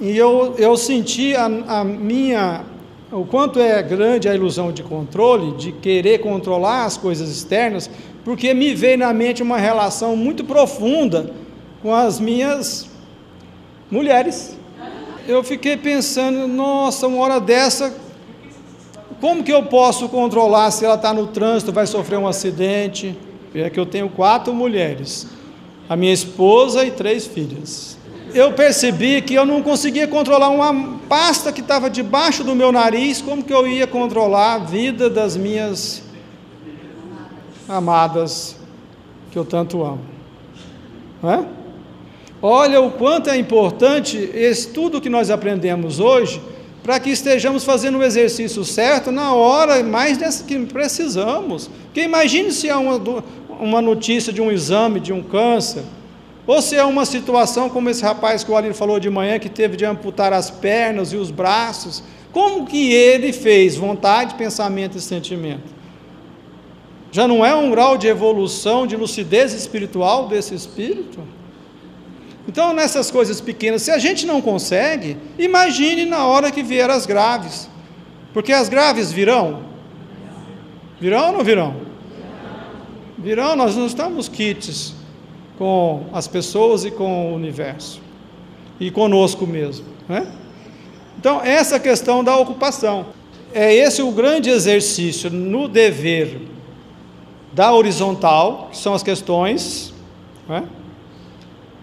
e 0.00 0.16
eu, 0.16 0.54
eu 0.58 0.76
senti 0.76 1.34
a, 1.34 1.46
a 1.46 1.84
minha 1.84 2.64
o 3.10 3.24
quanto 3.24 3.60
é 3.60 3.80
grande 3.82 4.28
a 4.28 4.34
ilusão 4.34 4.72
de 4.72 4.82
controle, 4.82 5.52
de 5.56 5.70
querer 5.72 6.18
controlar 6.18 6.84
as 6.84 6.96
coisas 6.96 7.30
externas, 7.30 7.88
porque 8.24 8.52
me 8.52 8.74
veio 8.74 8.98
na 8.98 9.12
mente 9.12 9.42
uma 9.42 9.58
relação 9.58 10.16
muito 10.16 10.44
profunda 10.44 11.32
com 11.82 11.94
as 11.94 12.18
minhas 12.18 12.90
mulheres. 13.90 14.58
Eu 15.28 15.42
fiquei 15.44 15.76
pensando, 15.76 16.48
nossa, 16.48 17.06
uma 17.06 17.18
hora 17.18 17.40
dessa, 17.40 17.94
como 19.20 19.44
que 19.44 19.52
eu 19.52 19.62
posso 19.64 20.08
controlar 20.08 20.70
se 20.72 20.84
ela 20.84 20.96
está 20.96 21.14
no 21.14 21.28
trânsito, 21.28 21.72
vai 21.72 21.86
sofrer 21.86 22.18
um 22.18 22.26
acidente? 22.26 23.16
É 23.54 23.70
que 23.70 23.78
eu 23.78 23.86
tenho 23.86 24.08
quatro 24.08 24.52
mulheres, 24.52 25.28
a 25.88 25.96
minha 25.96 26.12
esposa 26.12 26.84
e 26.84 26.90
três 26.90 27.26
filhas. 27.26 27.95
Eu 28.36 28.52
percebi 28.52 29.22
que 29.22 29.32
eu 29.32 29.46
não 29.46 29.62
conseguia 29.62 30.06
controlar 30.06 30.50
uma 30.50 30.98
pasta 31.08 31.50
que 31.50 31.62
estava 31.62 31.88
debaixo 31.88 32.44
do 32.44 32.54
meu 32.54 32.70
nariz, 32.70 33.22
como 33.22 33.42
que 33.42 33.50
eu 33.50 33.66
ia 33.66 33.86
controlar 33.86 34.56
a 34.56 34.58
vida 34.58 35.08
das 35.08 35.38
minhas 35.38 36.02
amadas 37.66 38.54
que 39.30 39.38
eu 39.38 39.44
tanto 39.46 39.82
amo. 39.82 40.02
É? 41.24 41.44
Olha 42.42 42.78
o 42.82 42.90
quanto 42.90 43.30
é 43.30 43.38
importante 43.38 44.18
esse, 44.34 44.68
tudo 44.68 45.00
que 45.00 45.08
nós 45.08 45.30
aprendemos 45.30 45.98
hoje, 45.98 46.38
para 46.82 47.00
que 47.00 47.08
estejamos 47.08 47.64
fazendo 47.64 47.96
o 47.96 48.04
exercício 48.04 48.62
certo 48.66 49.10
na 49.10 49.32
hora 49.32 49.82
mais 49.82 50.42
que 50.42 50.58
precisamos. 50.66 51.70
Porque 51.84 52.02
imagine 52.02 52.52
se 52.52 52.68
há 52.68 52.78
uma, 52.78 53.00
uma 53.58 53.80
notícia 53.80 54.30
de 54.30 54.42
um 54.42 54.52
exame 54.52 55.00
de 55.00 55.10
um 55.10 55.22
câncer, 55.22 55.84
ou 56.46 56.62
se 56.62 56.76
é 56.76 56.84
uma 56.84 57.04
situação 57.04 57.68
como 57.68 57.90
esse 57.90 58.02
rapaz 58.02 58.44
que 58.44 58.50
o 58.50 58.56
Alir 58.56 58.72
falou 58.72 59.00
de 59.00 59.10
manhã, 59.10 59.38
que 59.38 59.48
teve 59.48 59.76
de 59.76 59.84
amputar 59.84 60.32
as 60.32 60.48
pernas 60.48 61.12
e 61.12 61.16
os 61.16 61.30
braços, 61.30 62.04
como 62.32 62.66
que 62.66 62.92
ele 62.92 63.32
fez 63.32 63.76
vontade, 63.76 64.36
pensamento 64.36 64.96
e 64.96 65.00
sentimento? 65.00 65.74
Já 67.10 67.26
não 67.26 67.44
é 67.44 67.54
um 67.54 67.70
grau 67.70 67.98
de 67.98 68.06
evolução, 68.06 68.86
de 68.86 68.94
lucidez 68.94 69.52
espiritual 69.52 70.28
desse 70.28 70.54
espírito? 70.54 71.20
Então, 72.46 72.72
nessas 72.72 73.10
coisas 73.10 73.40
pequenas, 73.40 73.82
se 73.82 73.90
a 73.90 73.98
gente 73.98 74.24
não 74.24 74.40
consegue, 74.40 75.16
imagine 75.36 76.04
na 76.04 76.26
hora 76.26 76.52
que 76.52 76.62
vier 76.62 76.88
as 76.88 77.06
graves. 77.06 77.68
Porque 78.32 78.52
as 78.52 78.68
graves 78.68 79.10
virão? 79.10 79.64
Virão 81.00 81.28
ou 81.28 81.32
não 81.32 81.44
virão? 81.44 81.74
Virão, 83.18 83.56
nós 83.56 83.74
não 83.74 83.86
estamos 83.86 84.28
kits 84.28 84.95
com 85.58 86.04
as 86.12 86.26
pessoas 86.28 86.84
e 86.84 86.90
com 86.90 87.32
o 87.32 87.34
universo. 87.34 88.00
E 88.78 88.90
conosco 88.90 89.46
mesmo. 89.46 89.86
Né? 90.08 90.26
Então, 91.18 91.40
essa 91.42 91.80
questão 91.80 92.22
da 92.22 92.36
ocupação. 92.36 93.06
É 93.54 93.74
esse 93.74 94.02
o 94.02 94.10
grande 94.10 94.50
exercício 94.50 95.30
no 95.30 95.66
dever 95.66 96.40
da 97.52 97.72
horizontal, 97.72 98.68
que 98.70 98.76
são 98.76 98.92
as 98.92 99.02
questões, 99.02 99.94
né? 100.46 100.64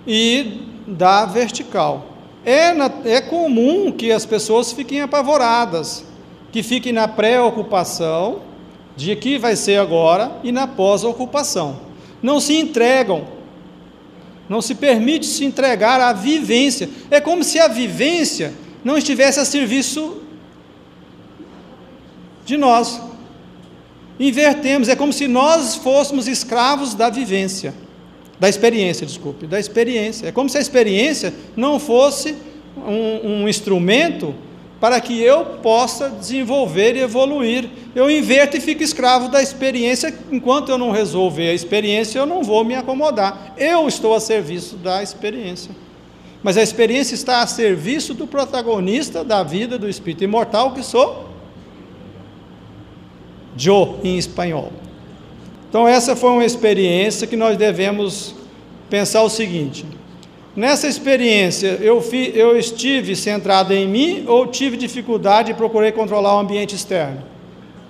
e 0.06 0.62
da 0.86 1.26
vertical. 1.26 2.06
É, 2.46 2.74
na, 2.74 2.92
é 3.06 3.22
comum 3.22 3.92
que 3.92 4.12
as 4.12 4.26
pessoas 4.26 4.72
fiquem 4.72 5.02
apavoradas, 5.02 6.06
que 6.52 6.62
fiquem 6.62 6.94
na 6.94 7.08
pré-ocupação, 7.08 8.42
de 8.96 9.16
que 9.16 9.40
vai 9.40 9.56
ser 9.56 9.78
agora, 9.78 10.32
e 10.44 10.52
na 10.52 10.68
pós-ocupação. 10.68 11.78
Não 12.22 12.40
se 12.40 12.56
entregam, 12.56 13.24
não 14.50 14.62
se 14.62 14.76
permite 14.76 15.26
se 15.26 15.46
entregar 15.46 16.00
à 16.00 16.14
vivência. 16.14 16.90
É 17.10 17.20
como 17.20 17.44
se 17.44 17.60
a 17.60 17.68
vivência 17.68 18.54
não 18.84 18.98
estivesse 18.98 19.40
a 19.40 19.46
serviço 19.46 20.22
de 22.46 22.58
nós 22.58 23.00
invertemos, 24.20 24.90
é 24.90 24.96
como 24.96 25.12
se 25.12 25.28
nós 25.28 25.76
fôssemos 25.76 26.28
escravos 26.28 26.94
da 26.94 27.10
vivência, 27.10 27.74
da 28.40 28.48
experiência, 28.48 29.06
desculpe, 29.06 29.48
da 29.48 29.60
experiência. 29.60 30.28
É 30.28 30.32
como 30.32 30.50
se 30.50 30.58
a 30.58 30.62
experiência 30.62 31.34
não 31.56 31.80
fosse 31.80 32.36
um, 32.78 33.44
um 33.44 33.50
instrumento 33.50 34.36
para 34.84 35.00
que 35.00 35.18
eu 35.18 35.46
possa 35.46 36.10
desenvolver 36.10 36.98
e 36.98 37.00
evoluir. 37.00 37.70
Eu 37.96 38.12
inverto 38.12 38.58
e 38.58 38.60
fico 38.60 38.84
escravo 38.84 39.30
da 39.30 39.42
experiência, 39.42 40.14
enquanto 40.30 40.68
eu 40.68 40.78
não 40.78 40.92
resolver 40.92 41.52
a 41.52 41.54
experiência, 41.54 42.20
eu 42.20 42.26
não 42.26 42.44
vou 42.44 42.66
me 42.66 42.76
acomodar. 42.76 43.54
Eu 43.58 43.88
estou 43.88 44.14
a 44.14 44.20
serviço 44.20 44.76
da 44.76 45.02
experiência. 45.02 45.74
Mas 46.44 46.58
a 46.58 46.62
experiência 46.62 47.16
está 47.16 47.42
a 47.42 47.48
serviço 47.48 48.14
do 48.14 48.28
protagonista 48.28 49.24
da 49.24 49.42
vida 49.42 49.80
do 49.80 49.88
espírito 49.88 50.26
imortal 50.26 50.74
que 50.74 50.84
sou 50.84 51.30
yo 53.56 54.00
em 54.04 54.18
espanhol. 54.18 54.74
Então, 55.70 55.88
essa 55.88 56.14
foi 56.14 56.32
uma 56.32 56.44
experiência 56.44 57.26
que 57.26 57.38
nós 57.38 57.56
devemos 57.56 58.36
pensar 58.90 59.22
o 59.22 59.30
seguinte: 59.30 59.86
nessa 60.56 60.88
experiência, 60.88 61.78
eu, 61.82 62.02
fi, 62.02 62.32
eu 62.36 62.58
estive 62.58 63.16
centrado 63.16 63.74
em 63.74 63.88
mim 63.88 64.26
ou 64.28 64.48
tive 64.48 64.78
dificuldade 64.78 65.52
e 65.52 65.54
procurei 65.54 65.92
controlar 65.92 66.36
o 66.36 66.40
ambiente 66.40 66.76
externo? 66.76 67.24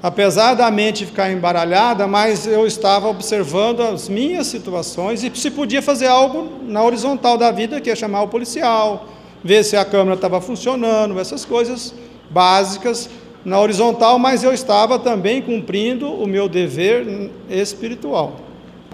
Apesar 0.01 0.53
da 0.53 0.69
mente 0.69 1.05
ficar 1.05 1.31
embaralhada, 1.31 2.05
mas 2.07 2.45
eu 2.45 2.67
estava 2.67 3.07
observando 3.07 3.79
as 3.81 4.09
minhas 4.09 4.47
situações 4.47 5.23
e 5.23 5.31
se 5.33 5.49
podia 5.49 5.81
fazer 5.81 6.07
algo 6.07 6.49
na 6.63 6.83
horizontal 6.83 7.37
da 7.37 7.51
vida, 7.51 7.79
que 7.79 7.89
é 7.89 7.95
chamar 7.95 8.23
o 8.23 8.27
policial, 8.27 9.07
ver 9.43 9.63
se 9.63 9.77
a 9.77 9.85
câmera 9.85 10.15
estava 10.15 10.41
funcionando, 10.41 11.19
essas 11.19 11.45
coisas 11.45 11.93
básicas 12.29 13.09
na 13.45 13.59
horizontal, 13.59 14.17
mas 14.17 14.43
eu 14.43 14.53
estava 14.53 14.97
também 14.97 15.41
cumprindo 15.41 16.11
o 16.11 16.27
meu 16.27 16.47
dever 16.47 17.05
espiritual. 17.49 18.35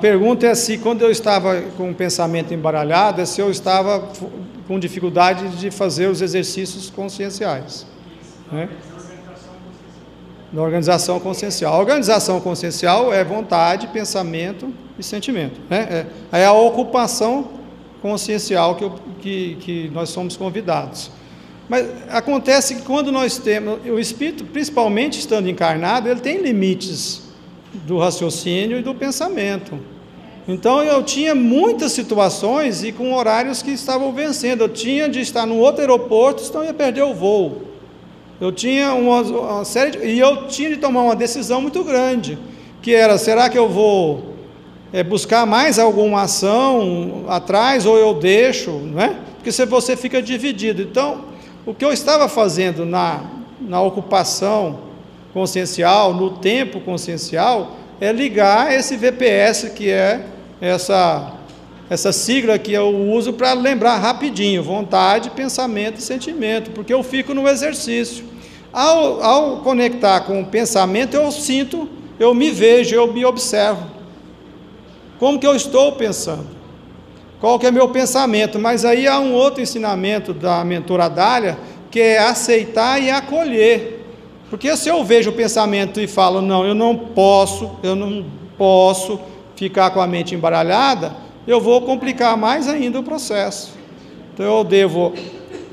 Pergunta 0.02 0.48
é 0.48 0.56
se, 0.56 0.78
quando 0.78 1.02
eu 1.02 1.12
estava 1.12 1.62
com 1.76 1.92
o 1.92 1.96
pensamento 1.96 2.54
embaralhado, 2.54 3.22
é 3.22 3.26
se 3.26 3.42
eu 3.42 3.52
estava 3.52 4.08
com 4.68 4.80
dificuldade 4.80 5.58
de 5.58 5.70
fazer 5.72 6.08
os 6.08 6.22
exercícios 6.22 6.90
conscienciais. 6.90 7.86
Né? 8.52 8.70
Da 10.52 10.62
organização 10.62 11.20
consciencial. 11.20 11.74
A 11.74 11.80
organização 11.80 12.40
consciencial 12.40 13.14
é 13.14 13.24
vontade, 13.24 13.88
pensamento 13.88 14.74
e 14.98 15.04
sentimento. 15.04 15.60
Né? 15.70 16.06
É, 16.32 16.42
é 16.42 16.46
a 16.46 16.54
ocupação 16.54 17.50
consciencial 18.02 18.76
que, 18.76 18.84
eu, 18.84 18.96
que, 19.20 19.58
que 19.60 19.90
nós 19.94 20.10
somos 20.10 20.38
convidados. 20.38 21.12
Mas 21.68 21.86
acontece 22.10 22.76
que 22.76 22.82
quando 22.82 23.12
nós 23.12 23.38
temos, 23.38 23.80
o 23.86 24.00
espírito, 24.00 24.44
principalmente 24.46 25.20
estando 25.20 25.48
encarnado, 25.50 26.10
ele 26.10 26.20
tem 26.20 26.42
limites 26.42 27.29
do 27.74 27.98
raciocínio 27.98 28.80
e 28.80 28.82
do 28.82 28.94
pensamento. 28.96 29.80
Então 30.48 30.84
eu 30.84 31.04
tinha 31.04 31.36
muitas 31.36 31.92
situações 31.92 32.84
e 32.84 32.92
com 32.92 33.14
horários 33.14 33.62
que 33.62 33.72
estavam 33.72 34.12
vencendo. 34.12 34.62
Eu 34.62 34.70
tinha 34.70 35.08
de 35.08 35.20
estar 35.20 35.46
no 35.46 35.58
outro 35.58 35.82
aeroporto, 35.82 36.42
senão 36.42 36.64
ia 36.64 36.74
perder 36.74 37.04
o 37.04 37.14
voo. 37.14 37.62
Eu 38.42 38.52
tinha 38.52 38.94
uma, 38.94 39.22
uma 39.22 39.66
série 39.66 39.92
de, 39.92 39.98
e 40.00 40.20
eu 40.20 40.48
tinha 40.48 40.70
de 40.70 40.78
tomar 40.78 41.04
uma 41.04 41.16
decisão 41.16 41.62
muito 41.62 41.84
grande, 41.84 42.38
que 42.82 42.96
era: 42.96 43.18
será 43.18 43.50
que 43.50 43.58
eu 43.58 43.70
vou 43.70 44.34
é, 44.92 45.04
buscar 45.04 45.46
mais 45.46 45.78
alguma 45.78 46.24
ação 46.24 47.26
atrás 47.28 47.86
ou 47.86 47.98
eu 47.98 48.14
deixo, 48.14 48.72
não 48.72 49.02
é? 49.02 49.16
Porque 49.36 49.52
se 49.52 49.66
você 49.66 49.96
fica 49.96 50.22
dividido. 50.22 50.82
Então, 50.82 51.26
o 51.66 51.74
que 51.74 51.86
eu 51.86 51.94
estava 51.94 52.28
fazendo 52.28 52.86
na, 52.86 53.22
na 53.62 53.82
ocupação 53.82 54.89
consciencial, 55.34 56.14
no 56.14 56.32
tempo 56.32 56.80
consciencial, 56.80 57.78
é 58.02 58.12
ligar 58.12 58.74
esse 58.74 58.96
VPS, 58.96 59.70
que 59.76 59.90
é 59.90 60.26
essa, 60.62 61.34
essa 61.90 62.12
sigla 62.12 62.58
que 62.58 62.74
eu 62.74 62.90
uso 62.90 63.34
para 63.34 63.54
lembrar 63.54 63.98
rapidinho: 63.98 64.64
vontade, 64.64 65.30
pensamento 65.32 66.00
e 66.00 66.02
sentimento, 66.02 66.72
porque 66.72 66.94
eu 66.94 67.04
fico 67.04 67.34
no 67.34 67.48
exercício. 67.48 68.26
Ao, 68.72 69.24
ao 69.24 69.58
conectar 69.58 70.22
com 70.22 70.42
o 70.42 70.46
pensamento, 70.46 71.16
eu 71.16 71.32
sinto, 71.32 71.90
eu 72.20 72.34
me 72.34 72.52
vejo, 72.52 72.96
eu 72.96 73.12
me 73.12 73.26
observo. 73.26 73.84
Como 75.18 75.40
que 75.40 75.48
eu 75.48 75.56
estou 75.56 75.94
pensando? 75.94 76.60
Qual 77.40 77.58
que 77.58 77.66
é 77.66 77.72
meu 77.72 77.90
pensamento? 77.90 78.60
Mas 78.60 78.86
aí 78.86 79.08
há 79.08 79.20
um 79.20 79.34
outro 79.34 79.62
ensinamento 79.62 80.34
da 80.34 80.64
mentora 80.64 81.10
Dália, 81.10 81.58
que 81.90 82.00
é 82.00 82.20
aceitar 82.20 83.02
e 83.02 83.10
acolher. 83.10 83.99
Porque 84.50 84.76
se 84.76 84.90
eu 84.90 85.04
vejo 85.04 85.30
o 85.30 85.34
pensamento 85.34 86.02
e 86.02 86.08
falo, 86.08 86.42
não, 86.42 86.66
eu 86.66 86.74
não 86.74 86.96
posso, 86.96 87.72
eu 87.84 87.96
não 87.96 88.26
posso 88.58 89.20
ficar 89.56 89.92
com 89.92 90.02
a 90.02 90.08
mente 90.08 90.34
embaralhada, 90.34 91.16
eu 91.46 91.62
vou 91.62 91.82
complicar 91.82 92.36
mais 92.36 92.68
ainda 92.68 93.00
o 93.00 93.04
processo. 93.04 93.74
Então 94.34 94.46
eu 94.46 94.64
devo 94.64 95.14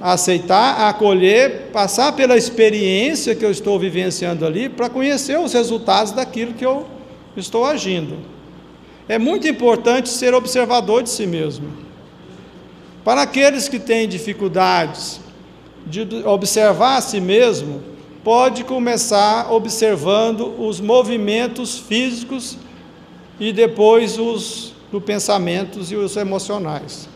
aceitar, 0.00 0.88
acolher, 0.88 1.70
passar 1.72 2.12
pela 2.12 2.36
experiência 2.36 3.34
que 3.34 3.44
eu 3.44 3.50
estou 3.50 3.78
vivenciando 3.78 4.44
ali 4.44 4.68
para 4.68 4.90
conhecer 4.90 5.38
os 5.38 5.52
resultados 5.52 6.12
daquilo 6.12 6.52
que 6.52 6.66
eu 6.66 6.86
estou 7.36 7.64
agindo. 7.64 8.18
É 9.08 9.18
muito 9.18 9.46
importante 9.46 10.08
ser 10.08 10.34
observador 10.34 11.02
de 11.02 11.10
si 11.10 11.26
mesmo. 11.26 11.68
Para 13.04 13.22
aqueles 13.22 13.68
que 13.68 13.78
têm 13.78 14.08
dificuldades 14.08 15.20
de 15.86 16.24
observar 16.24 16.96
a 16.96 17.00
si 17.00 17.20
mesmo, 17.20 17.80
pode 18.26 18.64
começar 18.64 19.52
observando 19.52 20.52
os 20.58 20.80
movimentos 20.80 21.78
físicos 21.78 22.58
e 23.38 23.52
depois 23.52 24.18
os 24.18 24.74
do 24.90 25.00
pensamentos 25.00 25.92
e 25.92 25.94
os 25.94 26.16
emocionais. 26.16 27.08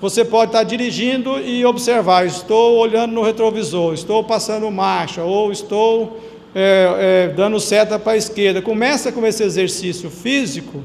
Você 0.00 0.24
pode 0.24 0.48
estar 0.48 0.64
dirigindo 0.64 1.38
e 1.38 1.64
observar: 1.64 2.26
estou 2.26 2.78
olhando 2.78 3.12
no 3.12 3.22
retrovisor, 3.22 3.94
estou 3.94 4.24
passando 4.24 4.68
marcha, 4.68 5.22
ou 5.22 5.52
estou 5.52 6.18
é, 6.52 7.28
é, 7.28 7.28
dando 7.28 7.60
seta 7.60 7.96
para 7.96 8.14
a 8.14 8.16
esquerda. 8.16 8.60
Começa 8.60 9.12
com 9.12 9.24
esse 9.24 9.44
exercício 9.44 10.10
físico 10.10 10.82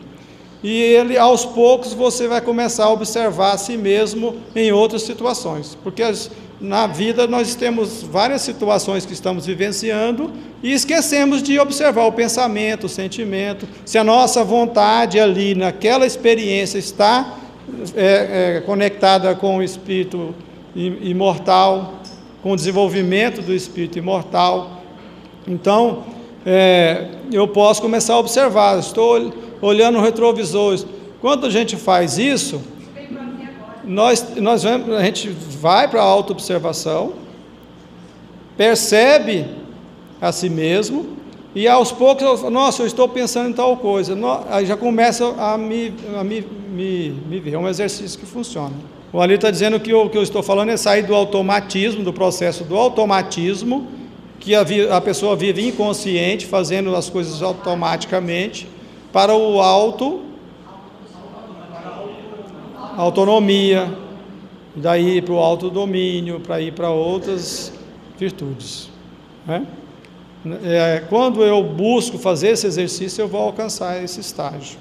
e 0.61 0.79
ele, 0.79 1.17
aos 1.17 1.43
poucos, 1.43 1.91
você 1.91 2.27
vai 2.27 2.39
começar 2.39 2.85
a 2.85 2.91
observar 2.91 3.53
a 3.53 3.57
si 3.57 3.77
mesmo 3.77 4.35
em 4.55 4.71
outras 4.71 5.01
situações, 5.01 5.75
porque 5.83 6.03
as, 6.03 6.29
na 6.61 6.85
vida 6.85 7.25
nós 7.25 7.55
temos 7.55 8.03
várias 8.03 8.43
situações 8.43 9.03
que 9.05 9.13
estamos 9.13 9.47
vivenciando 9.47 10.31
e 10.61 10.71
esquecemos 10.71 11.41
de 11.41 11.59
observar 11.59 12.05
o 12.05 12.11
pensamento, 12.11 12.85
o 12.85 12.89
sentimento, 12.89 13.67
se 13.83 13.97
a 13.97 14.03
nossa 14.03 14.43
vontade 14.43 15.19
ali 15.19 15.55
naquela 15.55 16.05
experiência 16.05 16.77
está 16.77 17.37
é, 17.95 18.57
é, 18.57 18.61
conectada 18.61 19.33
com 19.33 19.57
o 19.57 19.63
espírito 19.63 20.35
imortal, 20.75 21.95
com 22.43 22.51
o 22.51 22.55
desenvolvimento 22.55 23.41
do 23.41 23.53
espírito 23.53 23.97
imortal. 23.97 24.83
Então, 25.47 26.03
é, 26.45 27.07
eu 27.31 27.47
posso 27.47 27.81
começar 27.81 28.13
a 28.13 28.19
observar, 28.19 28.77
estou 28.77 29.33
olhando 29.61 29.97
o 29.97 30.01
retrovisor. 30.01 30.79
Quando 31.19 31.47
a 31.47 31.49
gente 31.49 31.75
faz 31.75 32.17
isso, 32.17 32.61
nós, 33.91 34.35
nós 34.37 34.65
a 34.65 35.03
gente 35.03 35.29
vai 35.29 35.87
para 35.87 36.01
a 36.01 36.05
auto-observação, 36.05 37.13
percebe 38.55 39.45
a 40.21 40.31
si 40.31 40.49
mesmo, 40.49 41.17
e 41.53 41.67
aos 41.67 41.91
poucos, 41.91 42.23
eu, 42.23 42.49
nossa, 42.49 42.81
eu 42.81 42.87
estou 42.87 43.09
pensando 43.09 43.49
em 43.49 43.53
tal 43.53 43.75
coisa. 43.75 44.17
Aí 44.49 44.65
já 44.65 44.77
começa 44.77 45.27
a 45.37 45.57
me, 45.57 45.93
a 46.17 46.23
me, 46.23 46.41
me, 46.41 47.09
me 47.09 47.39
ver. 47.41 47.55
É 47.55 47.57
um 47.57 47.67
exercício 47.67 48.17
que 48.17 48.25
funciona. 48.25 48.71
O 49.11 49.19
Ali 49.19 49.33
está 49.33 49.51
dizendo 49.51 49.77
que 49.77 49.93
o 49.93 50.09
que 50.09 50.17
eu 50.17 50.23
estou 50.23 50.41
falando 50.41 50.69
é 50.69 50.77
sair 50.77 51.03
do 51.03 51.13
automatismo, 51.13 52.01
do 52.01 52.13
processo 52.13 52.63
do 52.63 52.77
automatismo, 52.77 53.87
que 54.39 54.55
a, 54.55 54.61
a 54.95 55.01
pessoa 55.01 55.35
vive 55.35 55.67
inconsciente, 55.67 56.45
fazendo 56.45 56.95
as 56.95 57.09
coisas 57.09 57.41
automaticamente, 57.41 58.69
para 59.11 59.35
o 59.35 59.59
auto 59.59 60.30
autonomia, 62.97 63.91
daí 64.75 65.21
para 65.21 65.33
o 65.33 65.37
autodomínio, 65.37 66.39
para 66.39 66.61
ir 66.61 66.73
para 66.73 66.89
outras 66.89 67.73
virtudes. 68.17 68.89
Né? 69.45 69.65
É, 70.63 71.03
quando 71.09 71.43
eu 71.43 71.63
busco 71.63 72.17
fazer 72.17 72.49
esse 72.49 72.65
exercício, 72.65 73.21
eu 73.21 73.27
vou 73.27 73.41
alcançar 73.41 74.03
esse 74.03 74.19
estágio. 74.19 74.77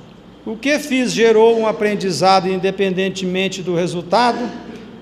O 0.46 0.56
que 0.56 0.78
fiz 0.78 1.12
gerou 1.12 1.58
um 1.58 1.66
aprendizado 1.66 2.48
independentemente 2.48 3.62
do 3.62 3.74
resultado, 3.74 4.38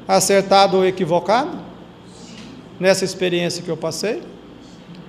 acertado 0.06 0.78
ou 0.78 0.86
equivocado? 0.86 1.58
Nessa 2.80 3.04
experiência 3.04 3.62
que 3.62 3.68
eu 3.68 3.76
passei? 3.76 4.22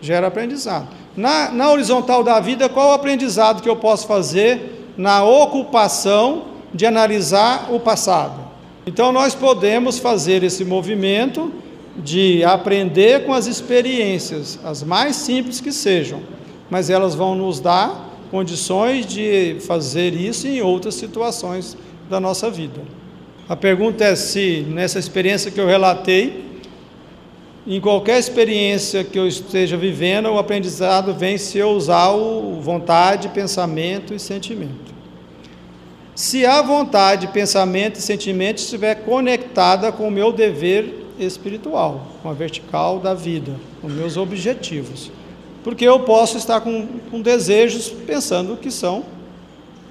Gera 0.01 0.27
aprendizado. 0.27 0.87
Na, 1.17 1.51
na 1.51 1.71
horizontal 1.71 2.23
da 2.23 2.39
vida, 2.39 2.69
qual 2.69 2.89
o 2.89 2.93
aprendizado 2.93 3.61
que 3.61 3.69
eu 3.69 3.75
posso 3.75 4.07
fazer 4.07 4.93
na 4.95 5.23
ocupação 5.23 6.45
de 6.73 6.85
analisar 6.85 7.69
o 7.71 7.79
passado? 7.79 8.49
Então, 8.85 9.11
nós 9.11 9.35
podemos 9.35 9.99
fazer 9.99 10.43
esse 10.43 10.65
movimento 10.65 11.51
de 11.97 12.43
aprender 12.43 13.25
com 13.25 13.33
as 13.33 13.45
experiências, 13.45 14.59
as 14.63 14.83
mais 14.83 15.15
simples 15.15 15.59
que 15.59 15.71
sejam, 15.71 16.21
mas 16.69 16.89
elas 16.89 17.13
vão 17.13 17.35
nos 17.35 17.59
dar 17.59 18.09
condições 18.31 19.05
de 19.05 19.57
fazer 19.61 20.13
isso 20.13 20.47
em 20.47 20.61
outras 20.61 20.95
situações 20.95 21.75
da 22.09 22.19
nossa 22.19 22.49
vida. 22.49 22.81
A 23.47 23.55
pergunta 23.55 24.03
é 24.03 24.15
se 24.15 24.65
nessa 24.69 24.99
experiência 24.99 25.49
que 25.51 25.59
eu 25.59 25.67
relatei, 25.67 26.45
em 27.67 27.81
qualquer 27.81 28.17
experiência 28.17 29.03
que 29.03 29.19
eu 29.19 29.27
esteja 29.27 29.75
vivendo, 29.75 30.29
o 30.29 30.37
aprendizado 30.37 31.13
vem 31.13 31.37
se 31.37 31.57
eu 31.57 31.69
usar 31.71 32.09
o 32.11 32.59
vontade, 32.61 33.29
pensamento 33.29 34.13
e 34.13 34.19
sentimento. 34.19 34.98
Se 36.19 36.45
a 36.45 36.61
vontade, 36.61 37.27
pensamento 37.27 37.97
e 37.97 38.01
sentimento 38.01 38.57
estiver 38.57 39.05
conectada 39.05 39.89
com 39.89 40.05
o 40.05 40.11
meu 40.11 40.33
dever 40.33 41.05
espiritual, 41.17 42.07
com 42.21 42.29
a 42.29 42.33
vertical 42.33 42.99
da 42.99 43.13
vida, 43.13 43.55
com 43.81 43.87
meus 43.87 44.17
objetivos. 44.17 45.09
Porque 45.63 45.85
eu 45.85 46.01
posso 46.01 46.35
estar 46.35 46.59
com, 46.59 46.85
com 47.09 47.21
desejos 47.21 47.87
pensando 47.87 48.57
que 48.57 48.69
são 48.69 49.05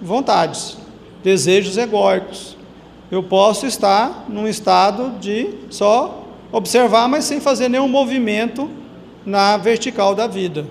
vontades, 0.02 0.76
desejos 1.24 1.78
egóicos. 1.78 2.58
Eu 3.10 3.22
posso 3.22 3.64
estar 3.64 4.26
num 4.28 4.46
estado 4.46 5.18
de 5.18 5.48
só 5.70 6.24
observar, 6.52 7.08
mas 7.08 7.24
sem 7.24 7.40
fazer 7.40 7.70
nenhum 7.70 7.88
movimento 7.88 8.68
na 9.24 9.56
vertical 9.56 10.14
da 10.14 10.26
vida. 10.26 10.66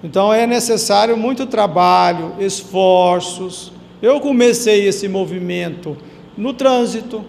Então 0.00 0.32
é 0.32 0.46
necessário 0.46 1.16
muito 1.16 1.44
trabalho, 1.44 2.36
esforços. 2.38 3.73
Eu 4.04 4.20
comecei 4.20 4.86
esse 4.86 5.08
movimento 5.08 5.96
no 6.36 6.52
trânsito, 6.52 7.24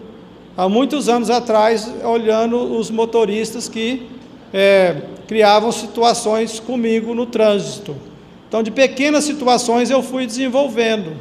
há 0.57 0.67
muitos 0.67 1.07
anos 1.07 1.29
atrás, 1.29 1.89
olhando 2.03 2.57
os 2.77 2.91
motoristas 2.91 3.69
que 3.69 4.05
é, 4.53 4.97
criavam 5.25 5.71
situações 5.71 6.59
comigo 6.59 7.15
no 7.15 7.27
trânsito. 7.27 7.95
Então, 8.49 8.61
de 8.61 8.71
pequenas 8.71 9.23
situações 9.23 9.89
eu 9.89 10.03
fui 10.03 10.25
desenvolvendo, 10.25 11.13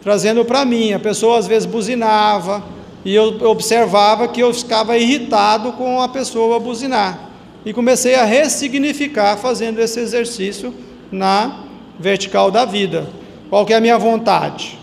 trazendo 0.00 0.44
para 0.44 0.64
mim. 0.64 0.92
A 0.92 1.00
pessoa 1.00 1.36
às 1.36 1.48
vezes 1.48 1.66
buzinava 1.66 2.62
e 3.04 3.12
eu 3.12 3.36
observava 3.48 4.28
que 4.28 4.40
eu 4.40 4.54
ficava 4.54 4.96
irritado 4.96 5.72
com 5.72 6.00
a 6.00 6.08
pessoa 6.08 6.60
buzinar. 6.60 7.18
E 7.66 7.72
comecei 7.72 8.14
a 8.14 8.24
ressignificar 8.24 9.36
fazendo 9.38 9.80
esse 9.80 9.98
exercício 9.98 10.72
na 11.10 11.64
vertical 11.98 12.48
da 12.52 12.64
vida. 12.64 13.18
Qual 13.50 13.66
que 13.66 13.72
é 13.72 13.76
a 13.76 13.80
minha 13.80 13.98
vontade? 13.98 14.78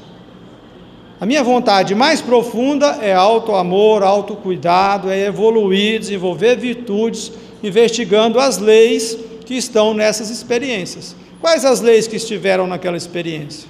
A 1.19 1.25
minha 1.25 1.41
vontade 1.41 1.95
mais 1.95 2.21
profunda 2.21 2.99
é 3.01 3.13
auto-amor, 3.13 4.03
auto-cuidado, 4.03 5.09
é 5.09 5.25
evoluir, 5.25 5.99
desenvolver 5.99 6.57
virtudes, 6.57 7.31
investigando 7.63 8.39
as 8.39 8.57
leis 8.57 9.17
que 9.45 9.55
estão 9.55 9.93
nessas 9.93 10.29
experiências. 10.29 11.15
Quais 11.39 11.63
as 11.63 11.79
leis 11.79 12.07
que 12.07 12.17
estiveram 12.17 12.67
naquela 12.67 12.97
experiência? 12.97 13.69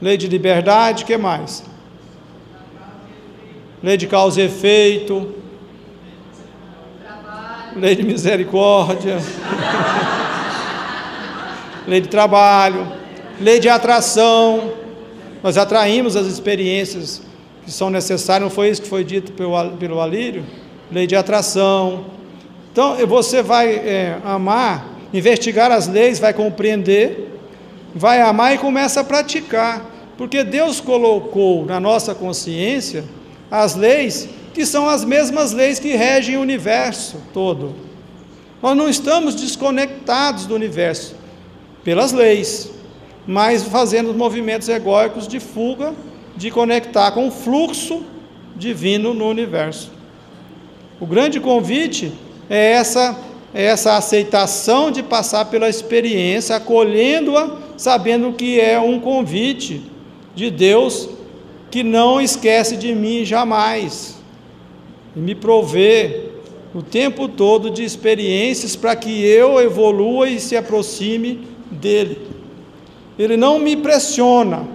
Lei 0.00 0.18
de 0.18 0.28
liberdade, 0.28 1.06
que 1.06 1.16
mais? 1.16 1.64
Lei 3.82 3.96
de 3.96 4.06
causa 4.06 4.42
e 4.42 4.44
efeito. 4.44 5.34
Lei 7.74 7.96
de 7.96 8.02
misericórdia. 8.02 9.16
lei 11.88 12.02
de 12.02 12.08
trabalho. 12.08 12.99
Lei 13.40 13.58
de 13.58 13.70
atração 13.70 14.74
Nós 15.42 15.56
atraímos 15.56 16.14
as 16.14 16.26
experiências 16.26 17.22
que 17.64 17.70
são 17.72 17.88
necessárias, 17.88 18.42
não 18.42 18.54
foi 18.54 18.68
isso 18.68 18.82
que 18.82 18.88
foi 18.88 19.02
dito 19.02 19.32
pelo, 19.32 19.70
pelo 19.78 20.00
Alírio? 20.00 20.44
Lei 20.90 21.06
de 21.06 21.14
atração. 21.14 22.06
Então, 22.72 22.96
você 23.06 23.42
vai 23.42 23.72
é, 23.74 24.18
amar, 24.24 24.86
investigar 25.12 25.70
as 25.70 25.86
leis, 25.86 26.18
vai 26.18 26.34
compreender, 26.34 27.38
vai 27.94 28.20
amar 28.20 28.54
e 28.54 28.58
começa 28.58 29.00
a 29.00 29.04
praticar. 29.04 29.88
Porque 30.18 30.42
Deus 30.42 30.80
colocou 30.80 31.64
na 31.64 31.80
nossa 31.80 32.14
consciência 32.14 33.04
as 33.50 33.74
leis 33.74 34.28
que 34.52 34.66
são 34.66 34.88
as 34.88 35.04
mesmas 35.04 35.52
leis 35.52 35.78
que 35.78 35.94
regem 35.96 36.36
o 36.36 36.40
universo 36.40 37.22
todo. 37.32 37.74
Nós 38.62 38.76
não 38.76 38.88
estamos 38.88 39.34
desconectados 39.34 40.46
do 40.46 40.54
universo 40.54 41.14
pelas 41.82 42.12
leis, 42.12 42.70
mas 43.26 43.62
fazendo 43.64 44.14
movimentos 44.14 44.68
egóicos 44.68 45.28
de 45.28 45.40
fuga, 45.40 45.94
de 46.36 46.50
conectar 46.50 47.12
com 47.12 47.28
o 47.28 47.30
fluxo 47.30 48.02
divino 48.56 49.14
no 49.14 49.28
universo. 49.28 49.90
O 51.00 51.06
grande 51.06 51.40
convite 51.40 52.12
é 52.48 52.72
essa, 52.72 53.18
é 53.54 53.64
essa 53.64 53.96
aceitação 53.96 54.90
de 54.90 55.02
passar 55.02 55.46
pela 55.46 55.68
experiência, 55.68 56.56
acolhendo-a, 56.56 57.56
sabendo 57.76 58.32
que 58.32 58.60
é 58.60 58.78
um 58.78 59.00
convite 59.00 59.82
de 60.34 60.50
Deus 60.50 61.08
que 61.70 61.82
não 61.82 62.20
esquece 62.20 62.76
de 62.76 62.94
mim 62.94 63.24
jamais 63.24 64.18
e 65.14 65.20
me 65.20 65.34
prover 65.34 66.30
o 66.74 66.82
tempo 66.82 67.28
todo 67.28 67.70
de 67.70 67.82
experiências 67.82 68.76
para 68.76 68.94
que 68.94 69.24
eu 69.24 69.60
evolua 69.60 70.28
e 70.28 70.38
se 70.38 70.56
aproxime 70.56 71.40
dele. 71.70 72.18
Ele 73.20 73.36
não 73.36 73.58
me 73.58 73.76
pressiona, 73.76 74.66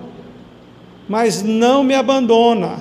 mas 1.10 1.42
não 1.42 1.84
me 1.84 1.96
abandona. 1.96 2.78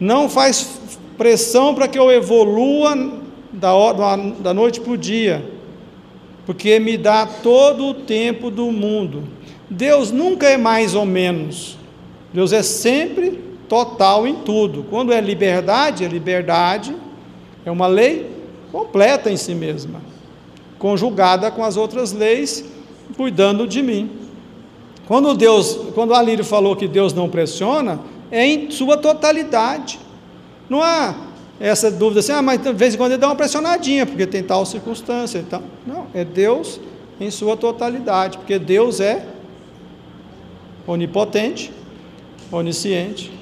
Não 0.00 0.30
faz 0.30 0.80
pressão 1.18 1.74
para 1.74 1.86
que 1.86 1.98
eu 1.98 2.10
evolua 2.10 2.96
da, 3.52 4.16
da 4.40 4.54
noite 4.54 4.80
para 4.80 4.92
o 4.92 4.96
dia, 4.96 5.44
porque 6.46 6.80
me 6.80 6.96
dá 6.96 7.26
todo 7.26 7.88
o 7.88 7.92
tempo 7.92 8.50
do 8.50 8.72
mundo. 8.72 9.24
Deus 9.68 10.10
nunca 10.10 10.48
é 10.48 10.56
mais 10.56 10.94
ou 10.94 11.04
menos, 11.04 11.76
Deus 12.32 12.50
é 12.54 12.62
sempre 12.62 13.32
total 13.68 14.26
em 14.26 14.36
tudo. 14.36 14.86
Quando 14.88 15.12
é 15.12 15.20
liberdade, 15.20 16.02
é 16.02 16.08
liberdade, 16.08 16.96
é 17.62 17.70
uma 17.70 17.86
lei 17.86 18.30
completa 18.72 19.30
em 19.30 19.36
si 19.36 19.54
mesma, 19.54 20.00
conjugada 20.78 21.50
com 21.50 21.62
as 21.62 21.76
outras 21.76 22.14
leis, 22.14 22.77
cuidando 23.16 23.66
de 23.66 23.82
mim. 23.82 24.10
Quando 25.06 25.34
Deus, 25.34 25.78
quando 25.94 26.14
Alírio 26.14 26.44
falou 26.44 26.76
que 26.76 26.86
Deus 26.86 27.12
não 27.12 27.28
pressiona, 27.28 28.00
é 28.30 28.46
em 28.46 28.70
sua 28.70 28.96
totalidade. 28.96 29.98
Não 30.68 30.82
há 30.82 31.14
essa 31.58 31.90
dúvida 31.90 32.20
assim, 32.20 32.32
ah, 32.32 32.42
mas 32.42 32.60
de 32.60 32.72
vez 32.72 32.94
em 32.94 32.98
quando 32.98 33.12
ele 33.12 33.20
dá 33.20 33.28
uma 33.28 33.36
pressionadinha, 33.36 34.04
porque 34.04 34.26
tem 34.26 34.42
tal 34.42 34.66
circunstância. 34.66 35.38
Então, 35.38 35.62
não, 35.86 36.06
é 36.12 36.24
Deus 36.24 36.80
em 37.20 37.30
sua 37.30 37.56
totalidade, 37.56 38.38
porque 38.38 38.58
Deus 38.58 39.00
é 39.00 39.26
onipotente, 40.86 41.72
onisciente, 42.52 43.32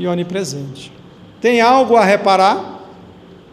e 0.00 0.06
onipresente. 0.06 0.90
Tem 1.42 1.60
algo 1.60 1.94
a 1.94 2.02
reparar? 2.02 2.80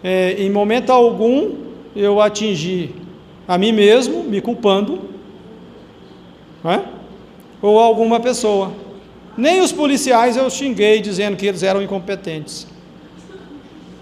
É, 0.01 0.36
em 0.38 0.49
momento 0.49 0.91
algum 0.91 1.55
eu 1.93 2.22
atingi 2.22 2.95
a 3.48 3.58
mim 3.58 3.72
mesmo, 3.72 4.24
me 4.24 4.41
culpando, 4.41 5.02
é? 6.66 6.82
ou 7.62 7.80
alguma 7.80 8.20
pessoa. 8.20 8.72
Nem 9.38 9.62
os 9.62 9.72
policiais 9.72 10.36
eu 10.36 10.50
xinguei 10.50 11.00
dizendo 11.00 11.38
que 11.38 11.45
eles 11.45 11.64
eram 11.64 11.82
incompetentes. 11.82 12.68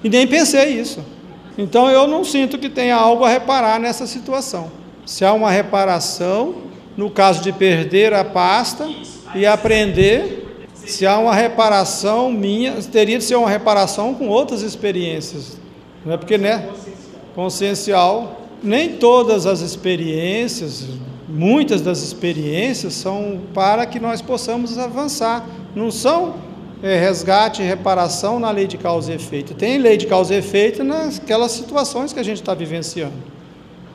E 0.04 0.10
nem 0.10 0.26
pensei 0.26 0.80
isso. 0.80 1.04
Então 1.58 1.90
eu 1.90 2.08
não 2.08 2.24
sinto 2.24 2.58
que 2.58 2.70
tenha 2.70 2.96
algo 2.96 3.24
a 3.24 3.30
reparar 3.30 3.80
nessa 3.80 4.08
situação. 4.08 4.72
Se 5.06 5.24
há 5.24 5.34
uma 5.34 5.52
reparação, 5.52 6.56
no 6.98 7.10
caso 7.10 7.42
de 7.42 7.52
perder 7.52 8.14
a 8.14 8.24
pasta 8.24 8.90
e 9.34 9.46
aprender 9.46 10.46
se 10.74 11.06
há 11.06 11.18
uma 11.18 11.34
reparação 11.34 12.32
minha, 12.32 12.74
teria 12.92 13.18
de 13.18 13.24
ser 13.24 13.36
uma 13.36 13.50
reparação 13.50 14.14
com 14.14 14.28
outras 14.28 14.62
experiências. 14.62 15.58
Não 16.06 16.14
é 16.14 16.18
porque, 16.18 16.38
né? 16.38 16.70
Consciencial. 17.34 18.45
Nem 18.64 18.94
todas 18.98 19.46
as 19.46 19.62
experiências, 19.62 20.86
muitas 21.28 21.82
das 21.82 22.02
experiências 22.02 22.94
são 22.94 23.42
para 23.54 23.86
que 23.86 24.00
nós 24.00 24.22
possamos 24.22 24.78
avançar. 24.78 25.46
Não 25.76 25.92
são 25.92 26.36
é, 26.82 26.98
resgate 27.00 27.62
e 27.62 27.66
reparação 27.66 28.40
na 28.40 28.52
lei 28.52 28.68
de 28.68 28.78
causa 28.78 29.12
e 29.12 29.16
efeito. 29.16 29.54
Tem 29.54 29.78
lei 29.78 29.98
de 29.98 30.08
causa 30.08 30.34
e 30.34 30.38
efeito 30.38 30.84
naquelas 30.84 31.52
situações 31.52 32.14
que 32.14 32.20
a 32.20 32.24
gente 32.24 32.42
está 32.42 32.54
vivenciando. 32.54 33.14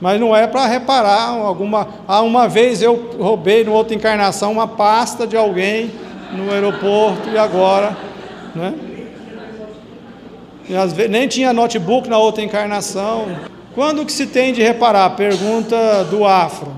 Mas 0.01 0.19
não 0.19 0.35
é 0.35 0.47
para 0.47 0.67
reparar 0.67 1.29
alguma. 1.29 1.87
Ah, 2.09 2.23
uma 2.23 2.49
vez 2.49 2.81
eu 2.81 3.17
roubei, 3.19 3.65
numa 3.65 3.77
outra 3.77 3.95
encarnação, 3.95 4.53
uma 4.53 4.67
pasta 4.67 5.27
de 5.27 5.37
alguém 5.37 5.91
no 6.33 6.51
aeroporto 6.51 7.29
e 7.29 7.37
agora, 7.37 7.97
né? 8.55 8.75
E 10.69 10.73
vezes, 10.73 11.11
nem 11.11 11.27
tinha 11.27 11.53
notebook 11.53 12.09
na 12.09 12.17
outra 12.17 12.43
encarnação. 12.43 13.27
Quando 13.75 14.05
que 14.05 14.12
se 14.12 14.27
tem 14.27 14.53
de 14.53 14.62
reparar? 14.62 15.11
Pergunta 15.11 16.05
do 16.05 16.25
Afro. 16.25 16.73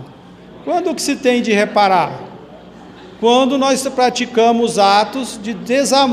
Quando 0.64 0.94
que 0.94 1.02
se 1.02 1.16
tem 1.16 1.42
de 1.42 1.52
reparar? 1.52 2.12
Quando 3.18 3.56
nós 3.56 3.86
praticamos 3.88 4.78
atos 4.78 5.38
de 5.40 5.54
desamor 5.54 6.12